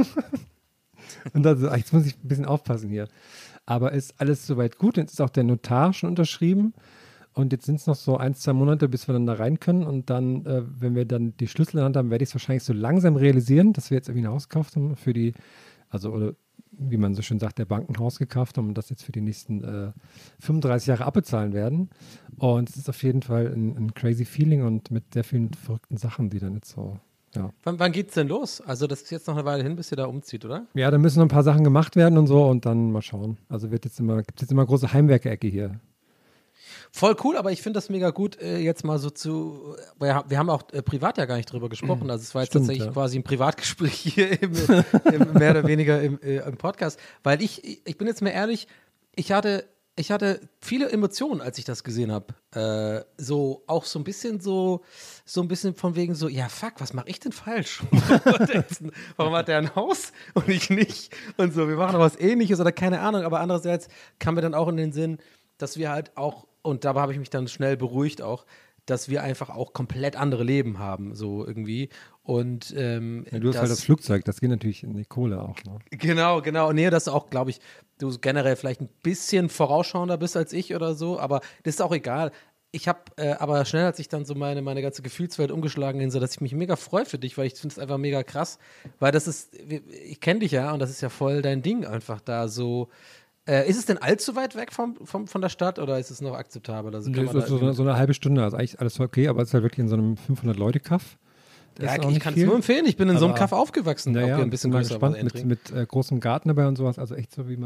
[1.33, 3.09] und dann so, ach, jetzt muss ich ein bisschen aufpassen hier.
[3.66, 6.74] Aber ist alles soweit gut, jetzt ist auch der Notar schon unterschrieben.
[7.33, 9.83] Und jetzt sind es noch so ein, zwei Monate, bis wir dann da rein können.
[9.83, 12.35] Und dann, äh, wenn wir dann die Schlüssel in der Hand haben, werde ich es
[12.35, 15.35] wahrscheinlich so langsam realisieren, dass wir jetzt irgendwie ein Haus gekauft haben für die,
[15.91, 16.33] also oder
[16.79, 19.62] wie man so schön sagt, der Bankenhaus gekauft haben und das jetzt für die nächsten
[19.64, 19.93] äh,
[20.41, 21.91] 35 Jahre abbezahlen werden.
[22.39, 25.99] Und es ist auf jeden Fall ein, ein crazy Feeling und mit sehr vielen verrückten
[25.99, 26.99] Sachen, die dann jetzt so,
[27.37, 27.51] ja.
[27.64, 28.61] Wann, wann geht's denn los?
[28.61, 30.66] Also, das ist jetzt noch eine Weile hin, bis ihr da umzieht, oder?
[30.74, 33.39] Ja, da müssen noch ein paar Sachen gemacht werden und so und dann mal schauen.
[33.49, 35.80] Also wird jetzt immer, gibt jetzt immer große Heimwerke-Ecke hier.
[36.91, 39.76] Voll cool, aber ich finde das mega gut, äh, jetzt mal so zu.
[39.99, 42.11] Wir, wir haben auch äh, privat ja gar nicht drüber gesprochen.
[42.11, 42.93] Also, es war jetzt Stimmt, tatsächlich ja.
[42.93, 44.53] quasi ein Privatgespräch hier, im,
[45.05, 46.99] im, mehr oder weniger im, äh, im Podcast.
[47.22, 48.66] Weil ich, ich bin jetzt mal ehrlich,
[49.14, 49.64] ich hatte,
[49.99, 52.34] ich hatte viele Emotionen, als ich das gesehen habe.
[52.55, 54.82] Äh, so, auch so ein bisschen so,
[55.24, 57.82] so ein bisschen von wegen so, ja, fuck, was mache ich denn falsch?
[59.16, 61.16] Warum hat der ein Haus und ich nicht?
[61.38, 63.22] Und so, wir machen doch was ähnliches oder keine Ahnung.
[63.22, 63.88] Aber andererseits
[64.18, 65.18] kam mir dann auch in den Sinn,
[65.57, 68.44] dass wir halt auch, und dabei habe ich mich dann schnell beruhigt auch,
[68.84, 71.88] dass wir einfach auch komplett andere Leben haben, so irgendwie.
[72.22, 75.57] Und ähm, Ja, du hast halt das Flugzeug, das geht natürlich in die Kohle auch.
[75.64, 75.78] Ne?
[75.90, 76.72] Genau, genau.
[76.72, 77.61] Nee, das ist auch, glaube ich,
[77.99, 81.92] du generell vielleicht ein bisschen vorausschauender bist als ich oder so, aber das ist auch
[81.92, 82.32] egal.
[82.72, 86.11] Ich habe äh, aber schnell hat sich dann so meine, meine ganze Gefühlswelt umgeschlagen, hin,
[86.11, 88.59] so dass ich mich mega freue für dich, weil ich finde es einfach mega krass,
[88.99, 92.20] weil das ist, ich kenne dich ja und das ist ja voll dein Ding einfach
[92.20, 92.88] da so.
[93.49, 96.20] Äh, ist es denn allzu weit weg vom, vom, von der Stadt oder ist es
[96.20, 96.92] noch akzeptabel?
[96.92, 99.55] Also Nee, so, so, so eine halbe Stunde, also eigentlich alles okay, aber es ist
[99.55, 101.16] halt wirklich in so einem 500-Leute-Kaff.
[101.81, 102.87] Ja, ich kann es nur empfehlen.
[102.87, 104.16] Ich bin in so einem Kaff aufgewachsen.
[104.16, 106.99] Auch hier ein bisschen bin mal gespannt mit, mit äh, großem Garten dabei und sowas.
[106.99, 107.57] Also echt so, wie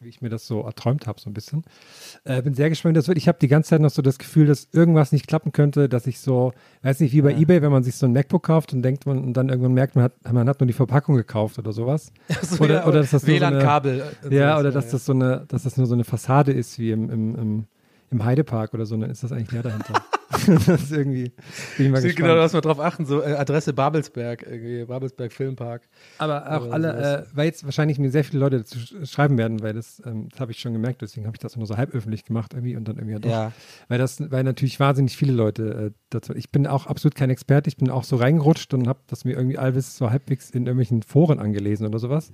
[0.00, 1.64] wie ich mir das so erträumt habe, so ein bisschen.
[2.24, 3.18] Äh, bin sehr gespannt, wie das wird.
[3.18, 6.06] Ich habe die ganze Zeit noch so das Gefühl, dass irgendwas nicht klappen könnte, dass
[6.06, 6.52] ich so,
[6.82, 9.18] weiß nicht, wie bei Ebay, wenn man sich so ein MacBook kauft und denkt man
[9.18, 12.12] und dann irgendwann merkt, man hat, man hat nur die Verpackung gekauft oder sowas.
[12.42, 14.04] So, oder, ja, oder dass das nur so eine- WLAN-Kabel.
[14.24, 16.90] und Ja, oder dass das so eine, dass das nur so eine Fassade ist wie
[16.90, 17.64] im, im, im,
[18.10, 19.94] im Heidepark oder so, dann ist das eigentlich mehr dahinter.
[20.46, 21.30] das ist irgendwie,
[21.76, 22.16] bin ich mal gespannt.
[22.16, 25.82] Genau, da muss man drauf achten, so äh, Adresse Babelsberg, irgendwie, Babelsberg Filmpark.
[26.18, 29.62] Aber auch alle, äh, weil jetzt wahrscheinlich mir sehr viele Leute dazu sch- schreiben werden,
[29.62, 31.94] weil das, ähm, das habe ich schon gemerkt, deswegen habe ich das nur so halb
[31.94, 33.30] öffentlich gemacht irgendwie und dann irgendwie doch.
[33.30, 33.52] Ja.
[33.88, 36.34] Weil das, weil natürlich wahnsinnig viele Leute äh, dazu.
[36.34, 39.36] Ich bin auch absolut kein Experte, ich bin auch so reingerutscht und habe das mir
[39.36, 42.32] irgendwie alles so halbwegs in irgendwelchen Foren angelesen oder sowas.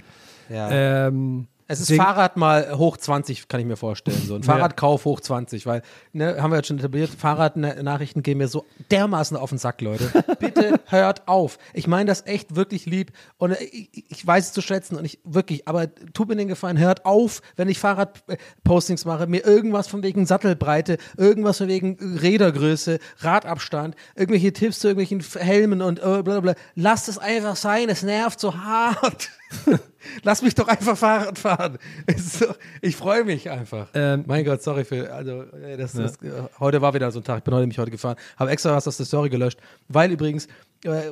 [0.49, 1.09] Ja.
[1.09, 4.21] Ähm, es ist deswegen- Fahrrad mal hoch 20, kann ich mir vorstellen.
[4.27, 4.43] So ein.
[4.43, 5.83] Fahrradkauf hoch 20, weil,
[6.13, 10.11] ne, haben wir jetzt schon etabliert, Fahrradnachrichten gehen mir so dermaßen auf den Sack, Leute.
[10.39, 11.59] Bitte hört auf.
[11.75, 15.05] Ich meine das echt wirklich lieb und äh, ich, ich weiß es zu schätzen und
[15.05, 19.87] ich wirklich, aber tut mir den Gefallen, hört auf, wenn ich Fahrradpostings mache, mir irgendwas
[19.89, 26.23] von wegen Sattelbreite, irgendwas von wegen Rädergröße, Radabstand, irgendwelche Tipps zu irgendwelchen Helmen und äh,
[26.23, 26.55] bla bla.
[26.75, 29.31] Lasst es einfach sein, es nervt so hart.
[30.25, 31.79] Lass mich doch einfach Fahrrad fahren.
[32.07, 32.47] Ist so,
[32.81, 33.87] ich freue mich einfach.
[33.95, 37.25] Ähm, mein Gott, sorry für, also, äh, das, das, äh, heute war wieder so ein
[37.25, 40.11] Tag, ich bin heute nämlich heute gefahren, habe extra was aus der Story gelöscht, weil
[40.11, 40.49] übrigens
[40.85, 41.07] äh,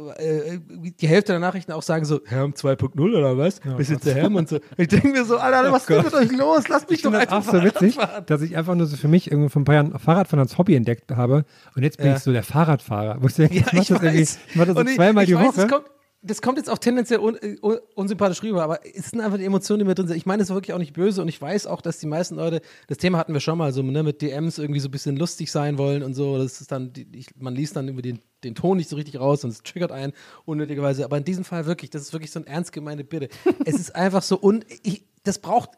[0.55, 3.61] äh, die Hälfte der Nachrichten auch sagen so, Herm 2.0 oder was?
[3.77, 4.59] Bist jetzt der Herm und so.
[4.77, 6.67] Ich denke mir so, Alter, was ist denn mit euch los?
[6.69, 8.25] Lasst mich Ich doch finde das einfach auch so witzig, fahren.
[8.27, 10.75] dass ich einfach nur so für mich irgendwie vor ein paar Jahren Fahrradfahren als Hobby
[10.75, 11.45] entdeckt habe
[11.77, 12.17] und jetzt bin Ja.
[12.17, 13.19] ich so der Fahrradfahrer.
[13.21, 15.37] Wo ich Ja, ich mache ich das, irgendwie- ich mach das so ich- zweimal die
[15.37, 15.85] weiß, Woche.
[16.23, 19.79] Das kommt, jetzt auch tendenziell un, un, unsympathisch rüber, aber es sind einfach die Emotionen,
[19.79, 20.17] die mir drin sind.
[20.17, 22.37] Ich meine, es ist wirklich auch nicht böse und ich weiß auch, dass die meisten
[22.37, 25.17] Leute, das Thema hatten wir schon mal, so ne, mit DMs irgendwie so ein bisschen
[25.17, 26.37] lustig sein wollen und so.
[26.37, 29.19] Das ist dann, die, ich, man liest dann über den, den Ton nicht so richtig
[29.19, 30.13] raus und es triggert einen
[30.45, 31.05] unnötigerweise.
[31.05, 33.29] Aber in diesem Fall wirklich, das ist wirklich so ein ernst gemeinte Bitte.
[33.65, 35.71] es ist einfach so, und ich, das braucht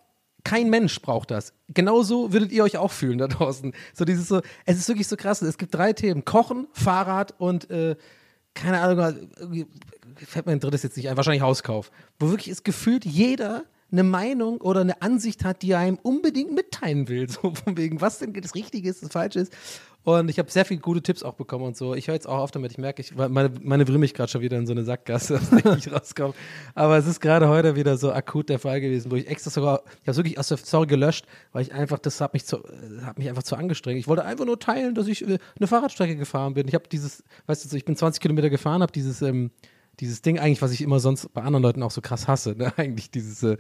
[0.44, 1.52] kein Mensch braucht das.
[1.68, 3.72] Genauso würdet ihr euch auch fühlen da draußen.
[3.94, 5.40] So dieses so, es ist wirklich so krass.
[5.40, 7.96] Es gibt drei Themen: Kochen, Fahrrad und äh,
[8.54, 9.66] keine Ahnung, irgendwie
[10.16, 11.90] fällt mir ein drittes jetzt nicht ein, wahrscheinlich Hauskauf.
[12.18, 16.52] Wo wirklich ist gefühlt jeder eine Meinung oder eine Ansicht hat, die er einem unbedingt
[16.52, 17.28] mitteilen will.
[17.32, 19.52] So von wegen, was denn das Richtige ist, das Falsche ist.
[20.04, 21.94] Und ich habe sehr viele gute Tipps auch bekommen und so.
[21.94, 22.72] Ich höre jetzt auch auf damit.
[22.72, 25.86] Ich merke, ich meine, manövriere mich gerade schon wieder in so eine Sackgasse, der ich
[25.86, 26.34] nicht rauskomme.
[26.74, 29.82] Aber es ist gerade heute wieder so akut der Fall gewesen, wo ich extra sogar,
[30.02, 33.02] ich habe wirklich aus der Story gelöscht, weil ich einfach, das hat mich, zu, äh,
[33.02, 33.98] hat mich einfach zu angestrengt.
[33.98, 36.66] Ich wollte einfach nur teilen, dass ich äh, eine Fahrradstrecke gefahren bin.
[36.66, 39.52] Ich habe dieses, weißt du, so, ich bin 20 Kilometer gefahren, habe dieses, ähm,
[40.00, 42.72] dieses Ding eigentlich, was ich immer sonst bei anderen Leuten auch so krass hasse, ne?
[42.76, 43.56] eigentlich dieses, äh,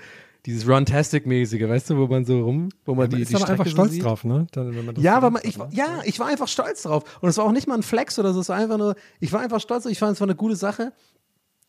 [0.46, 3.44] dieses Runtastic-mäßige, weißt du, wo man so rum, wo man Man die, ist die aber
[3.44, 4.04] Strecke einfach so stolz sieht.
[4.04, 4.46] drauf, ne?
[4.52, 5.68] Dann, Ja, so aber man, ich, ne?
[5.70, 7.04] ja, ich war einfach stolz drauf.
[7.20, 9.32] Und es war auch nicht mal ein Flex oder so, es war einfach nur, ich
[9.32, 10.92] war einfach stolz, ich fand es war eine gute Sache.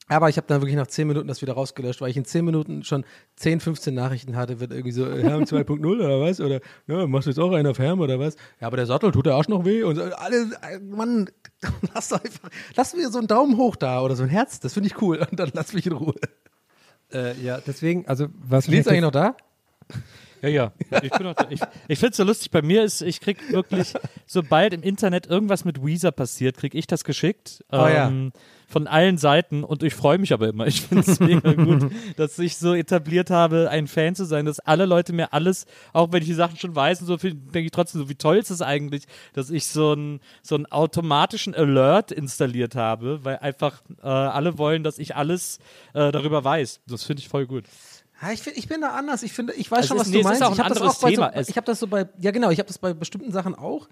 [0.09, 2.43] Aber ich habe dann wirklich nach 10 Minuten das wieder rausgelöscht, weil ich in 10
[2.43, 3.05] Minuten schon
[3.37, 6.41] 10, 15 Nachrichten hatte, wird irgendwie so, äh, Herm 2.0 oder was?
[6.41, 8.35] Oder ja, machst du jetzt auch einen auf Herm oder was?
[8.59, 9.83] Ja, aber der Sattel tut der Arsch noch weh.
[9.83, 11.29] Und so, alle, äh, Mann,
[11.93, 14.73] lass doch einfach, lass mir so einen Daumen hoch da oder so ein Herz, das
[14.73, 15.25] finde ich cool.
[15.29, 16.15] Und dann lass mich in Ruhe.
[17.13, 19.35] Äh, ja, deswegen, also was Lied's eigentlich noch da?
[20.41, 20.73] Ja, ja.
[21.01, 22.51] Ich, bin auch, ich, ich finde es so lustig.
[22.51, 23.93] Bei mir ist, ich krieg wirklich,
[24.25, 27.63] sobald im Internet irgendwas mit Weezer passiert, krieg ich das geschickt.
[27.71, 28.11] Oh ja.
[28.73, 30.65] Von allen Seiten und ich freue mich aber immer.
[30.65, 34.59] Ich finde es mega gut, dass ich so etabliert habe, ein Fan zu sein, dass
[34.59, 37.71] alle Leute mir alles, auch wenn ich die Sachen schon weiß und so, denke ich
[37.71, 39.03] trotzdem so, wie toll ist es eigentlich,
[39.33, 44.83] dass ich so einen so einen automatischen Alert installiert habe, weil einfach äh, alle wollen,
[44.83, 45.59] dass ich alles
[45.93, 46.81] äh, darüber weiß.
[46.87, 47.65] Das finde ich voll gut.
[48.23, 49.21] Ja, ich, find, ich bin da anders.
[49.21, 50.41] Ich finde, ich weiß Es schon, was nee, du meinst.
[50.41, 52.67] ich habe das auch bei so, ich habe das so bei, ja genau, ich habe
[52.67, 53.87] das bei bestimmten Sachen auch.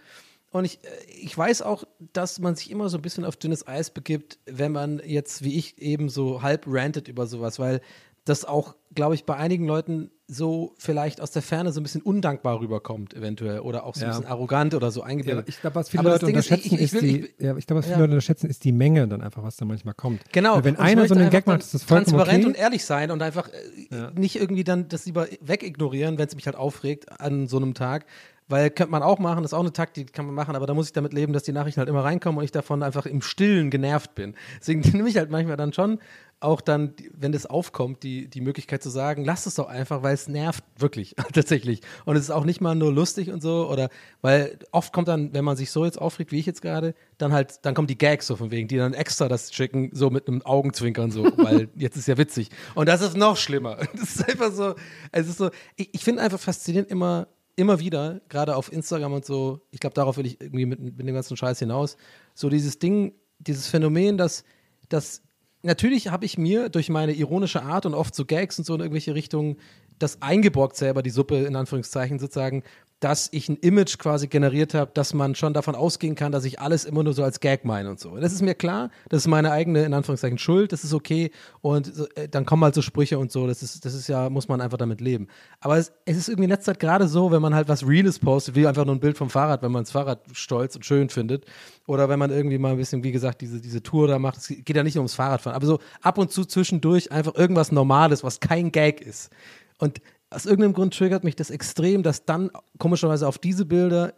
[0.52, 0.88] Und ich, äh,
[1.22, 1.84] ich weiß auch,
[2.14, 5.58] dass man sich immer so ein bisschen auf dünnes Eis begibt, wenn man jetzt, wie
[5.58, 7.82] ich, eben so halb rantet über sowas, weil
[8.26, 12.04] das auch, glaube ich, bei einigen Leuten so vielleicht aus der Ferne so ein bisschen
[12.04, 13.60] undankbar rüberkommt, eventuell.
[13.62, 14.18] Oder auch so ein Ja.
[14.18, 15.50] bisschen arrogant oder so Ja, eingebildet.
[15.50, 17.66] ich glaube, was viele Aber Leute Ding ist, unterschätzen, ich- ich ist, die, ja, ich
[17.66, 18.02] glaube, was viele Ja.
[18.02, 20.22] Leute unterschätzen, ist die Menge dann einfach, was da manchmal kommt.
[20.32, 20.56] Genau.
[20.58, 22.54] Weil wenn ich einer so einen Gag macht, ist das vollkommen transparent okay.
[22.54, 26.46] und ehrlich sein und einfach äh, nicht irgendwie dann das lieber wegignorieren, wenn es mich
[26.46, 28.06] halt aufregt an so einem Tag.
[28.52, 30.68] Weil könnte man auch machen, das ist auch eine Taktik, die kann man machen, aber
[30.68, 33.06] da muss ich damit leben, dass die Nachrichten halt immer reinkommen und ich davon einfach
[33.06, 34.36] im Stillen genervt bin.
[34.60, 36.00] Deswegen nehme ich halt manchmal dann schon
[36.42, 40.16] auch dann, wenn das aufkommt, die, die Möglichkeit zu sagen, lass es doch einfach, weil
[40.16, 41.82] es nervt wirklich, tatsächlich.
[42.04, 43.90] Und es ist auch nicht mal nur lustig und so, oder
[44.22, 47.32] weil oft kommt dann, wenn man sich so jetzt aufregt, wie ich jetzt gerade, dann
[47.32, 50.28] halt, dann kommen die Gags so von wegen, die dann extra das schicken, so mit
[50.28, 52.50] einem Augenzwinkern so, weil jetzt ist ja witzig.
[52.74, 53.78] Und das ist noch schlimmer.
[53.94, 54.74] Das ist einfach so,
[55.12, 57.28] es ist so, ich, ich finde einfach faszinierend immer,
[57.62, 61.00] immer wieder, gerade auf Instagram und so, ich glaube, darauf will ich irgendwie mit, mit
[61.00, 61.96] dem ganzen Scheiß hinaus,
[62.34, 64.44] so dieses Ding, dieses Phänomen, dass,
[64.90, 65.22] dass
[65.62, 68.82] natürlich habe ich mir durch meine ironische Art und oft so Gags und so in
[68.82, 69.58] irgendwelche Richtungen
[70.00, 72.64] das eingeborgt selber, die Suppe in Anführungszeichen sozusagen,
[73.02, 76.60] dass ich ein Image quasi generiert habe, dass man schon davon ausgehen kann, dass ich
[76.60, 78.16] alles immer nur so als Gag meine und so.
[78.18, 81.32] Das ist mir klar, das ist meine eigene, in Anführungszeichen, Schuld, das ist okay
[81.62, 84.30] und so, äh, dann kommen halt so Sprüche und so, das ist, das ist ja,
[84.30, 85.28] muss man einfach damit leben.
[85.62, 88.20] Aber es, es ist irgendwie in letzter Zeit gerade so, wenn man halt was Reales
[88.20, 91.10] postet, wie einfach nur ein Bild vom Fahrrad, wenn man das Fahrrad stolz und schön
[91.10, 91.46] findet
[91.88, 94.48] oder wenn man irgendwie mal ein bisschen, wie gesagt, diese, diese Tour da macht, es
[94.48, 98.24] geht ja nicht nur ums Fahrradfahren, aber so ab und zu zwischendurch einfach irgendwas Normales,
[98.24, 99.32] was kein Gag ist.
[99.80, 100.02] Und
[100.34, 104.14] aus irgendeinem Grund triggert mich das extrem, dass dann komischerweise auf diese Bilder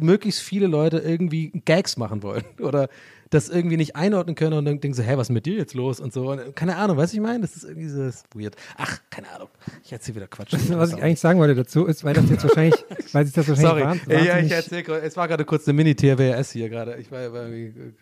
[0.00, 2.88] möglichst viele Leute irgendwie Gags machen wollen oder
[3.30, 5.74] das irgendwie nicht einordnen können und dann denken so, hä, was ist mit dir jetzt
[5.74, 6.30] los und so.
[6.30, 7.40] Und keine Ahnung, weißt du, ich meine?
[7.40, 8.56] Das ist irgendwie so das ist weird.
[8.78, 9.48] Ach, keine Ahnung.
[9.84, 10.52] Ich erzähle wieder Quatsch.
[10.70, 12.82] Was ich eigentlich sagen wollte dazu ist, weil das jetzt wahrscheinlich,
[13.12, 13.82] weil sich das wahrscheinlich Sorry.
[13.82, 15.02] wahn- Ja, ich wahnsinnig- erzähl gerade.
[15.02, 16.96] Es war gerade kurz eine Mini-TWS hier gerade.
[16.96, 17.92] Ich war, war irgendwie äh,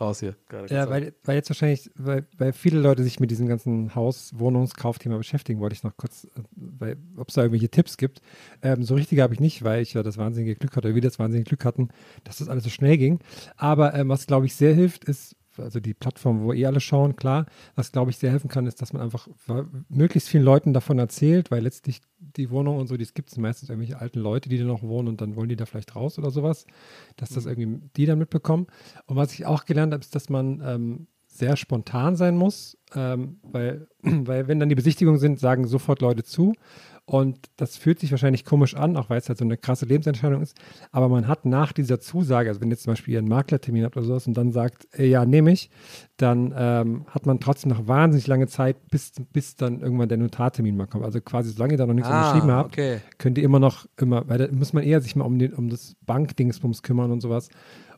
[0.00, 0.72] raus hier gerade.
[0.72, 5.60] Ja, weil, weil jetzt wahrscheinlich, weil, weil viele Leute sich mit diesem ganzen Haus-Wohnungskaufthema beschäftigen,
[5.60, 8.20] wollte ich noch kurz, äh, weil, ob es da irgendwelche Tipps gibt.
[8.62, 11.02] Ähm, so richtig habe ich nicht, weil ich ja das wahnsinnige Glück hatte, oder wir
[11.02, 11.88] das wahnsinnige Glück hatten,
[12.24, 13.20] dass das alles so schnell ging.
[13.56, 17.16] Aber ähm, was, glaube ich, sehr hilft, ist, also die Plattform, wo eh alle schauen,
[17.16, 19.28] klar, was, glaube ich, sehr helfen kann, ist, dass man einfach
[19.88, 23.68] möglichst vielen Leuten davon erzählt, weil letztlich die Wohnung und so, die gibt es meistens
[23.68, 26.30] irgendwelche alten Leute, die da noch wohnen und dann wollen die da vielleicht raus oder
[26.30, 26.66] sowas,
[27.16, 28.66] dass das irgendwie die dann mitbekommen.
[29.06, 33.38] Und was ich auch gelernt habe, ist, dass man ähm, sehr spontan sein muss, ähm,
[33.42, 36.54] weil, weil wenn dann die Besichtigungen sind, sagen sofort Leute zu.
[37.08, 40.42] Und das fühlt sich wahrscheinlich komisch an, auch weil es halt so eine krasse Lebensentscheidung
[40.42, 40.56] ist.
[40.90, 43.96] Aber man hat nach dieser Zusage, also wenn jetzt zum Beispiel ihr einen Maklertermin habt
[43.96, 45.70] oder sowas und dann sagt, ja, nehme ich,
[46.16, 50.76] dann ähm, hat man trotzdem noch wahnsinnig lange Zeit, bis, bis dann irgendwann der Notartermin
[50.76, 51.04] mal kommt.
[51.04, 52.98] Also quasi, solange ihr da noch nichts Ah, unterschrieben habt, okay.
[53.18, 55.68] könnt ihr immer noch immer, weil da muss man eher sich mal um, den, um
[55.68, 57.50] das Bankdingsbums kümmern und sowas.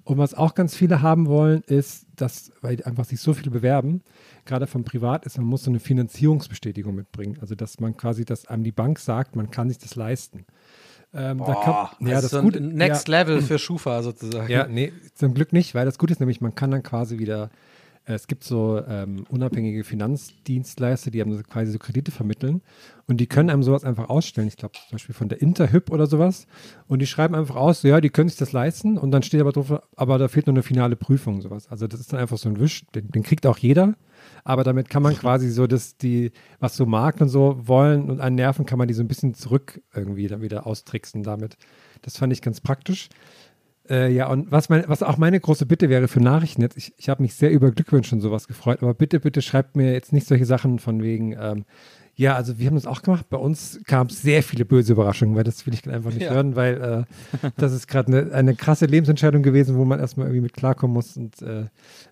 [0.08, 4.00] Und was auch ganz viele haben wollen, ist, dass, weil einfach sich so viele bewerben,
[4.46, 7.36] gerade von privat ist, man muss so eine Finanzierungsbestätigung mitbringen.
[7.42, 10.46] Also, dass man quasi, dass einem die Bank sagt, man kann sich das leisten.
[11.12, 14.50] Ähm, da kann, Boah, ja, das so ein Gute, Next ja, Level für Schufa sozusagen.
[14.50, 17.50] ja, nee, zum Glück nicht, weil das Gute ist nämlich, man kann dann quasi wieder,
[18.14, 22.62] es gibt so ähm, unabhängige Finanzdienstleister, die haben quasi so Kredite vermitteln
[23.06, 24.48] und die können einem sowas einfach ausstellen.
[24.48, 26.46] Ich glaube zum Beispiel von der Interhyp oder sowas
[26.86, 29.40] und die schreiben einfach aus, so, ja, die können sich das leisten und dann steht
[29.40, 31.68] aber drauf, aber da fehlt noch eine finale Prüfung und sowas.
[31.68, 33.94] Also das ist dann einfach so ein Wisch, den, den kriegt auch jeder,
[34.42, 38.20] aber damit kann man quasi so, dass die, was so Marken und so wollen und
[38.20, 41.58] an Nerven kann man die so ein bisschen zurück irgendwie dann wieder austricksen damit.
[42.02, 43.08] Das fand ich ganz praktisch.
[43.88, 46.92] Äh, ja, und was, mein, was auch meine große Bitte wäre für Nachrichten jetzt, ich,
[46.98, 50.12] ich habe mich sehr über Glückwünsche und sowas gefreut, aber bitte, bitte schreibt mir jetzt
[50.12, 51.64] nicht solche Sachen von wegen, ähm,
[52.20, 53.26] ja, also wir haben das auch gemacht.
[53.30, 56.32] Bei uns kam es sehr viele böse Überraschungen, weil das will ich einfach nicht Ja.
[56.32, 57.06] hören, weil
[57.42, 60.92] äh, das ist gerade eine, eine krasse Lebensentscheidung gewesen, wo man erstmal irgendwie mit klarkommen
[60.94, 61.66] muss und äh,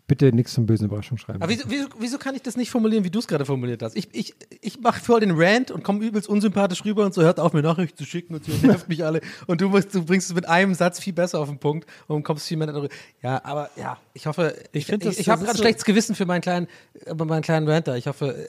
[0.06, 1.42] bitte nichts von bösen Überraschungen schreiben.
[1.42, 3.96] Aber wieso, wieso, wieso kann ich das nicht formulieren, wie du es gerade formuliert hast?
[3.96, 7.40] Ich, ich, ich mache voll den Rant und komme übelst unsympathisch rüber und so, hört
[7.40, 9.20] auf, mir Nachrichten zu schicken und so, nervt mich alle.
[9.48, 12.22] Und du, musst, du bringst es mit einem Satz viel besser auf den Punkt und
[12.22, 12.88] kommst viel mehr darüber.
[13.24, 16.14] Ja, aber ja, ich hoffe, ich, ich, das- ich, das habe gerade so- schlechtes Gewissen
[16.14, 16.68] für meinen kleinen,
[17.04, 17.96] äh, meinen kleinen Rant da.
[17.96, 18.46] Ich hoffe, äh,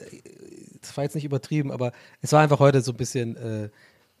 [0.80, 3.68] das war jetzt nicht übertrieben, aber es war einfach heute so ein bisschen, äh,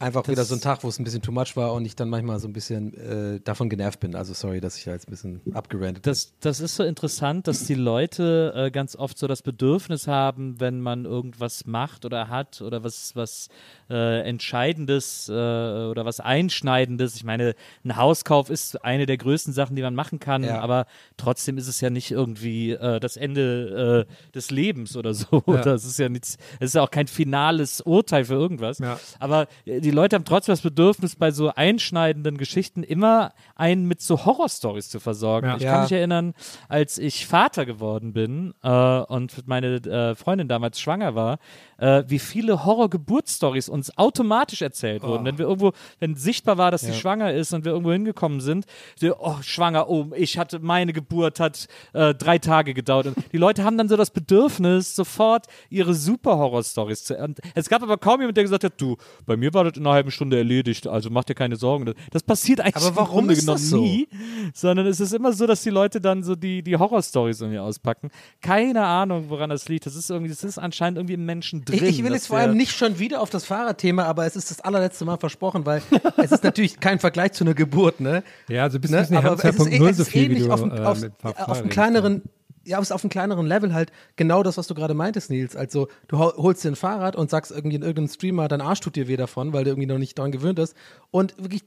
[0.00, 2.08] einfach wieder so ein Tag, wo es ein bisschen too much war und ich dann
[2.08, 4.14] manchmal so ein bisschen äh, davon genervt bin.
[4.14, 6.10] Also sorry, dass ich da jetzt ein bisschen abgerantet bin.
[6.12, 10.60] Das, das ist so interessant, dass die Leute äh, ganz oft so das Bedürfnis haben,
[10.60, 13.48] wenn man irgendwas macht oder hat oder was, was
[13.90, 17.16] äh, Entscheidendes äh, oder was Einschneidendes.
[17.16, 20.60] Ich meine, ein Hauskauf ist eine der größten Sachen, die man machen kann, Ja.
[20.60, 20.86] aber
[21.16, 25.42] trotzdem ist es ja nicht irgendwie äh, das Ende äh, des Lebens oder so.
[25.48, 25.62] Ja.
[25.62, 28.78] Das ist ja nichts, es ist ja auch kein finales Urteil für irgendwas.
[28.78, 29.00] Ja.
[29.18, 34.02] Aber äh, die Leute haben trotzdem das Bedürfnis, bei so einschneidenden Geschichten immer einen mit
[34.02, 35.46] so Horrorstories zu versorgen.
[35.48, 35.56] Ja.
[35.56, 35.72] Ich Ja.
[35.72, 36.34] kann mich erinnern,
[36.68, 41.38] als ich Vater geworden bin äh, und meine äh, Freundin damals schwanger war,
[41.78, 45.24] äh, wie viele Horror-Geburtsstories uns automatisch erzählt wurden.
[45.24, 48.66] Wenn wir irgendwo, wenn sichtbar war, dass sie schwanger ist und wir irgendwo hingekommen sind,
[48.96, 53.06] so, oh, schwanger, oh, ich hatte, meine Geburt hat äh, drei Tage gedauert.
[53.06, 57.16] Und die Leute haben dann so das Bedürfnis, sofort ihre super Horror-Stories zu.
[57.16, 59.86] Und es gab aber kaum jemand, der gesagt hat, du, bei mir war das in
[59.86, 61.86] einer halben Stunde erledigt, also mach dir keine Sorgen.
[61.86, 63.80] Das, das passiert eigentlich Aber warum im Grunde ist genommen das so?
[63.80, 64.08] nie,
[64.54, 68.10] sondern es ist immer so, dass die Leute dann so die, die Horror-Stories irgendwie auspacken.
[68.42, 69.86] Keine Ahnung, woran das liegt.
[69.86, 71.76] Das ist irgendwie, das ist anscheinend irgendwie im Menschen drin.
[71.82, 74.50] Ich, ich will jetzt vor allem nicht schon wieder auf das Fahrradthema, aber es ist
[74.50, 75.82] das allerletzte Mal versprochen, weil
[76.18, 78.22] es ist natürlich kein Vergleich zu einer Geburt, ne?
[78.48, 78.98] Ja, also bis ne?
[79.00, 80.80] Disney Aber es ist, eh- 2.0 es so ist wie ähnlich du auf, dem- äh,
[80.80, 82.22] auf, auf einem kleineren,
[82.68, 85.56] ja, auf einem kleineren Level halt genau das, was du gerade meintest, Nils.
[85.56, 88.80] Also du hol- holst dir ein Fahrrad und sagst irgendwie in irgendeinem Streamer, dein Arsch
[88.80, 90.74] tut dir weh davon, weil du irgendwie noch nicht daran gewöhnt hast.
[91.10, 91.62] Und wirklich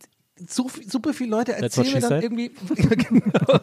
[0.47, 2.23] so, viel- super viele Leute erzählen mir dann said.
[2.23, 3.59] irgendwie, genau,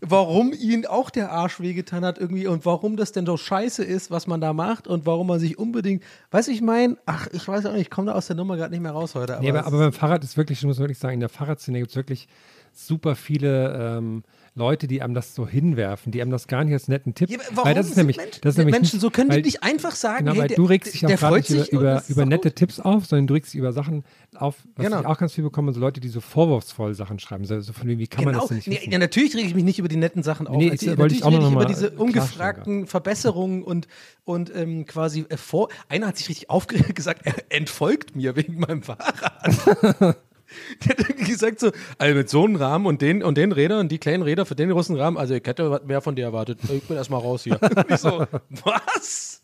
[0.00, 4.10] warum ihnen auch der Arsch wehgetan hat irgendwie und warum das denn so scheiße ist,
[4.10, 7.66] was man da macht und warum man sich unbedingt, weiß ich mein, ach, ich weiß
[7.66, 9.34] auch nicht, ich komme da aus der Nummer gerade nicht mehr raus heute.
[9.34, 11.28] Aber Nee, aber, es aber beim Fahrrad ist wirklich, ich muss wirklich sagen, in der
[11.28, 12.28] Fahrradszene gibt es wirklich
[12.72, 14.24] super viele ähm,
[14.54, 17.30] Leute, die einem das so hinwerfen, die einem das gar nicht als netten Tipp.
[17.30, 19.40] Ja, warum weil das ist nämlich, Menschen, das ist nämlich Menschen nicht, so können weil,
[19.40, 21.72] die nicht einfach sagen, Genau, hey, der, du regst dich der auch gerade freut nicht
[21.72, 22.56] über, über, über nette gut.
[22.56, 25.00] Tipps auf, sondern du regst dich über Sachen auf, was Genau.
[25.00, 27.88] ich auch ganz viel bekomme, so Leute, die so vorwurfsvoll Sachen schreiben, so, so von
[27.88, 28.42] wie kann man Genau.
[28.42, 28.92] das denn nicht wissen?
[28.92, 30.56] ja, natürlich rege ich mich nicht über die netten Sachen auf.
[30.58, 33.88] Nee, Natürlich das wollte ich auch rede noch über diese ungefragten Verbesserungen und,
[34.24, 35.68] und ähm, quasi äh, vor.
[35.88, 40.16] Einer hat sich richtig aufgeregt gesagt, er entfolgt mir wegen meinem Fahrrad.
[40.84, 43.88] Der hat irgendwie gesagt so, also mit so einem Rahmen und den und den Rädern,
[43.88, 46.58] die kleinen Räder für den großen Rahmen, also ich hätte was mehr von dir erwartet.
[46.70, 47.58] Ich bin erstmal raus hier.
[47.62, 48.26] Und ich so,
[48.64, 49.38] was?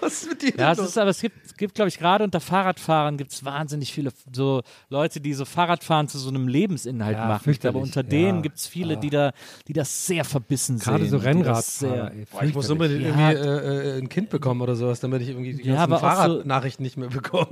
[0.00, 2.22] Was ist mit dir Ja, es ist, aber es gibt, es gibt glaube ich, gerade
[2.22, 7.16] unter Fahrradfahrern gibt es wahnsinnig viele so Leute, die so Fahrradfahren zu so einem Lebensinhalt
[7.16, 7.56] Ja, machen.
[7.64, 8.42] Aber unter denen Ja.
[8.42, 9.32] gibt es viele, die da,
[9.68, 11.10] die das sehr verbissen Gerade sehen.
[11.10, 12.12] so die das Rennradfahrer.
[12.30, 13.08] Boah, ich muss unbedingt Ja.
[13.30, 15.96] irgendwie äh, äh, ein Kind bekommen oder sowas, damit ich irgendwie die Ja, ganzen aber
[15.96, 17.48] auch so- Fahrradnachrichten nicht mehr bekomme.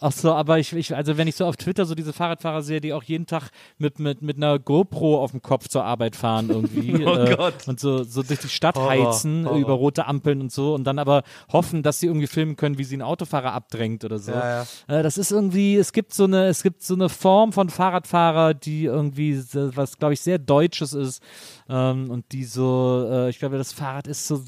[0.00, 2.80] Ach so, aber ich, ich, also wenn ich so auf Twitter so diese Fahrradfahrer sehe,
[2.80, 6.48] die auch jeden Tag mit, mit, mit einer GoPro auf dem Kopf zur Arbeit fahren
[6.48, 7.68] irgendwie Oh äh, Gott.
[7.68, 9.58] und so, so durch die Stadt Horror, heizen Horror.
[9.58, 11.22] über rote Ampeln und so und dann aber
[11.52, 14.32] hoffen, dass sie irgendwie filmen können, wie sie einen Autofahrer abdrängt oder so.
[14.32, 17.68] Ja, Äh, das ist irgendwie, es gibt so eine, es gibt so eine Form von
[17.68, 21.22] Fahrradfahrer, die irgendwie, was glaube ich sehr Deutsches ist
[21.70, 24.42] ähm, und die so, äh, ich glaube, das Fahrrad ist so,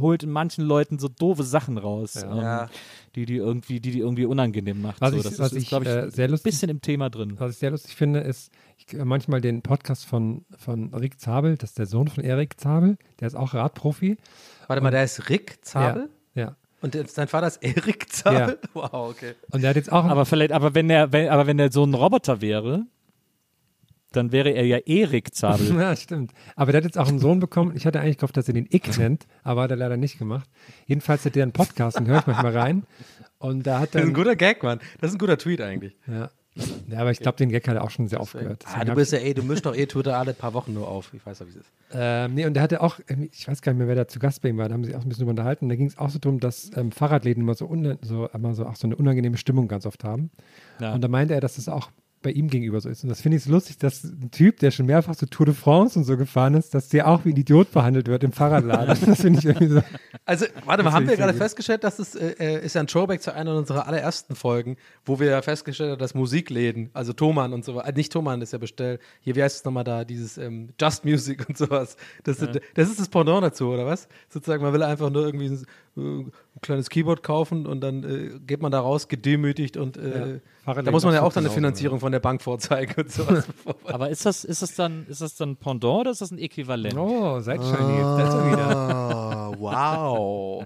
[0.00, 2.22] holt in manchen Leuten so doofe Sachen raus.
[2.22, 2.68] Ähm, Ja.
[3.16, 5.00] die die irgendwie, die die irgendwie unangenehm macht.
[5.00, 6.80] Was so, ich- das was ist, ich, glaube ich, äh, sehr ein lustig- bisschen im
[6.80, 7.34] Thema drin.
[7.38, 11.56] Was ich sehr lustig finde, ist ich, äh, manchmal den Podcast von, von Rick Zabel,
[11.56, 14.16] das ist der Sohn von Erik Zabel, der ist auch Radprofi.
[14.68, 16.08] Warte mal, der ist Rick Zabel?
[16.34, 16.56] Ja, ja.
[16.80, 18.58] Und der- sein Vater ist Erik Zabel?
[18.74, 19.34] Wow, okay.
[19.50, 21.84] Und der hat jetzt auch Aber vielleicht, aber wenn er, wenn, aber wenn er so
[21.84, 22.86] ein Roboter wäre,
[24.16, 25.74] dann wäre er ja Erik Zabel.
[25.78, 26.32] Ja, stimmt.
[26.56, 27.72] Aber der hat jetzt auch einen Sohn bekommen.
[27.76, 30.48] Ich hatte eigentlich gehofft, dass er den Ick nennt, aber hat er leider nicht gemacht.
[30.86, 32.84] Jedenfalls hat der einen Podcast und höre ich manchmal rein.
[33.38, 34.16] Und da hat Das ist ein er.
[34.16, 34.78] guter Gag, Mann.
[35.00, 35.96] Das ist ein guter Tweet eigentlich.
[36.06, 36.30] Ja.
[36.88, 38.64] ja, aber ich glaube, den Gag hat er auch schon sehr oft gehört.
[38.72, 41.12] Ah, du bist ja eh, du mischst doch eh Twitter alle paar Wochen nur auf.
[41.14, 41.72] Ich weiß ja, wie es ist.
[41.94, 44.18] Ähm, nee, und der hatte auch, ähm, ich weiß gar nicht mehr, wer da zu
[44.18, 45.68] Gast bei ihm war, da haben sie sich auch ein bisschen drüber unterhalten.
[45.68, 48.66] Da ging es auch so darum, dass ähm, Fahrradläden immer so, un so, immer so,
[48.66, 50.30] auch so eine unangenehme Stimmung ganz oft haben.
[50.78, 50.92] Ja.
[50.94, 51.90] Und da meinte er, dass das auch
[52.22, 53.02] bei ihm gegenüber so ist.
[53.02, 55.54] Und das finde ich so lustig, dass ein Typ, der schon mehrfach so Tour de
[55.54, 58.96] France und so gefahren ist, dass der auch wie ein Idiot behandelt wird im Fahrradladen.
[59.06, 59.82] das finde ich irgendwie so.
[60.24, 63.20] Also, warte mal, haben wir gerade festgestellt, dass es äh, äh, ist ja ein Throwback
[63.22, 67.64] zu einer unserer allerersten Folgen, wo wir ja festgestellt haben, dass Musikläden, also Thomann und
[67.64, 70.38] so weiter, äh, nicht Thomann ist ja bestellt, hier, wie heißt es nochmal da, dieses
[70.38, 71.96] ähm, Just Music und sowas.
[72.24, 74.08] Das, sind- das ist das Pendant dazu, oder was?
[74.28, 75.58] Sozusagen, man will einfach nur irgendwie
[75.96, 76.32] ein, äh, ein
[76.62, 80.74] kleines Keyboard kaufen und dann äh, geht man da raus, gedemütigt und äh, Ja.
[80.82, 83.46] Da muss man ja auch dann eine genauso, Finanzierung von der Bank vorzeigen und sowas.
[83.84, 86.96] Aber ist das, ist das dann, ist das dann Pendant oder ist das ein Äquivalent?
[86.96, 87.40] Oh.
[87.44, 88.76] Da ist er wieder.
[88.76, 90.64] Ah, wow.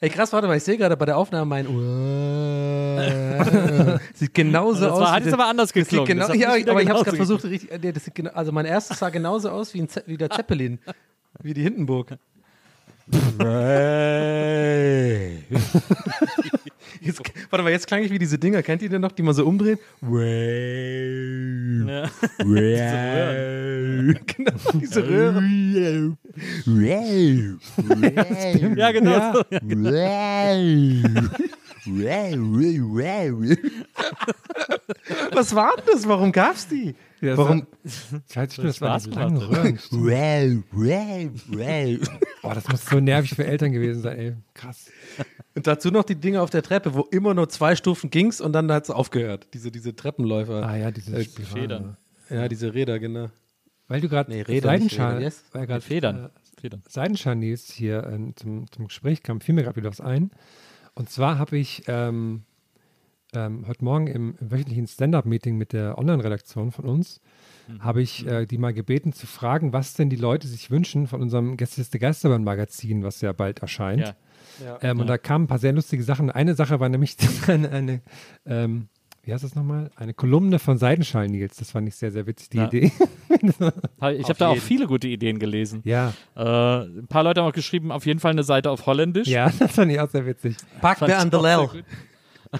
[0.00, 3.02] Ey, krass, warte mal, ich sehe gerade bei der Aufnahme mein Uah.
[4.14, 5.00] Sieht genauso Das aus.
[5.00, 6.06] war- hat jetzt der- aber anders geklungen.
[6.06, 7.70] Genau, ja, aber ich habe es gerade versucht, richtig.
[7.82, 10.30] nee, Das sieht genau, also mein erstes sah genauso aus wie, ein Ze wie der
[10.30, 10.78] Zeppelin.
[11.40, 12.16] Wie die Hindenburg.
[17.00, 17.20] Jetzt,
[17.50, 18.62] warte mal, jetzt klang ich wie diese Dinger.
[18.62, 19.78] Kennt ihr denn noch, die man so umdreht?
[21.88, 22.08] Ja.
[24.26, 26.16] genau, diese Röhren.
[28.76, 29.32] ja, genau.
[29.32, 29.42] so.
[35.32, 36.06] Was war denn das?
[36.06, 36.94] Warum gab's die?
[37.22, 37.68] Ja, Warum?
[38.32, 39.80] Scheiße, stimmt, das waren Spaß die langen gemacht
[40.74, 41.40] Röhren.
[42.42, 44.36] Boah, das muss so nervig für Eltern gewesen sein, ey.
[44.54, 44.90] Krass.
[45.54, 48.52] Und dazu noch die Dinge auf der Treppe, wo immer nur zwei Stufen ging's und
[48.52, 49.46] dann hat's aufgehört.
[49.54, 50.66] Diese, diese Treppenläufer.
[50.66, 51.24] Ah ja, diese Äh.
[51.24, 51.96] Federn.
[52.28, 53.30] Ja, diese Räder, genau.
[53.86, 55.44] Weil du gerade Nee, Räder, Seidenschal, Räder, yes.
[55.52, 56.24] weil grad, Federn.
[56.24, 56.82] Äh, Federn.
[56.88, 60.32] Seidenschal-Nils hier äh, zum, zum Gespräch kam, fiel mir gerade wieder was ein.
[60.94, 62.42] Und zwar habe ich ähm,
[63.34, 67.20] ähm, heute Morgen im, im wöchentlichen Stand-Up-Meeting mit der Online-Redaktion von uns,
[67.68, 67.84] Mhm.
[67.84, 71.22] habe ich äh, die mal gebeten zu fragen, was denn die Leute sich wünschen von
[71.22, 74.14] unserem Gästeliste Geisterbahn-Magazin, was ja bald erscheint.
[74.64, 74.78] Ja.
[74.82, 76.28] Ähm, Und da kamen ein paar sehr lustige Sachen.
[76.28, 78.00] Eine Sache war nämlich eine, eine
[78.46, 78.88] ähm,
[79.22, 79.92] wie heißt das nochmal?
[79.94, 81.54] Eine Kolumne von Seidenschal Nils.
[81.56, 82.66] Das fand ich sehr, sehr witzig, die Ja.
[82.66, 82.90] Idee.
[83.40, 85.80] Ich habe da auch viele gute Ideen gelesen.
[85.84, 89.28] ja, Äh, ein paar Leute haben auch geschrieben, auf jeden Fall eine Seite auf Holländisch.
[89.28, 90.56] ja, das fand ich auch sehr witzig.
[90.80, 91.18] Pack Fand mir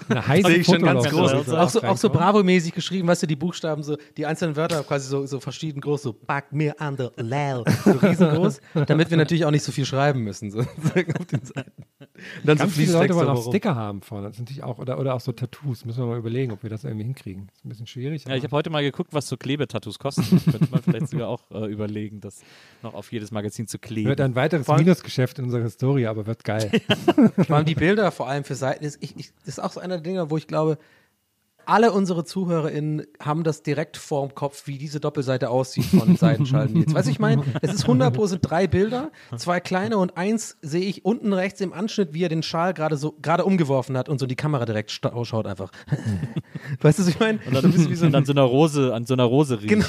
[0.09, 1.49] Eine heiße schon ganz groß.
[1.49, 2.09] Auch so, auch so.
[2.09, 6.01] Bravo-mäßig geschrieben, weißt du, die Buchstaben, so, die einzelnen Wörter quasi so, so verschieden groß,
[6.01, 7.63] so pack mir an der Lel.
[7.85, 10.49] So riesengroß, damit wir natürlich auch nicht so viel schreiben müssen.
[10.49, 11.83] So, auf den Seiten.
[11.99, 13.47] Und dann Ganz so viele Leute wollen auch.
[13.47, 14.27] Sticker haben vorne.
[14.27, 15.85] Das ist natürlich auch, oder, oder auch so Tattoos.
[15.85, 17.49] Müssen wir mal überlegen, ob wir das irgendwie hinkriegen.
[17.53, 18.25] Ist ein bisschen schwierig.
[18.27, 20.41] Ja, ich habe heute mal geguckt, was so Klebetattoos kosten.
[20.51, 22.41] Könnte man vielleicht sogar auch äh, überlegen, das
[22.81, 24.09] noch auf jedes Magazin zu kleben.
[24.09, 26.71] wird ein weiteres Minusgeschäft in unserer Historie, aber wird geil.
[27.45, 29.79] Vor allem die Bilder, vor allem für Seiten, ist, ich, ich, das ist auch so
[29.83, 30.77] einer der Dinge, wo ich glaube,
[31.65, 36.93] alle unsere ZuhörerInnen haben das direkt vorm Kopf, wie diese Doppelseite aussieht von Seitenschalten jetzt.
[36.93, 40.57] Weißt du, ich meine, es ist 100 Pro sind drei Bilder, zwei kleine und eins
[40.61, 44.09] sehe ich unten rechts im Anschnitt, wie er den Schal gerade so gerade umgeworfen hat
[44.09, 45.71] und so die Kamera direkt sta- schaut einfach.
[46.81, 47.39] weißt du, was ich meine?
[47.45, 49.69] und dann, und dann so einer Rose, an so einer Rose riecht.
[49.69, 49.85] Genau.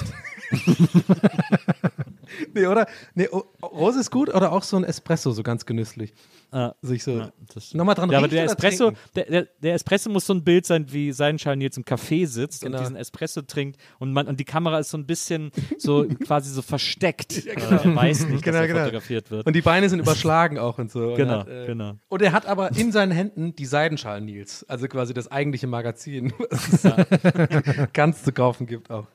[2.55, 2.87] Nee, oder?
[3.15, 6.13] Nee, O- Rose ist gut oder auch so ein Espresso, so ganz genüsslich.
[6.53, 7.11] Äh, Sich so.
[7.13, 7.33] ja,
[7.73, 10.87] Nochmal dran ja, aber der Espresso, der, der, der Espresso muss so ein Bild sein,
[10.93, 12.77] wie Seidenschal Nils im Café sitzt Genau.
[12.79, 16.51] und diesen Espresso trinkt und, man, und die Kamera ist so ein bisschen so quasi
[16.51, 17.45] so versteckt.
[17.47, 18.81] äh, er weiß nicht, Genau, dass er genau.
[18.85, 19.47] fotografiert wird.
[19.47, 21.09] Und die Beine sind überschlagen auch und so.
[21.09, 21.95] Und Genau, hat, äh, genau.
[22.09, 26.33] Und er hat aber in seinen Händen die Seidenschalen Nils, also quasi das eigentliche Magazin,
[26.51, 29.07] was es ganz zu kaufen gibt auch.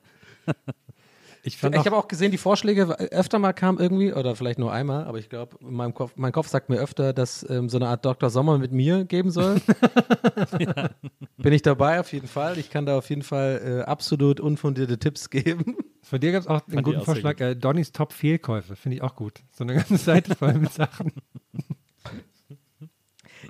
[1.43, 5.05] Ich Ich habe auch gesehen, die Vorschläge öfter mal kamen irgendwie, oder vielleicht nur einmal,
[5.05, 8.05] aber ich glaube, mein Kopf, mein Kopf sagt mir öfter, dass ähm, so eine Art
[8.05, 8.29] Dr.
[8.29, 9.61] Sommer mit mir geben soll.
[11.37, 12.57] Bin ich dabei auf jeden Fall.
[12.57, 15.77] Ich kann da auf jeden Fall äh, absolut unfundierte Tipps geben.
[16.03, 18.75] von dir gab es auch einen Fand guten Vorschlag, äh, Donnys Top-Fehlkäufe.
[18.75, 19.41] Finde ich auch gut.
[19.51, 21.13] So eine ganze Seite voll mit Sachen.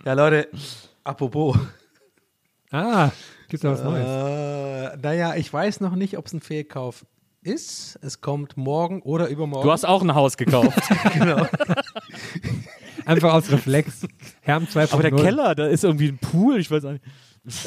[0.05, 0.47] Ja, Leute,
[1.03, 1.57] apropos.
[2.71, 3.11] Ah,
[3.49, 4.05] gibt's da was Neues?
[4.05, 7.05] Äh, naja, ich weiß noch nicht, ob es ein Fehlkauf
[7.41, 7.99] ist.
[8.01, 9.65] Es kommt morgen oder übermorgen.
[9.65, 10.77] Du hast auch ein Haus gekauft.
[13.05, 14.07] Einfach aus Reflex.
[14.41, 14.93] Herm 2.0.
[14.93, 17.03] aber der Keller, da ist irgendwie ein Pool, ich weiß nicht.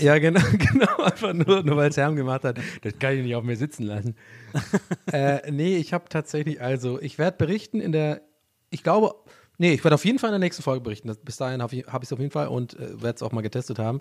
[0.00, 0.96] Ja, genau, genau.
[0.98, 2.58] Einfach nur, nur weil es Herm gemacht hat.
[2.82, 4.16] Das kann ich nicht auf mir sitzen lassen.
[5.12, 8.22] äh, nee, ich habe tatsächlich, also, ich werde berichten in der,
[8.70, 9.14] ich glaube,
[9.62, 11.10] nee, ich werde auf jeden Fall in der nächsten Folge berichten.
[11.24, 13.78] Bis dahin habe ich es auf jeden Fall und äh, werde es auch mal getestet
[13.78, 14.00] haben.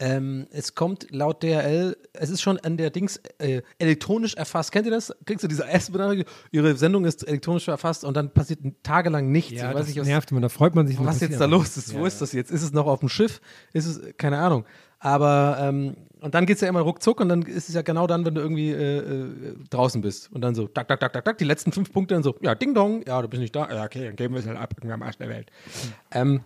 [0.00, 4.72] Ähm, es kommt laut DRL, es ist schon an der Dings äh, elektronisch erfasst.
[4.72, 5.14] Kennt ihr das?
[5.24, 6.32] Kriegst du diese erste Benachrichtigung?
[6.50, 9.52] Ihre Sendung ist elektronisch erfasst und dann passiert tagelang nichts.
[9.52, 10.40] Ja, das nicht, was, nervt immer.
[10.40, 10.98] Da freut man sich.
[10.98, 11.94] was jetzt da los ist.
[11.94, 12.50] Wo ist das jetzt?
[12.50, 13.40] Ist es noch auf dem Schiff?
[13.72, 14.64] Ist es, keine Ahnung.
[15.06, 18.08] Aber, ähm, und dann geht es ja immer ruckzuck und dann ist es ja genau
[18.08, 20.32] dann, wenn du irgendwie äh, äh, draußen bist.
[20.32, 22.56] Und dann so, tak, tak, tak, tak, tak, die letzten fünf Punkte dann so, ja,
[22.56, 23.72] ding dong, ja, du bist nicht da.
[23.72, 25.52] Ja, okay, dann geben wir es halt ab, irgendwie am Arsch der Welt.
[26.10, 26.42] Ähm,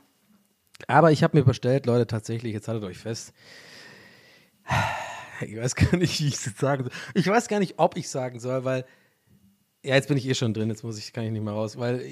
[0.89, 3.33] aber ich habe mir bestellt, Leute, tatsächlich, jetzt haltet euch fest.
[5.41, 6.93] Ich weiß gar nicht, wie ich es sagen soll.
[7.15, 8.85] Ich weiß gar nicht, ob ich sagen soll, weil,
[9.83, 11.79] ja, jetzt bin ich eh schon drin, jetzt muss ich, kann ich nicht mehr raus,
[11.79, 12.03] weil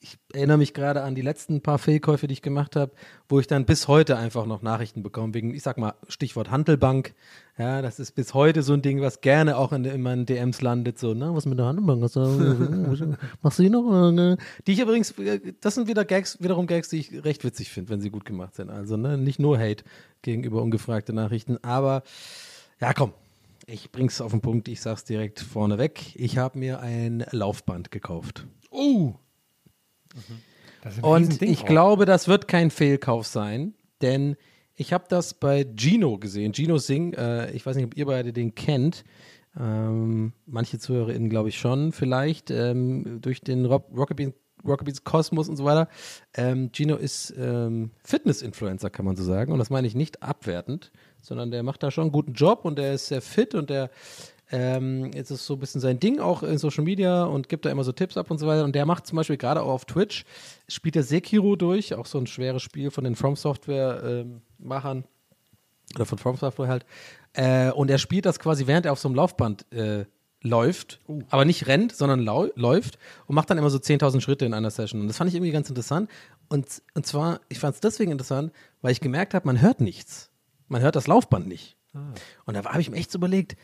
[0.00, 2.92] ich, erinnere mich gerade an die letzten paar Fehlkäufe, die ich gemacht habe,
[3.28, 7.14] wo ich dann bis heute einfach noch Nachrichten bekomme, wegen, ich sag mal, Stichwort Handelbank.
[7.58, 10.60] Ja, das ist bis heute so ein Ding, was gerne auch in, in meinen DMs
[10.60, 12.02] landet, so, na, was mit der Handelbank?
[12.02, 12.14] Was,
[13.42, 14.12] machst du die noch?
[14.12, 14.36] Ne?
[14.66, 17.90] Die ich übrigens, äh, das sind wieder Gags, wiederum Gags, die ich recht witzig finde,
[17.90, 18.70] wenn sie gut gemacht sind.
[18.70, 19.84] Also, ne, nicht nur Hate
[20.22, 22.02] gegenüber ungefragte Nachrichten, aber
[22.80, 23.12] ja, komm.
[23.68, 26.14] Ich bring's auf den Punkt, ich sag's direkt vorneweg.
[26.14, 28.46] Ich habe mir ein Laufband gekauft.
[28.70, 29.16] Ein
[31.02, 31.66] Und ich auch.
[31.66, 34.36] glaube, das wird kein Fehlkauf sein, denn
[34.74, 36.52] ich habe das bei Gino gesehen.
[36.54, 39.04] Gino Singh, äh, ich weiß nicht, ob ihr beide den kennt.
[39.58, 44.34] Ähm, manche ZuhörerInnen glaube ich schon, vielleicht ähm, durch den Rock, Rocket, Beans,
[44.66, 45.88] Rockabilly Kosmos und so weiter.
[46.34, 49.52] Ähm, Gino ist ähm, Fitness-Influencer, kann man so sagen.
[49.52, 52.78] Und das meine ich nicht abwertend, sondern der macht da schon einen guten Job und
[52.78, 53.90] der ist sehr fit und der
[54.50, 57.70] ähm, jetzt ist so ein bisschen sein Ding auch in Social Media und gibt da
[57.70, 58.64] immer so Tipps ab und so weiter.
[58.64, 60.24] Und der macht zum Beispiel gerade auch auf Twitch,
[60.68, 65.04] spielt er Sekiro durch, auch so ein schweres Spiel von den From Software-Machern
[65.94, 66.86] oder von From Software halt.
[67.32, 70.04] Äh, und er spielt das quasi, während er auf so einem Laufband äh,
[70.42, 71.00] läuft,
[71.30, 75.00] aber nicht rennt, sondern läuft und macht dann immer so 10.000 Schritte in einer Session.
[75.00, 76.08] Und das fand ich irgendwie ganz interessant.
[76.48, 80.30] Und, und zwar, ich fand es deswegen interessant, weil ich gemerkt habe, man hört nichts.
[80.68, 81.76] Man hört das Laufband nicht.
[82.44, 83.56] Und da habe ich mir echt so überlegt,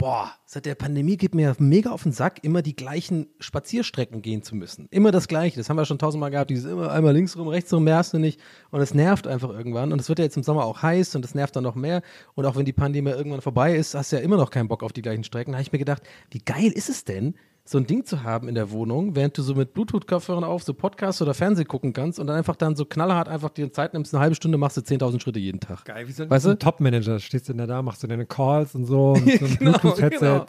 [0.00, 4.42] boah, seit der Pandemie geht mir mega auf den Sack, immer die gleichen Spazierstrecken gehen
[4.42, 4.88] zu müssen.
[4.90, 5.58] Immer das Gleiche.
[5.58, 6.48] Das haben wir schon tausendmal gehabt.
[6.48, 8.40] Dieses immer einmal links rum, rechts rum, merkst du nicht.
[8.70, 9.92] Und es nervt einfach irgendwann.
[9.92, 12.00] Und es wird ja jetzt im Sommer auch heiß und es nervt dann noch mehr.
[12.34, 14.82] Und auch wenn die Pandemie irgendwann vorbei ist, hast du ja immer noch keinen Bock
[14.82, 15.52] auf die gleichen Strecken.
[15.52, 18.48] Da habe ich mir gedacht, wie geil ist es denn, so ein Ding zu haben
[18.48, 22.18] in der Wohnung, während du so mit Bluetooth-Kopfhörern auf so Podcasts oder Fernsehen gucken kannst
[22.18, 24.80] und dann einfach dann so knallhart einfach dir Zeit nimmst, eine halbe Stunde machst du
[24.80, 25.84] 10.000 Schritte jeden Tag.
[25.84, 26.50] Geil, wie so ein, Weißt du?
[26.50, 27.20] ein Top-Manager.
[27.20, 30.18] Stehst du denn da, machst du deine Calls und so, mit so einem Genau, Bluetooth-Headset.
[30.20, 30.46] genau.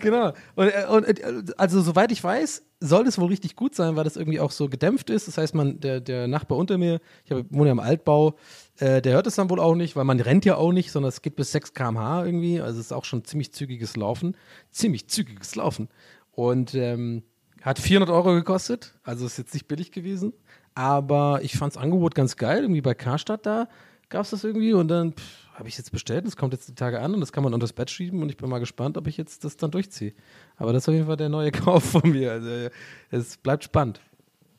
[0.00, 0.32] Genau.
[0.56, 4.02] Und, äh, und äh, also soweit ich weiß, soll das wohl richtig gut sein, weil
[4.04, 5.28] das irgendwie auch so gedämpft ist.
[5.28, 8.34] Das heißt, man, der, der Nachbar unter mir, ich hab, wohne ja im Altbau,
[8.80, 11.08] äh, der hört es dann wohl auch nicht, weil man rennt ja auch nicht, sondern
[11.10, 12.60] es geht bis 6 km/h irgendwie.
[12.60, 14.36] Also es ist auch schon ziemlich zügiges Laufen.
[14.72, 15.88] Ziemlich zügiges Laufen.
[16.34, 17.22] Und ähm,
[17.62, 18.94] hat 400 Euro gekostet.
[19.02, 20.32] Also ist jetzt nicht billig gewesen.
[20.74, 22.62] Aber ich fand das Angebot ganz geil.
[22.62, 23.68] Irgendwie bei Karstadt da
[24.08, 25.14] gab es das irgendwie und dann
[25.54, 26.26] habe ich jetzt bestellt.
[26.26, 28.28] Das kommt jetzt die Tage an und das kann man unter das Bett schieben und
[28.28, 30.14] ich bin mal gespannt, ob ich jetzt das dann durchziehe.
[30.56, 32.32] Aber das ist auf jeden Fall der neue Kauf von mir.
[32.32, 32.68] Also
[33.10, 34.00] es bleibt spannend.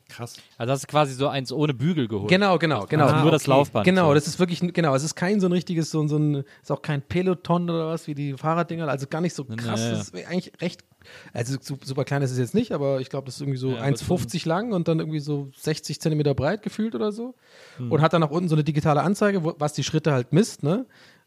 [0.08, 0.34] Krass.
[0.56, 2.28] Also hast du quasi so eins ohne Bügel geholt.
[2.30, 3.06] Genau, genau, genau.
[3.06, 3.84] Also nur das Laufband.
[3.84, 4.14] Genau, so.
[4.14, 6.80] das ist wirklich, genau, es ist kein so ein richtiges, so, so ein, ist auch
[6.80, 9.90] kein Peloton oder was, wie die Fahrraddinger, also gar nicht so krass, ja, ja.
[9.96, 10.84] das ist eigentlich recht,
[11.32, 13.70] also su- super klein ist es jetzt nicht, aber ich glaube, das ist irgendwie so
[13.70, 17.34] Ja, aber 1,50 lang und dann irgendwie so 60 Zentimeter breit gefühlt oder so
[17.78, 17.90] Hm.
[17.90, 20.62] und hat dann nach unten so eine digitale Anzeige, wo, was die Schritte halt misst,
[20.62, 20.86] ne,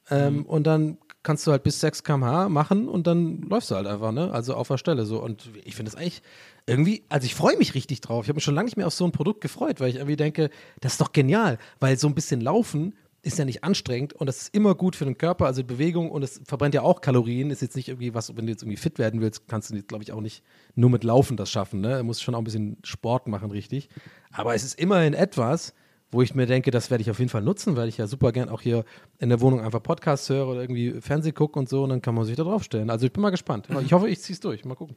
[0.09, 0.45] ähm, Hm.
[0.45, 4.11] und dann kannst du halt bis 6 km/h machen und dann läufst du halt einfach,
[4.11, 4.31] ne?
[4.31, 5.21] Also auf der Stelle so.
[5.21, 6.21] Und ich finde es eigentlich
[6.65, 8.25] irgendwie, also ich freue mich richtig drauf.
[8.25, 10.15] Ich habe mich schon lange nicht mehr auf so ein Produkt gefreut, weil ich irgendwie
[10.15, 10.49] denke,
[10.81, 14.43] das ist doch genial, weil so ein bisschen Laufen ist ja nicht anstrengend und das
[14.43, 17.61] ist immer gut für den Körper, also Bewegung und es verbrennt ja auch Kalorien, ist
[17.61, 20.03] jetzt nicht irgendwie was, wenn du jetzt irgendwie fit werden willst, kannst du jetzt, glaube
[20.03, 20.41] ich, auch nicht
[20.75, 21.97] nur mit Laufen das schaffen, ne?
[21.97, 23.89] Du musst schon auch ein bisschen Sport machen, richtig.
[24.31, 25.73] Aber es ist immerhin etwas,
[26.11, 28.31] wo ich mir denke, das werde ich auf jeden Fall nutzen, weil ich ja super
[28.31, 28.83] gern auch hier
[29.19, 32.15] in der Wohnung einfach Podcasts höre oder irgendwie Fernseh gucke und so und dann kann
[32.15, 32.89] man sich da draufstellen.
[32.89, 33.67] Also ich bin mal gespannt.
[33.85, 34.65] Ich hoffe, ich ziehe es durch.
[34.65, 34.95] Mal gucken.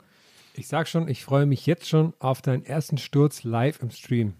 [0.54, 4.34] Ich sag schon, ich freue mich jetzt schon auf deinen ersten Sturz live im Stream.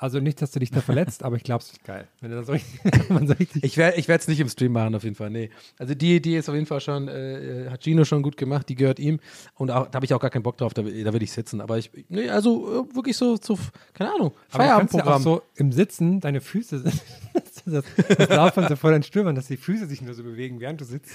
[0.00, 2.06] Also nicht, dass du dich da verletzt, aber ich glaube, es geil.
[2.20, 5.02] Wenn du da so richtig, so richtig Ich werde es nicht im Stream machen, auf
[5.02, 5.28] jeden Fall.
[5.30, 5.50] Nee.
[5.76, 8.76] Also die Idee ist auf jeden Fall schon, äh, hat Gino schon gut gemacht, die
[8.76, 9.18] gehört ihm.
[9.54, 11.32] Und auch, da habe ich auch gar keinen Bock drauf, da, will- da will ich
[11.32, 11.60] sitzen.
[11.60, 13.58] Aber ich, nee, also äh, wirklich so, so,
[13.92, 15.22] keine Ahnung, kannst ja Feierabendprogramm.
[15.22, 16.84] so im Sitzen deine Füße,
[17.70, 17.84] das,
[18.16, 20.84] das Laufband so vor deinen Stürmern, dass die Füße sich nur so bewegen, während du
[20.84, 21.12] sitzt.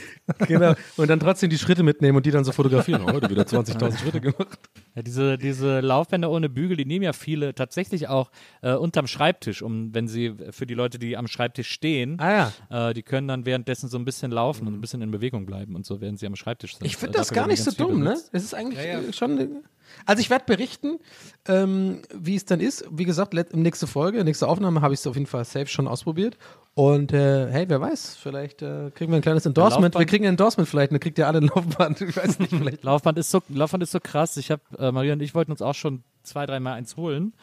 [0.48, 0.74] genau.
[0.98, 3.04] Und dann trotzdem die Schritte mitnehmen und die dann so fotografieren.
[3.12, 4.60] Heute wieder 20.000 Schritte gemacht.
[4.96, 8.32] Ja, diese, diese Laufbänder ohne Bügel, die nehmen ja viele tatsächlich auch
[8.62, 12.90] äh, unterm Schreibtisch, um wenn sie für die Leute, die am Schreibtisch stehen, Ah ja.
[12.90, 15.76] äh, die können dann währenddessen so ein bisschen laufen und ein bisschen in Bewegung bleiben
[15.76, 16.86] und so, während sie am Schreibtisch sind.
[16.86, 18.14] Ich finde Äh, das gar nicht so dumm, ne?
[18.32, 19.64] Es ist eigentlich äh, schon.
[20.06, 21.00] Also ich werde berichten,
[21.48, 22.86] ähm, wie es dann ist.
[22.92, 26.38] Wie gesagt, nächste Folge, nächste Aufnahme habe ich es auf jeden Fall safe schon ausprobiert.
[26.76, 29.94] Und äh, hey, wer weiß, vielleicht äh, kriegen wir ein kleines Endorsement.
[29.96, 32.02] Wir kriegen ein Endorsement vielleicht, dann kriegt ihr alle ein Laufband.
[32.14, 32.84] Ich weiß nicht, vielleicht.
[32.84, 34.38] Laufband ist so, Laufband ist so krass.
[34.38, 37.34] Ich habe, äh, Maria und ich wollten uns auch schon zwei, dreimal eins holen.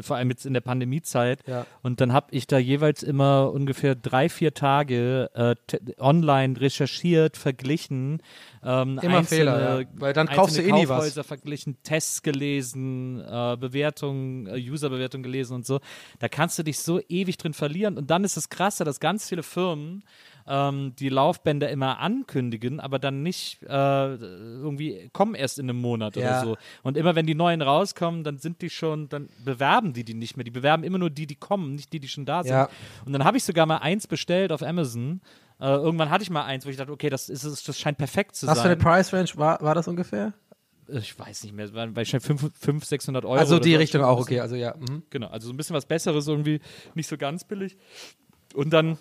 [0.00, 1.46] Vor allem jetzt in der Pandemiezeit.
[1.46, 1.66] Ja.
[1.82, 5.54] Und dann habe ich da jeweils immer ungefähr drei, vier Tage äh,
[5.98, 8.22] online recherchiert, verglichen.
[8.62, 9.86] Ähm, Immer einzelne, Fehler, ja.
[9.94, 11.18] Weil dann kaufst du eh nie was.
[11.20, 15.80] Verglichen, Tests gelesen, äh, Bewertungen, äh, Userbewertungen gelesen und so.
[16.18, 17.96] Da kannst du dich so ewig drin verlieren.
[17.96, 18.48] Und dann ist es
[18.80, 20.02] krasse, dass ganz viele Firmen
[20.46, 23.66] ähm, die Laufbänder immer ankündigen, aber dann nicht äh,
[24.14, 26.22] irgendwie kommen erst in einem Monat Ja.
[26.22, 26.56] oder so.
[26.82, 30.36] Und immer wenn die neuen rauskommen, dann sind die schon, dann bewerben die die nicht
[30.36, 30.44] mehr.
[30.44, 32.52] Die bewerben immer nur die, die kommen, nicht die, die schon da sind.
[32.52, 32.68] Ja.
[33.04, 35.20] Und dann habe ich sogar mal eins bestellt auf Amazon.
[35.60, 38.34] Äh, irgendwann hatte ich mal eins, wo ich dachte, okay, das, ist, das scheint perfekt
[38.34, 38.72] zu Was für sein.
[38.72, 40.32] eine Price Range war, war das ungefähr?
[40.92, 43.34] ich weiß nicht mehr, waren wahrscheinlich 500, 600 Euro.
[43.36, 43.76] Also die.
[43.76, 44.40] Richtung auch, okay.
[44.40, 44.74] Also ja.
[44.76, 45.04] Mhm.
[45.08, 46.58] Genau, also so ein bisschen was Besseres irgendwie,
[46.94, 47.76] nicht so ganz billig.
[48.54, 48.98] Und dann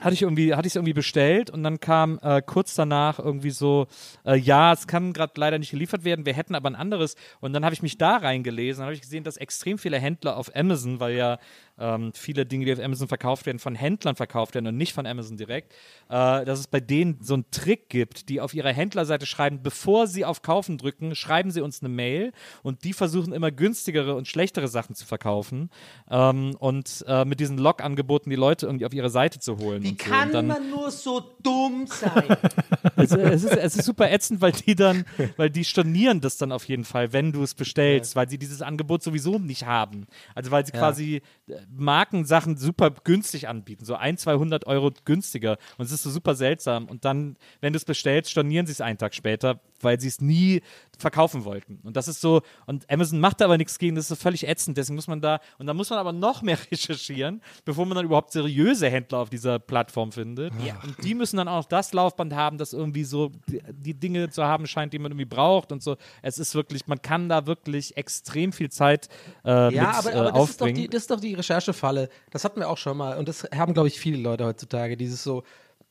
[0.00, 3.50] hatte ich irgendwie, hatte ich es irgendwie bestellt und dann kam äh, kurz danach irgendwie
[3.50, 3.86] so,
[4.24, 7.16] äh, ja, es kann gerade leider nicht geliefert werden, wir hätten aber ein anderes.
[7.40, 10.54] Und dann habe ich mich da reingelesen, habe ich gesehen, dass extrem viele Händler auf
[10.54, 11.38] Amazon, weil ja
[11.78, 15.06] ähm, viele Dinge, die auf Amazon verkauft werden, von Händlern verkauft werden und nicht von
[15.06, 15.72] Amazon direkt,
[16.08, 20.06] äh, dass es bei denen so einen Trick gibt, die auf ihrer Händlerseite schreiben, bevor
[20.06, 22.32] sie auf Kaufen drücken, schreiben sie uns eine Mail
[22.62, 25.70] und die versuchen immer günstigere und schlechtere Sachen zu verkaufen
[26.10, 29.82] ähm, und äh, mit diesen Log-Angeboten die Leute irgendwie auf ihre Seite zu holen.
[29.82, 29.96] Wie so.
[29.96, 32.36] kann dann, man nur so dumm sein?
[32.96, 35.04] es, es, ist, es ist super ätzend, weil die dann,
[35.36, 38.62] weil die stornieren das dann auf jeden Fall, wenn du es bestellst, weil sie dieses
[38.62, 40.06] Angebot sowieso nicht haben.
[40.34, 45.58] Also weil sie quasi äh, Markensachen super günstig anbieten, so ein, 200 Euro günstiger.
[45.76, 46.86] Und es ist so super seltsam.
[46.86, 50.20] Und dann, wenn du es bestellst, stornieren sie es einen Tag später, weil sie es
[50.20, 50.62] nie
[50.98, 51.78] verkaufen wollten.
[51.84, 54.46] Und das ist so, und Amazon macht da aber nichts gegen, das ist so völlig
[54.46, 54.76] ätzend.
[54.76, 58.04] Deswegen muss man da, und da muss man aber noch mehr recherchieren, bevor man dann
[58.04, 60.52] überhaupt seriöse Händler auf dieser Plattform findet.
[60.52, 64.30] Und die müssen dann auch noch das Laufband haben, das irgendwie so die, die Dinge
[64.30, 65.96] zu haben scheint, die man irgendwie braucht und so.
[66.22, 69.08] Es ist wirklich, man kann da wirklich extrem viel Zeit
[69.44, 70.74] äh, Ja, mit aber, äh, aber das, ist doch aufbringen.
[70.82, 72.08] die, das ist doch die Recherchefalle.
[72.30, 73.18] Das hatten wir auch schon mal.
[73.18, 74.96] Und das haben, glaube ich, viele Leute heutzutage.
[74.96, 75.44] Dieses so,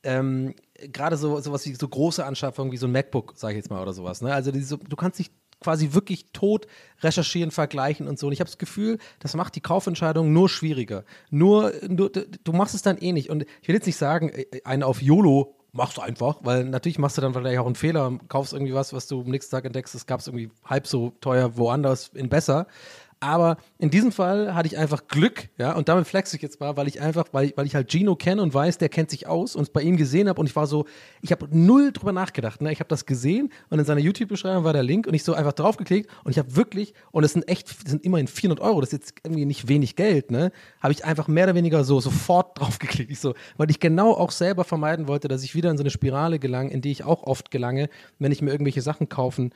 [0.08, 0.54] ähm,
[0.92, 3.82] gerade so sowas wie so große Anschaffungen wie so ein MacBook, sage ich jetzt mal,
[3.82, 4.22] oder sowas.
[4.22, 4.32] Ne?
[4.32, 5.30] Also diese, du kannst dich
[5.60, 6.66] quasi wirklich tot
[7.02, 8.28] recherchieren, vergleichen und so.
[8.28, 11.04] Und ich habe das Gefühl, das macht die Kaufentscheidung nur schwieriger.
[11.30, 13.28] Nur, nur, du machst es dann eh nicht.
[13.28, 16.98] Und ich will jetzt nicht sagen, äh, einen auf YOLO machst du einfach, weil natürlich
[16.98, 19.64] machst du dann vielleicht auch einen Fehler kaufst irgendwie was, was du am nächsten Tag
[19.64, 22.66] entdeckst, das gab es irgendwie halb so teuer woanders in besser.
[23.20, 26.76] Aber in diesem Fall hatte ich einfach Glück, ja, und damit flex ich jetzt mal,
[26.76, 29.56] weil ich einfach, weil, weil ich halt Gino kenne und weiß, der kennt sich aus
[29.56, 30.84] und es bei ihm gesehen habe und ich war so,
[31.20, 32.70] ich habe null drüber nachgedacht, ne?
[32.70, 35.52] Ich habe das gesehen und in seiner YouTube-Beschreibung war der Link und ich so einfach
[35.52, 38.92] draufgeklickt und ich habe wirklich, und es sind echt, das sind immerhin 400 Euro, das
[38.92, 40.52] ist jetzt irgendwie nicht wenig Geld, ne?
[40.80, 44.30] Habe ich einfach mehr oder weniger so sofort draufgeklickt, ich so, weil ich genau auch
[44.30, 47.24] selber vermeiden wollte, dass ich wieder in so eine Spirale gelange, in die ich auch
[47.24, 47.88] oft gelange,
[48.20, 49.52] wenn ich mir irgendwelche Sachen kaufen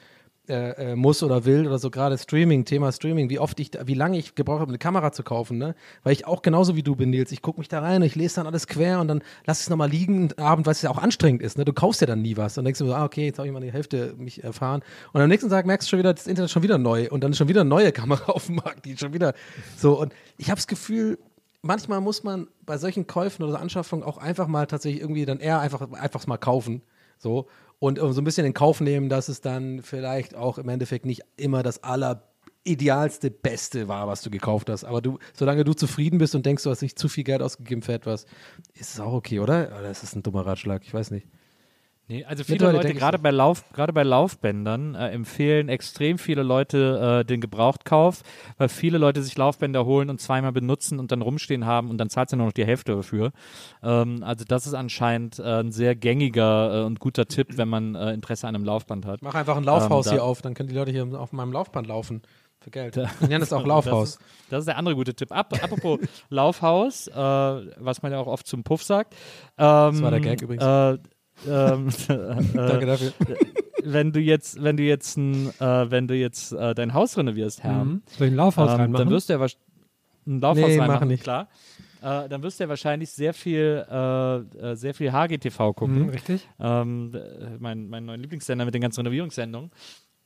[0.48, 3.94] äh, äh, muss oder will oder so gerade Streaming, Thema Streaming, wie oft ich, wie
[3.94, 5.76] lange ich gebraucht habe, eine Kamera zu kaufen, ne?
[6.02, 8.36] Weil ich auch genauso wie du bin, Nils, ich gucke mich da rein, ich lese
[8.36, 10.98] dann alles quer und dann lass es nochmal liegen einen Abend, weil es ja auch
[10.98, 11.64] anstrengend ist, ne?
[11.64, 13.54] Du kaufst ja dann nie was und denkst du so, ah, okay, jetzt habe ich
[13.54, 14.82] mal die Hälfte mich erfahren
[15.12, 17.22] und am nächsten Tag merkst du schon wieder, das Internet ist schon wieder neu und
[17.22, 19.34] dann ist schon wieder eine neue Kamera auf dem Markt, die schon wieder
[19.76, 21.18] so und ich habe das Gefühl,
[21.62, 25.60] manchmal muss man bei solchen Käufen oder Anschaffungen auch einfach mal tatsächlich irgendwie dann eher
[25.60, 26.82] einfach einfach mal kaufen.
[27.18, 27.46] So.
[27.82, 31.04] Und äh, so ein bisschen in Kauf nehmen, dass es dann vielleicht auch im Endeffekt
[31.04, 34.84] nicht immer das alleridealste, beste war, was du gekauft hast.
[34.84, 37.82] Aber du, solange du zufrieden bist und denkst, du hast nicht zu viel Geld ausgegeben
[37.82, 38.26] für etwas,
[38.74, 39.66] ist es auch okay, oder?
[39.76, 40.82] Oder ist es ein dummer Ratschlag?
[40.84, 41.26] Ich weiß nicht.
[42.08, 47.20] Nee, also viele Leute, gerade bei, Lauf, gerade bei Laufbändern, äh, empfehlen extrem viele Leute
[47.20, 48.22] äh, den Gebrauchtkauf,
[48.58, 52.10] weil viele Leute sich Laufbänder holen und zweimal benutzen und dann rumstehen haben und dann
[52.10, 53.30] zahlt sie nur noch die Hälfte dafür.
[53.82, 57.94] Ähm, also das ist anscheinend äh, ein sehr gängiger äh, und guter Tipp, wenn man
[57.94, 59.22] äh, Interesse an einem Laufband hat.
[59.22, 61.52] Mach einfach ein Laufhaus Ähm, da- hier auf, dann können die Leute hier auf meinem
[61.52, 62.22] Laufband laufen.
[62.60, 62.96] Für Geld.
[62.96, 64.18] Ich nenne das auch Laufhaus.
[64.18, 65.32] Das ist, das ist der andere gute Tipp.
[65.32, 65.98] Ap apropos
[66.30, 69.14] Laufhaus, äh, was man ja auch oft zum Puff sagt.
[69.58, 70.64] Ähm, Das war der Gag übrigens.
[71.46, 71.88] Äh, ähm,
[72.54, 73.12] Danke dafür.
[73.82, 77.62] wenn du jetzt, wenn du jetzt, ein, äh, wenn du jetzt äh, dein Haus renovierst,
[77.62, 78.02] Herr, Mhm.
[78.16, 79.04] Soll ich ein Laufhaus ähm, reinmachen?
[79.06, 79.66] dann wirst du ja wahrscheinlich
[80.26, 81.22] ein Laufhaus Nee, mach reinmachen, nicht.
[81.24, 81.48] klar.
[82.00, 86.02] Äh, dann wirst du ja wahrscheinlich sehr viel, äh, äh, sehr viel HGTV gucken.
[86.04, 86.48] Mhm, richtig.
[86.60, 89.70] Ähm, äh, mein, mein neuer Lieblingssender mit den ganzen Renovierungssendungen.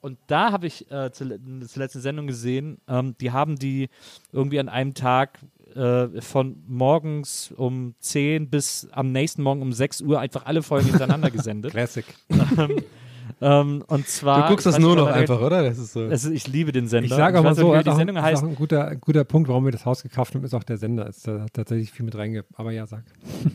[0.00, 3.88] Und da habe ich äh, zule- zur letzten Sendung gesehen, ähm, die haben die
[4.32, 5.38] irgendwie an einem Tag
[5.76, 10.86] äh, von morgens um 10 bis am nächsten Morgen um 6 Uhr einfach alle Folgen
[10.86, 11.70] hintereinander gesendet.
[11.72, 12.04] Classic.
[13.40, 14.42] ähm, und zwar.
[14.44, 15.62] Du guckst das nur noch einfach, oder?
[15.62, 16.04] Das ist so.
[16.06, 17.06] Ist, ich liebe den Sender.
[17.06, 18.42] Ich sage auch mal so, nicht, die auch, Sendung ist heißt.
[18.42, 21.06] auch ein guter, guter Punkt, warum wir das Haus gekauft haben, ist auch der Sender.
[21.06, 22.44] Ist da tatsächlich viel mit reinge.
[22.54, 23.04] Aber ja, sag.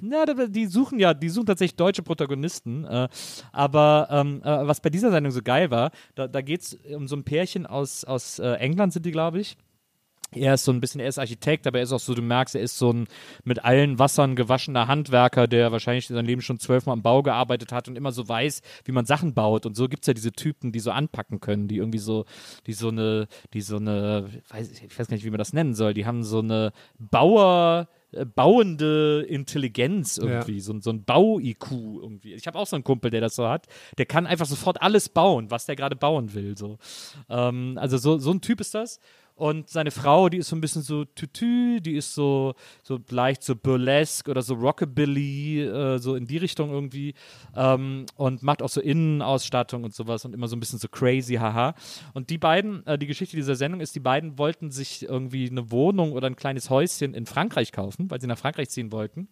[0.02, 2.86] Da- die suchen ja, die suchen tatsächlich deutsche Protagonisten.
[2.86, 3.08] Äh,
[3.52, 7.08] aber ähm, äh, was bei dieser Sendung so geil war, da, da geht es um
[7.08, 9.58] so ein Pärchen aus, aus äh, England, sind die, glaube ich.
[10.34, 12.56] Er ist so ein bisschen, er ist Architekt, aber er ist auch so, du merkst,
[12.56, 13.08] er ist so ein
[13.44, 17.90] mit allen Wassern gewaschener Handwerker, der wahrscheinlich sein Leben schon zwölfmal am Bau gearbeitet hat
[17.90, 19.66] und immer so weiß, wie man Sachen baut.
[19.66, 22.24] Und so gibt es ja diese Typen, die so anpacken können, die irgendwie so,
[22.66, 25.74] die so eine, die so eine, weiß, ich weiß gar nicht, wie man das nennen
[25.74, 31.72] soll, die haben so eine Bauer, äh, bauende Intelligenz irgendwie, so, ein- so ein Bau-IQ
[32.02, 32.34] irgendwie.
[32.34, 33.68] Ich habe auch so einen Kumpel, der das so hat.
[33.98, 36.58] Der kann einfach sofort alles bauen, was der gerade bauen will.
[36.58, 36.78] So.
[37.30, 39.00] Ähm, also so, so ein Typ ist das.
[39.42, 42.54] Und seine Frau, die ist so ein bisschen so tütü, die ist so,
[42.84, 47.16] so leicht so burlesque oder so Rockabilly, äh, so in die Richtung irgendwie.
[47.56, 51.38] Ähm, und macht auch so Innenausstattung und sowas und immer so ein bisschen so crazy,
[51.38, 51.74] haha.
[52.14, 55.72] Und die beiden, äh, die Geschichte dieser Sendung ist, die beiden wollten sich irgendwie eine
[55.72, 59.28] Wohnung oder ein kleines Häuschen in Frankreich kaufen, weil sie nach Frankreich ziehen wollten.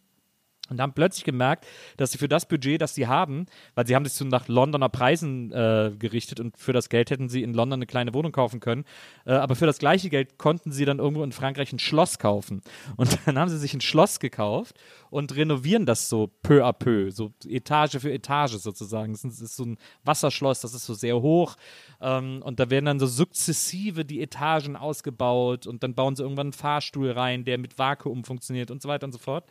[0.70, 1.66] Und haben plötzlich gemerkt,
[1.98, 4.90] dass sie für das Budget, das sie haben, weil sie haben sich so nach Londoner
[4.90, 8.60] Preisen äh, gerichtet und für das Geld hätten sie in London eine kleine Wohnung kaufen
[8.60, 8.86] können.
[9.26, 12.62] Äh, aber für das gleiche Geld konnten sie dann irgendwo in Frankreich ein Schloss kaufen.
[12.98, 14.76] Und dann haben sie sich ein Schloss gekauft
[15.10, 19.14] und renovieren das so peu à peu, so Etage für Etage sozusagen.
[19.14, 21.56] Es ist so ein Wasserschloss, das ist so sehr hoch.
[22.02, 26.48] Ähm, und da werden dann so sukzessive die Etagen ausgebaut und dann bauen sie irgendwann
[26.48, 29.46] einen Fahrstuhl rein, der mit Vakuum funktioniert und so weiter und so fort.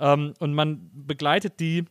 [0.00, 1.84] Ähm, und man begleitet die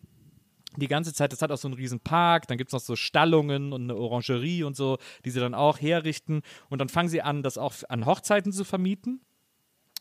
[0.78, 2.96] die ganze Zeit, das hat auch so einen riesen Park, dann gibt es noch so
[2.96, 6.42] Stallungen und eine Orangerie und so, die sie dann auch herrichten.
[6.70, 9.22] Und dann fangen sie an, das auch an Hochzeiten zu vermieten.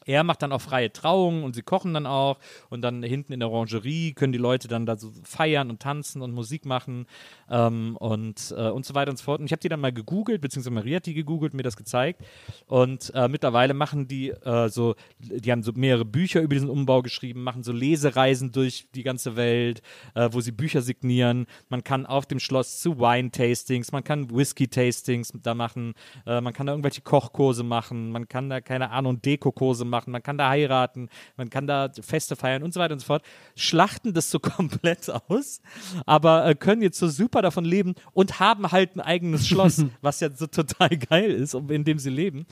[0.09, 2.39] Er macht dann auch freie Trauungen und sie kochen dann auch.
[2.71, 6.23] Und dann hinten in der Orangerie können die Leute dann da so feiern und tanzen
[6.23, 7.07] und Musik machen
[7.51, 9.41] ähm, und, äh, und so weiter und so fort.
[9.41, 12.23] Und ich habe die dann mal gegoogelt, beziehungsweise Maria hat die gegoogelt, mir das gezeigt.
[12.67, 17.03] Und äh, mittlerweile machen die äh, so, die haben so mehrere Bücher über diesen Umbau
[17.03, 19.83] geschrieben, machen so Lesereisen durch die ganze Welt,
[20.15, 21.47] äh, wo sie Bücher signieren.
[21.69, 25.93] Man kann auf dem Schloss zu Wine-Tastings, man kann Whisky-Tastings da machen,
[26.25, 30.23] äh, man kann da irgendwelche Kochkurse machen, man kann da, keine Ahnung, Dekokurse machen, man
[30.23, 33.23] kann da heiraten, man kann da Feste feiern und so weiter und so fort.
[33.57, 35.61] Schlachten das so komplett aus,
[36.07, 40.21] aber äh, können jetzt so super davon leben und haben halt ein eigenes Schloss, was
[40.21, 42.47] ja so total geil ist, in dem sie leben.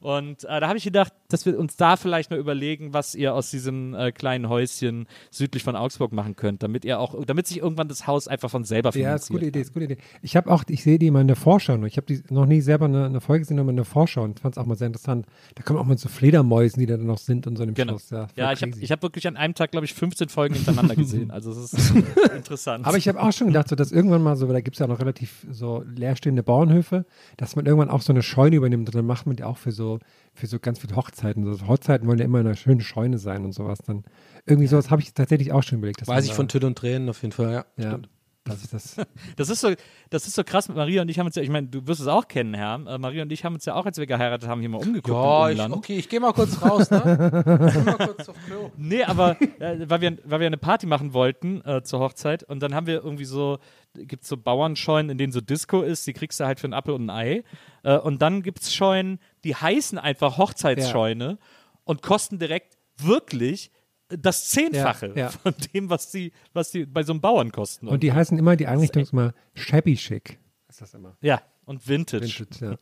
[0.00, 3.34] Und äh, da habe ich gedacht, dass wir uns da vielleicht mal überlegen, was ihr
[3.34, 7.58] aus diesem äh, kleinen Häuschen südlich von Augsburg machen könnt, damit ihr auch, damit sich
[7.58, 9.10] irgendwann das Haus einfach von selber finanziert.
[9.10, 9.98] Ja, ist eine gute Idee, ist gute Idee.
[10.22, 11.86] Ich habe auch, ich sehe die mal in der Vorschau nur.
[11.86, 14.40] Ich habe die noch nie selber eine, eine Folge gesehen, aber in der Vorschau und
[14.40, 15.26] fand es auch mal sehr interessant.
[15.54, 17.92] Da kommen auch mal so Fledermäusen, die da dann noch sind und so einem Genau.
[17.92, 18.10] Schloss.
[18.10, 21.30] Ja, Ja, ich habe hab wirklich an einem Tag, glaube ich, 15 Folgen hintereinander gesehen.
[21.30, 21.92] Also es ist
[22.36, 22.84] interessant.
[22.86, 24.86] Aber ich habe auch schon gedacht, so, dass irgendwann mal so, da gibt es ja
[24.86, 27.04] noch relativ so leerstehende Bauernhöfe,
[27.36, 29.72] dass man irgendwann auch so eine Scheune übernimmt und dann macht man die auch für
[29.72, 29.98] so,
[30.34, 31.44] für so ganz viele Hochzeiten.
[31.44, 33.78] So Hochzeiten wollen ja immer eine schöne Scheune sein und sowas.
[33.86, 34.04] Dann
[34.46, 36.06] irgendwie sowas habe ich tatsächlich auch schon überlegt.
[36.06, 37.64] Weiß ich von Tüll und Tränen auf jeden Fall, ja.
[37.76, 38.08] Ja, Stimmt.
[38.44, 38.96] Dass ich das.
[39.36, 39.72] Das ist so,
[40.10, 42.00] das ist so krass mit Maria und ich haben uns ja, ich meine, du wirst
[42.00, 42.74] es auch kennen, Herr.
[42.86, 45.08] Äh, Maria und ich haben uns ja auch, als wir geheiratet haben, hier mal umgeguckt
[45.08, 47.42] Ja, ich, okay, ich gehe mal kurz raus, ne?
[47.68, 48.70] ich geh mal kurz auf Klo.
[48.76, 52.60] Nee, aber äh, weil, wir, weil wir eine Party machen wollten äh, zur Hochzeit und
[52.60, 53.58] dann haben wir irgendwie so,
[53.94, 56.74] gibt es so Bauernscheunen, in denen so Disco ist, die kriegst du halt für einen
[56.74, 57.44] Apfel und ein Ei.
[57.82, 61.38] Äh, und dann gibt es Scheunen, die heißen einfach Hochzeitsscheune
[61.84, 63.70] und kosten direkt wirklich
[64.18, 65.28] das Zehnfache Ja, ja.
[65.30, 67.88] von dem, was die, was die bei so einem Bauern kosten.
[67.88, 70.38] Und die heißen immer, die Einrichtung ist immer shabby chic.
[70.68, 71.16] Ist das immer.
[71.20, 72.24] ja, und Vintage.
[72.40, 72.78] Vintage, ja.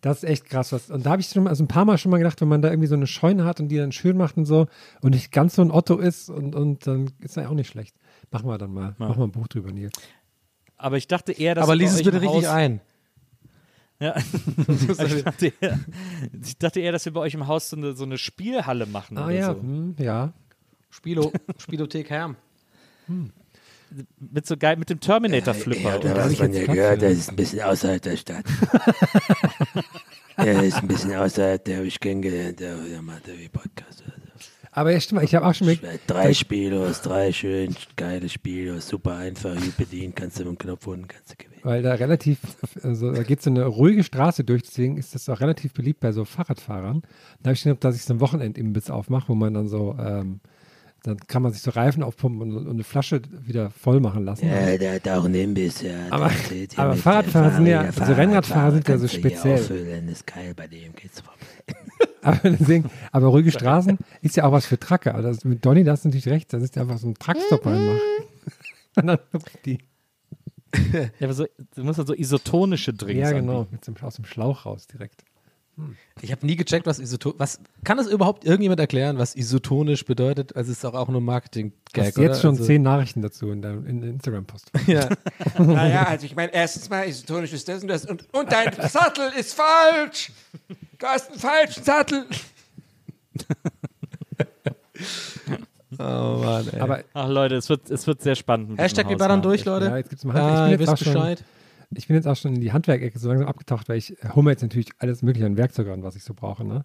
[0.00, 0.72] Das ist echt krass.
[0.72, 0.90] Was.
[0.90, 2.62] Und da habe ich schon mal, also ein paar Mal schon mal gedacht, wenn man
[2.62, 4.66] da irgendwie so eine Scheune hat und die dann schön macht und so
[5.00, 7.94] und nicht ganz so ein Otto ist und, und dann ist das auch nicht schlecht.
[8.30, 8.94] Machen wir dann mal.
[8.98, 9.92] Machen wir ein Buch drüber, Nils.
[10.76, 12.80] Aber ich dachte eher, dass Aber lies es bitte richtig Haus- ein.
[14.00, 14.16] Ja.
[14.68, 15.78] ich, dachte eher,
[16.42, 19.16] ich dachte eher, dass wir bei euch im Haus so eine, so eine Spielhalle machen.
[19.18, 19.60] Ah oder ja, So.
[19.60, 20.32] hm, ja.
[20.92, 22.36] Spilo, Spielothek Herm.
[24.20, 25.98] Mit so geil, mit dem Terminator-Flipper.
[25.98, 28.44] da Und- was ich jetzt ja gehört, das ist ein bisschen außerhalb der Stadt.
[30.36, 34.02] Er ist ein bisschen außerhalb, der habe ich kennengelernt, der, der macht irgendwie Podcast.
[34.02, 34.48] oder so.
[34.72, 39.16] Aber ja, stimmt, ich habe auch schon mit, Drei Spielos, drei schön geile Spielos, super
[39.16, 41.60] einfach, gut bedient, kannst du mit dem Knopf unten, kannst du gewinnen.
[41.64, 42.38] weil da relativ,
[42.82, 46.12] also da geht so eine ruhige Straße durch, deswegen ist das auch relativ beliebt bei
[46.12, 47.02] so Fahrradfahrern.
[47.42, 50.40] Da habe ich gedacht, dass ich so einen Wochenendimbiss aufmache, wo man dann so, ähm,
[51.04, 54.46] dann kann man sich so Reifen aufpumpen und, und eine Flasche wieder voll machen lassen.
[54.48, 56.06] Ja, der hat auch einen Imbiss, ja.
[56.10, 56.30] Aber-
[56.76, 59.54] aber Fahrradfahrer sind ja- Fahrrad- also Rennradfahrer sind ja so speziell.
[59.58, 61.38] Auffüllen, ist geil, bei dem geht's vorbei.
[62.24, 65.16] Aber, deswegen, aber ruhige Straßen ist ja auch was für Tracker.
[65.16, 67.66] Also das, mit Donny, da hast du natürlich recht, das ist einfach so ein Truckstop
[67.66, 67.98] reinmachen.
[68.96, 69.18] Und dann
[69.64, 69.78] die.
[70.92, 74.24] Ja, aber so, du musst dann so isotonische Drinks Ja, genau, mit dem, aus dem
[74.24, 75.24] Schlauch raus direkt.
[76.20, 77.38] Ich habe nie gecheckt, was isotonisch.
[77.38, 80.54] Was kann das überhaupt irgendjemand erklären, was isotonisch bedeutet?
[80.54, 82.04] Also es ist doch auch nur Du Marketing-Gag.
[82.06, 82.34] hast jetzt oder?
[82.34, 84.70] schon also, zehn Nachrichten dazu in der in Instagram-Post.
[84.86, 85.08] Ja.
[85.58, 89.30] Naja, also ich meine, erstens mal isotonisch ist das und das und, und dein Sattel
[89.38, 90.30] ist falsch.
[90.98, 92.26] Du hast einen falschen Sattel.
[95.98, 96.80] Oh Mann, ey.
[96.80, 98.78] Aber Ach Leute, es wird, es wird sehr spannend.
[98.80, 99.86] Hashtag wir ballern durch, Leute.
[99.86, 101.44] Ja, jetzt gibt's mal Ah, Hand- ihr ich bin wisst auch schon- Bescheid.
[101.96, 104.50] Ich bin jetzt auch schon in die Handwerkecke so langsam abgetaucht, weil ich hole mir
[104.50, 106.64] jetzt natürlich alles mögliche an Werkzeugern, was ich so brauche.
[106.64, 106.84] Ne?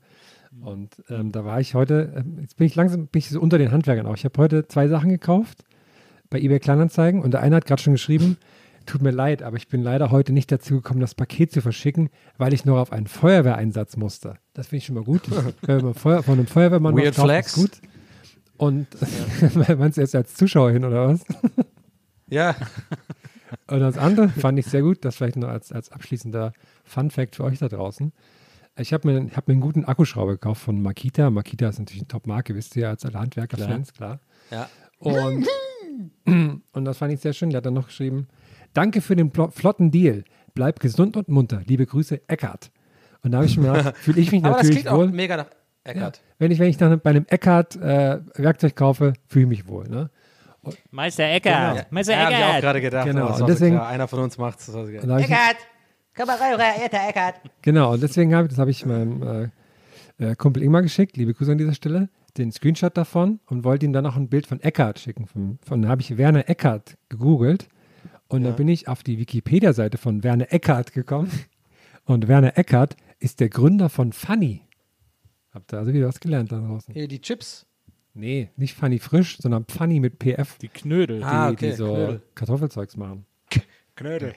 [0.61, 3.57] Und ähm, da war ich heute, ähm, jetzt bin ich langsam bin ich so unter
[3.57, 4.15] den Handwerkern auch.
[4.15, 5.63] Ich habe heute zwei Sachen gekauft
[6.29, 8.37] bei eBay Kleinanzeigen und der eine hat gerade schon geschrieben,
[8.85, 12.09] tut mir leid, aber ich bin leider heute nicht dazu gekommen, das Paket zu verschicken,
[12.37, 14.35] weil ich noch auf einen Feuerwehreinsatz musste.
[14.53, 15.23] Das finde ich schon mal gut.
[15.61, 17.47] Wenn man Feuer, von einem Feuerwehrmann Weird kauft, Flex.
[17.47, 17.81] ist gut.
[18.57, 18.87] Und
[19.77, 21.25] meinst du jetzt als Zuschauer hin oder was?
[22.29, 22.55] Ja,
[23.67, 26.53] Und das andere fand ich sehr gut, das vielleicht noch als, als abschließender
[26.83, 28.11] Fun-Fact für euch da draußen.
[28.79, 31.29] Ich habe mir, hab mir einen guten Akkuschrauber gekauft von Makita.
[31.29, 34.19] Makita ist natürlich eine Top-Marke, wisst ihr ja als alle Handwerker-Fans, klar.
[34.51, 34.69] Ja.
[34.99, 35.47] Und,
[36.25, 37.49] und das fand ich sehr schön.
[37.49, 38.27] Der hat dann noch geschrieben:
[38.73, 40.23] Danke für den flotten Deal.
[40.53, 41.61] Bleib gesund und munter.
[41.65, 42.71] Liebe Grüße, Eckart.
[43.23, 45.09] Und da habe ich mir gedacht, fühle ich mich Aber das natürlich klingt auch wohl.
[45.09, 45.47] mega nach
[45.83, 46.21] Eckart.
[46.37, 49.87] Wenn ich, wenn ich dann bei einem Eckart äh, Werkzeug kaufe, fühle ich mich wohl.
[49.87, 50.09] Ne?
[50.91, 51.77] Meister Eckert.
[51.77, 52.61] Ja, Meister hab ich auch Eckert.
[52.61, 53.05] gerade gedacht.
[53.07, 54.73] Genau, und so deswegen- klar, einer von uns macht es.
[54.73, 57.35] Hab ich, Komm mal rein, verehrter Eckart.
[57.61, 59.51] genau, und deswegen habe ich, das habe ich meinem
[60.19, 63.85] äh, äh, Kumpel Ingmar geschickt, liebe Grüße an dieser Stelle, den Screenshot davon und wollte
[63.85, 65.27] ihm dann auch ein Bild von Eckart schicken.
[65.27, 67.67] Von, von da habe ich Werner Eckart gegoogelt
[68.29, 71.31] und dann bin ich auf die Wikipedia-Seite von Werner Eckart gekommen.
[72.05, 74.61] Und Werner Eckart ist der Gründer von Funny.
[75.53, 76.93] Habt ihr also wieder was gelernt da draußen?
[76.93, 77.65] Hier, die Chips.
[78.17, 81.19] Nee, nicht Funny frisch, sondern Funny mit PF, Die Knödel.
[81.19, 82.21] die, Ah, okay, die so Knödel.
[82.35, 83.25] Kartoffelzeugs machen.
[83.95, 84.33] Knödel.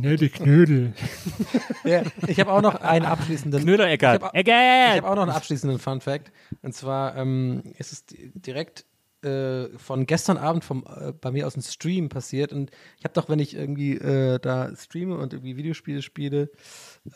[0.00, 0.92] Ne, die Knödel.
[1.84, 3.62] Ja, ich habe auch noch einen abschließenden.
[3.62, 4.22] Knödel Eckart.
[4.34, 6.32] Ich habe hab auch noch einen abschließenden Fun Fact.
[6.62, 8.84] Und zwar ähm, ist es di- direkt
[9.22, 12.52] äh, von gestern Abend vom, äh, bei mir aus dem Stream passiert.
[12.52, 16.50] Und ich habe doch, wenn ich irgendwie äh, da streame und irgendwie Videospiele spiele,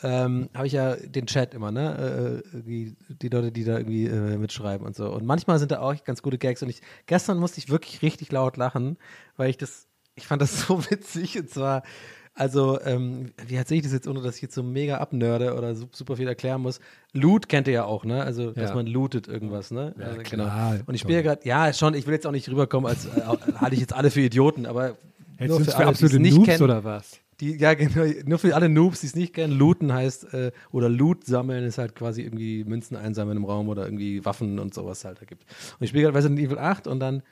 [0.03, 2.41] ähm, habe ich ja den Chat immer, ne?
[2.53, 5.09] Äh, irgendwie die Leute, die da irgendwie äh, mitschreiben und so.
[5.11, 6.61] Und manchmal sind da auch ganz gute Gags.
[6.63, 8.97] Und ich, gestern musste ich wirklich richtig laut lachen,
[9.37, 11.37] weil ich das, ich fand das so witzig.
[11.39, 11.83] Und zwar,
[12.33, 15.75] also, ähm, wie erzähle ich das jetzt, ohne dass ich jetzt so mega abnörde oder
[15.75, 16.79] su- super viel erklären muss?
[17.11, 18.23] Loot kennt ihr ja auch, ne?
[18.23, 18.75] Also, dass Ja.
[18.75, 19.93] man lootet irgendwas, ne?
[19.99, 20.79] Ja, also, klar.
[20.85, 23.09] Und ich spiele gerade, ja, schon, ich will jetzt auch nicht rüberkommen, als äh,
[23.59, 24.95] halte ich jetzt alle für Idioten, aber
[25.37, 26.63] Hältst nur für alle, die absolute Noobs kennen.
[26.63, 27.19] oder was?
[27.41, 30.89] Die, ja, genau, nur für alle Noobs, die es nicht kennen, looten heißt, äh, oder
[30.89, 35.03] Loot sammeln ist halt quasi irgendwie Münzen einsammeln im Raum oder irgendwie Waffen und sowas
[35.03, 35.43] halt da gibt.
[35.79, 37.23] Und ich spiele gerade Resident Evil 8 und dann,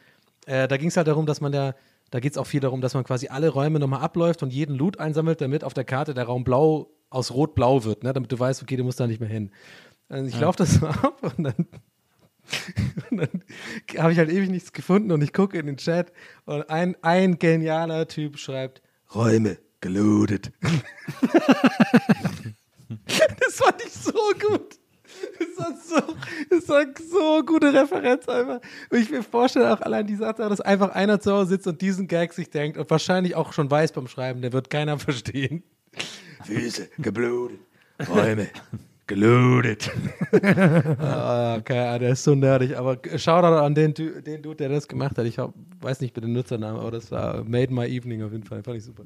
[0.47, 1.75] äh, da ging es halt darum, dass man ja,
[2.09, 4.75] da geht es auch viel darum, dass man quasi alle Räume nochmal abläuft und jeden
[4.75, 8.11] Loot einsammelt, damit auf der Karte der Raum blau aus rot-blau wird, ne?
[8.11, 9.51] damit du weißt, okay, du musst da nicht mehr hin.
[10.09, 11.67] Und ich laufe das so ab und dann
[13.11, 13.43] und dann
[13.99, 16.11] habe ich halt ewig nichts gefunden und ich gucke in den Chat
[16.45, 18.81] und ein, ein genialer Typ schreibt,
[19.13, 20.51] Räume gelootet.
[23.39, 24.79] das fand ich so gut.
[25.37, 26.15] Das war so,
[26.49, 28.61] das war so gute Referenz einfach.
[28.89, 31.81] Und ich mir vorstelle auch allein die Sache, dass einfach einer zu Hause sitzt und
[31.81, 35.63] diesen Gag sich denkt und wahrscheinlich auch schon weiß beim Schreiben, der wird keiner verstehen.
[36.45, 37.59] Füße geblutet.
[38.07, 38.47] Räume
[39.09, 39.91] gelootet.
[41.01, 42.77] Ah, okay, der ist so nerdig.
[42.77, 45.25] Aber Shoutout an den, den Dude, der das gemacht hat.
[45.25, 48.43] Ich hab, weiß nicht mit dem Nutzernamen, aber das war Made My Evening auf jeden
[48.43, 48.61] Fall.
[48.61, 49.03] Fand ich super.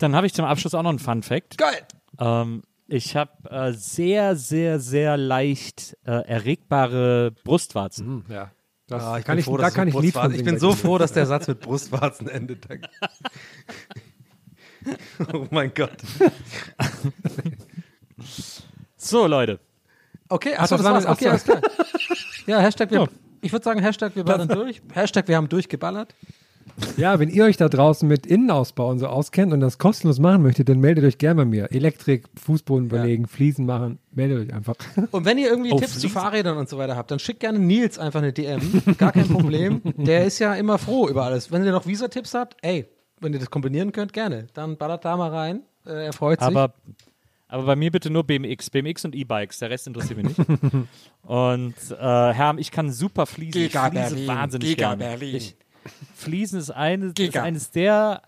[0.00, 1.58] Dann habe ich zum Abschluss auch noch einen Fun Fact.
[1.58, 1.82] Geil!
[2.18, 8.24] Ähm, ich habe äh, sehr, sehr, sehr leicht äh, erregbare Brustwarzen.
[8.28, 8.50] Ja.
[8.88, 10.72] Das Ah, ich kann bin ich, froh, da kann ich Lied von Ich bin so
[10.72, 12.66] froh, dass der Satz mit Brustwarzen endet.
[15.34, 15.92] Oh mein Gott.
[18.96, 19.60] So, Leute.
[20.30, 21.18] Okay, Ach, achso, das das war war's.
[21.18, 21.60] Okay, alles klar.
[22.46, 23.06] Ja, Hashtag, wir,
[23.42, 24.80] ich würde sagen, Hashtag, wir ballern durch.
[24.94, 26.14] Hashtag, wir haben durchgeballert.
[26.96, 30.42] Ja, wenn ihr euch da draußen mit Innenausbau und so auskennt und das kostenlos machen
[30.42, 31.70] möchtet, dann meldet euch gerne bei mir.
[31.72, 34.76] Elektrik, Fußboden belegen, Fliesen machen, meldet euch einfach.
[35.10, 36.14] Und wenn ihr irgendwie Oh, Tipps zu Fliesen.
[36.14, 38.60] Fahrrädern und so weiter habt, dann schickt gerne Nils einfach eine DM.
[38.96, 39.82] Gar kein Problem.
[39.96, 41.52] Der ist ja immer froh über alles.
[41.52, 42.86] Wenn ihr noch Visa-Tipps habt, ey,
[43.20, 44.46] wenn ihr das kombinieren könnt, gerne.
[44.54, 45.60] Dann ballert da mal rein.
[45.86, 46.46] Äh, er freut sich.
[46.48, 46.72] Aber,
[47.48, 48.70] aber bei mir bitte nur BMX.
[48.70, 49.58] BMX und E-Bikes.
[49.58, 50.50] Der Rest interessiert mich nicht.
[51.22, 51.96] und äh,
[52.32, 53.60] Herr, ich kann super fließen.
[53.60, 54.28] Ich Giga fliese Berlin.
[54.28, 55.04] wahnsinnig Giga gerne.
[55.18, 55.36] Berlin.
[55.36, 55.56] Ich,
[56.14, 58.22] Fliesen ist, eine, ist eines der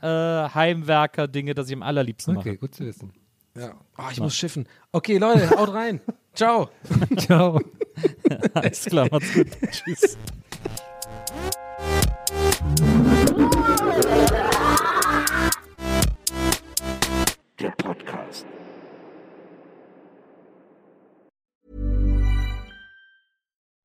[0.51, 2.59] äh, Heimwerker-Dinge, das ich am allerliebsten Okay, mache.
[2.59, 3.13] gut zu wissen.
[3.57, 3.75] ja.
[3.99, 4.67] oh, ich muss schiffen.
[4.93, 6.01] Okay, Leute, haut rein.
[6.35, 6.71] Ciao.
[7.19, 7.61] Ciao.
[8.55, 9.47] Alles klar, macht's gut.
[9.71, 10.17] Tschüss.
[17.61, 18.47] Der Podcast.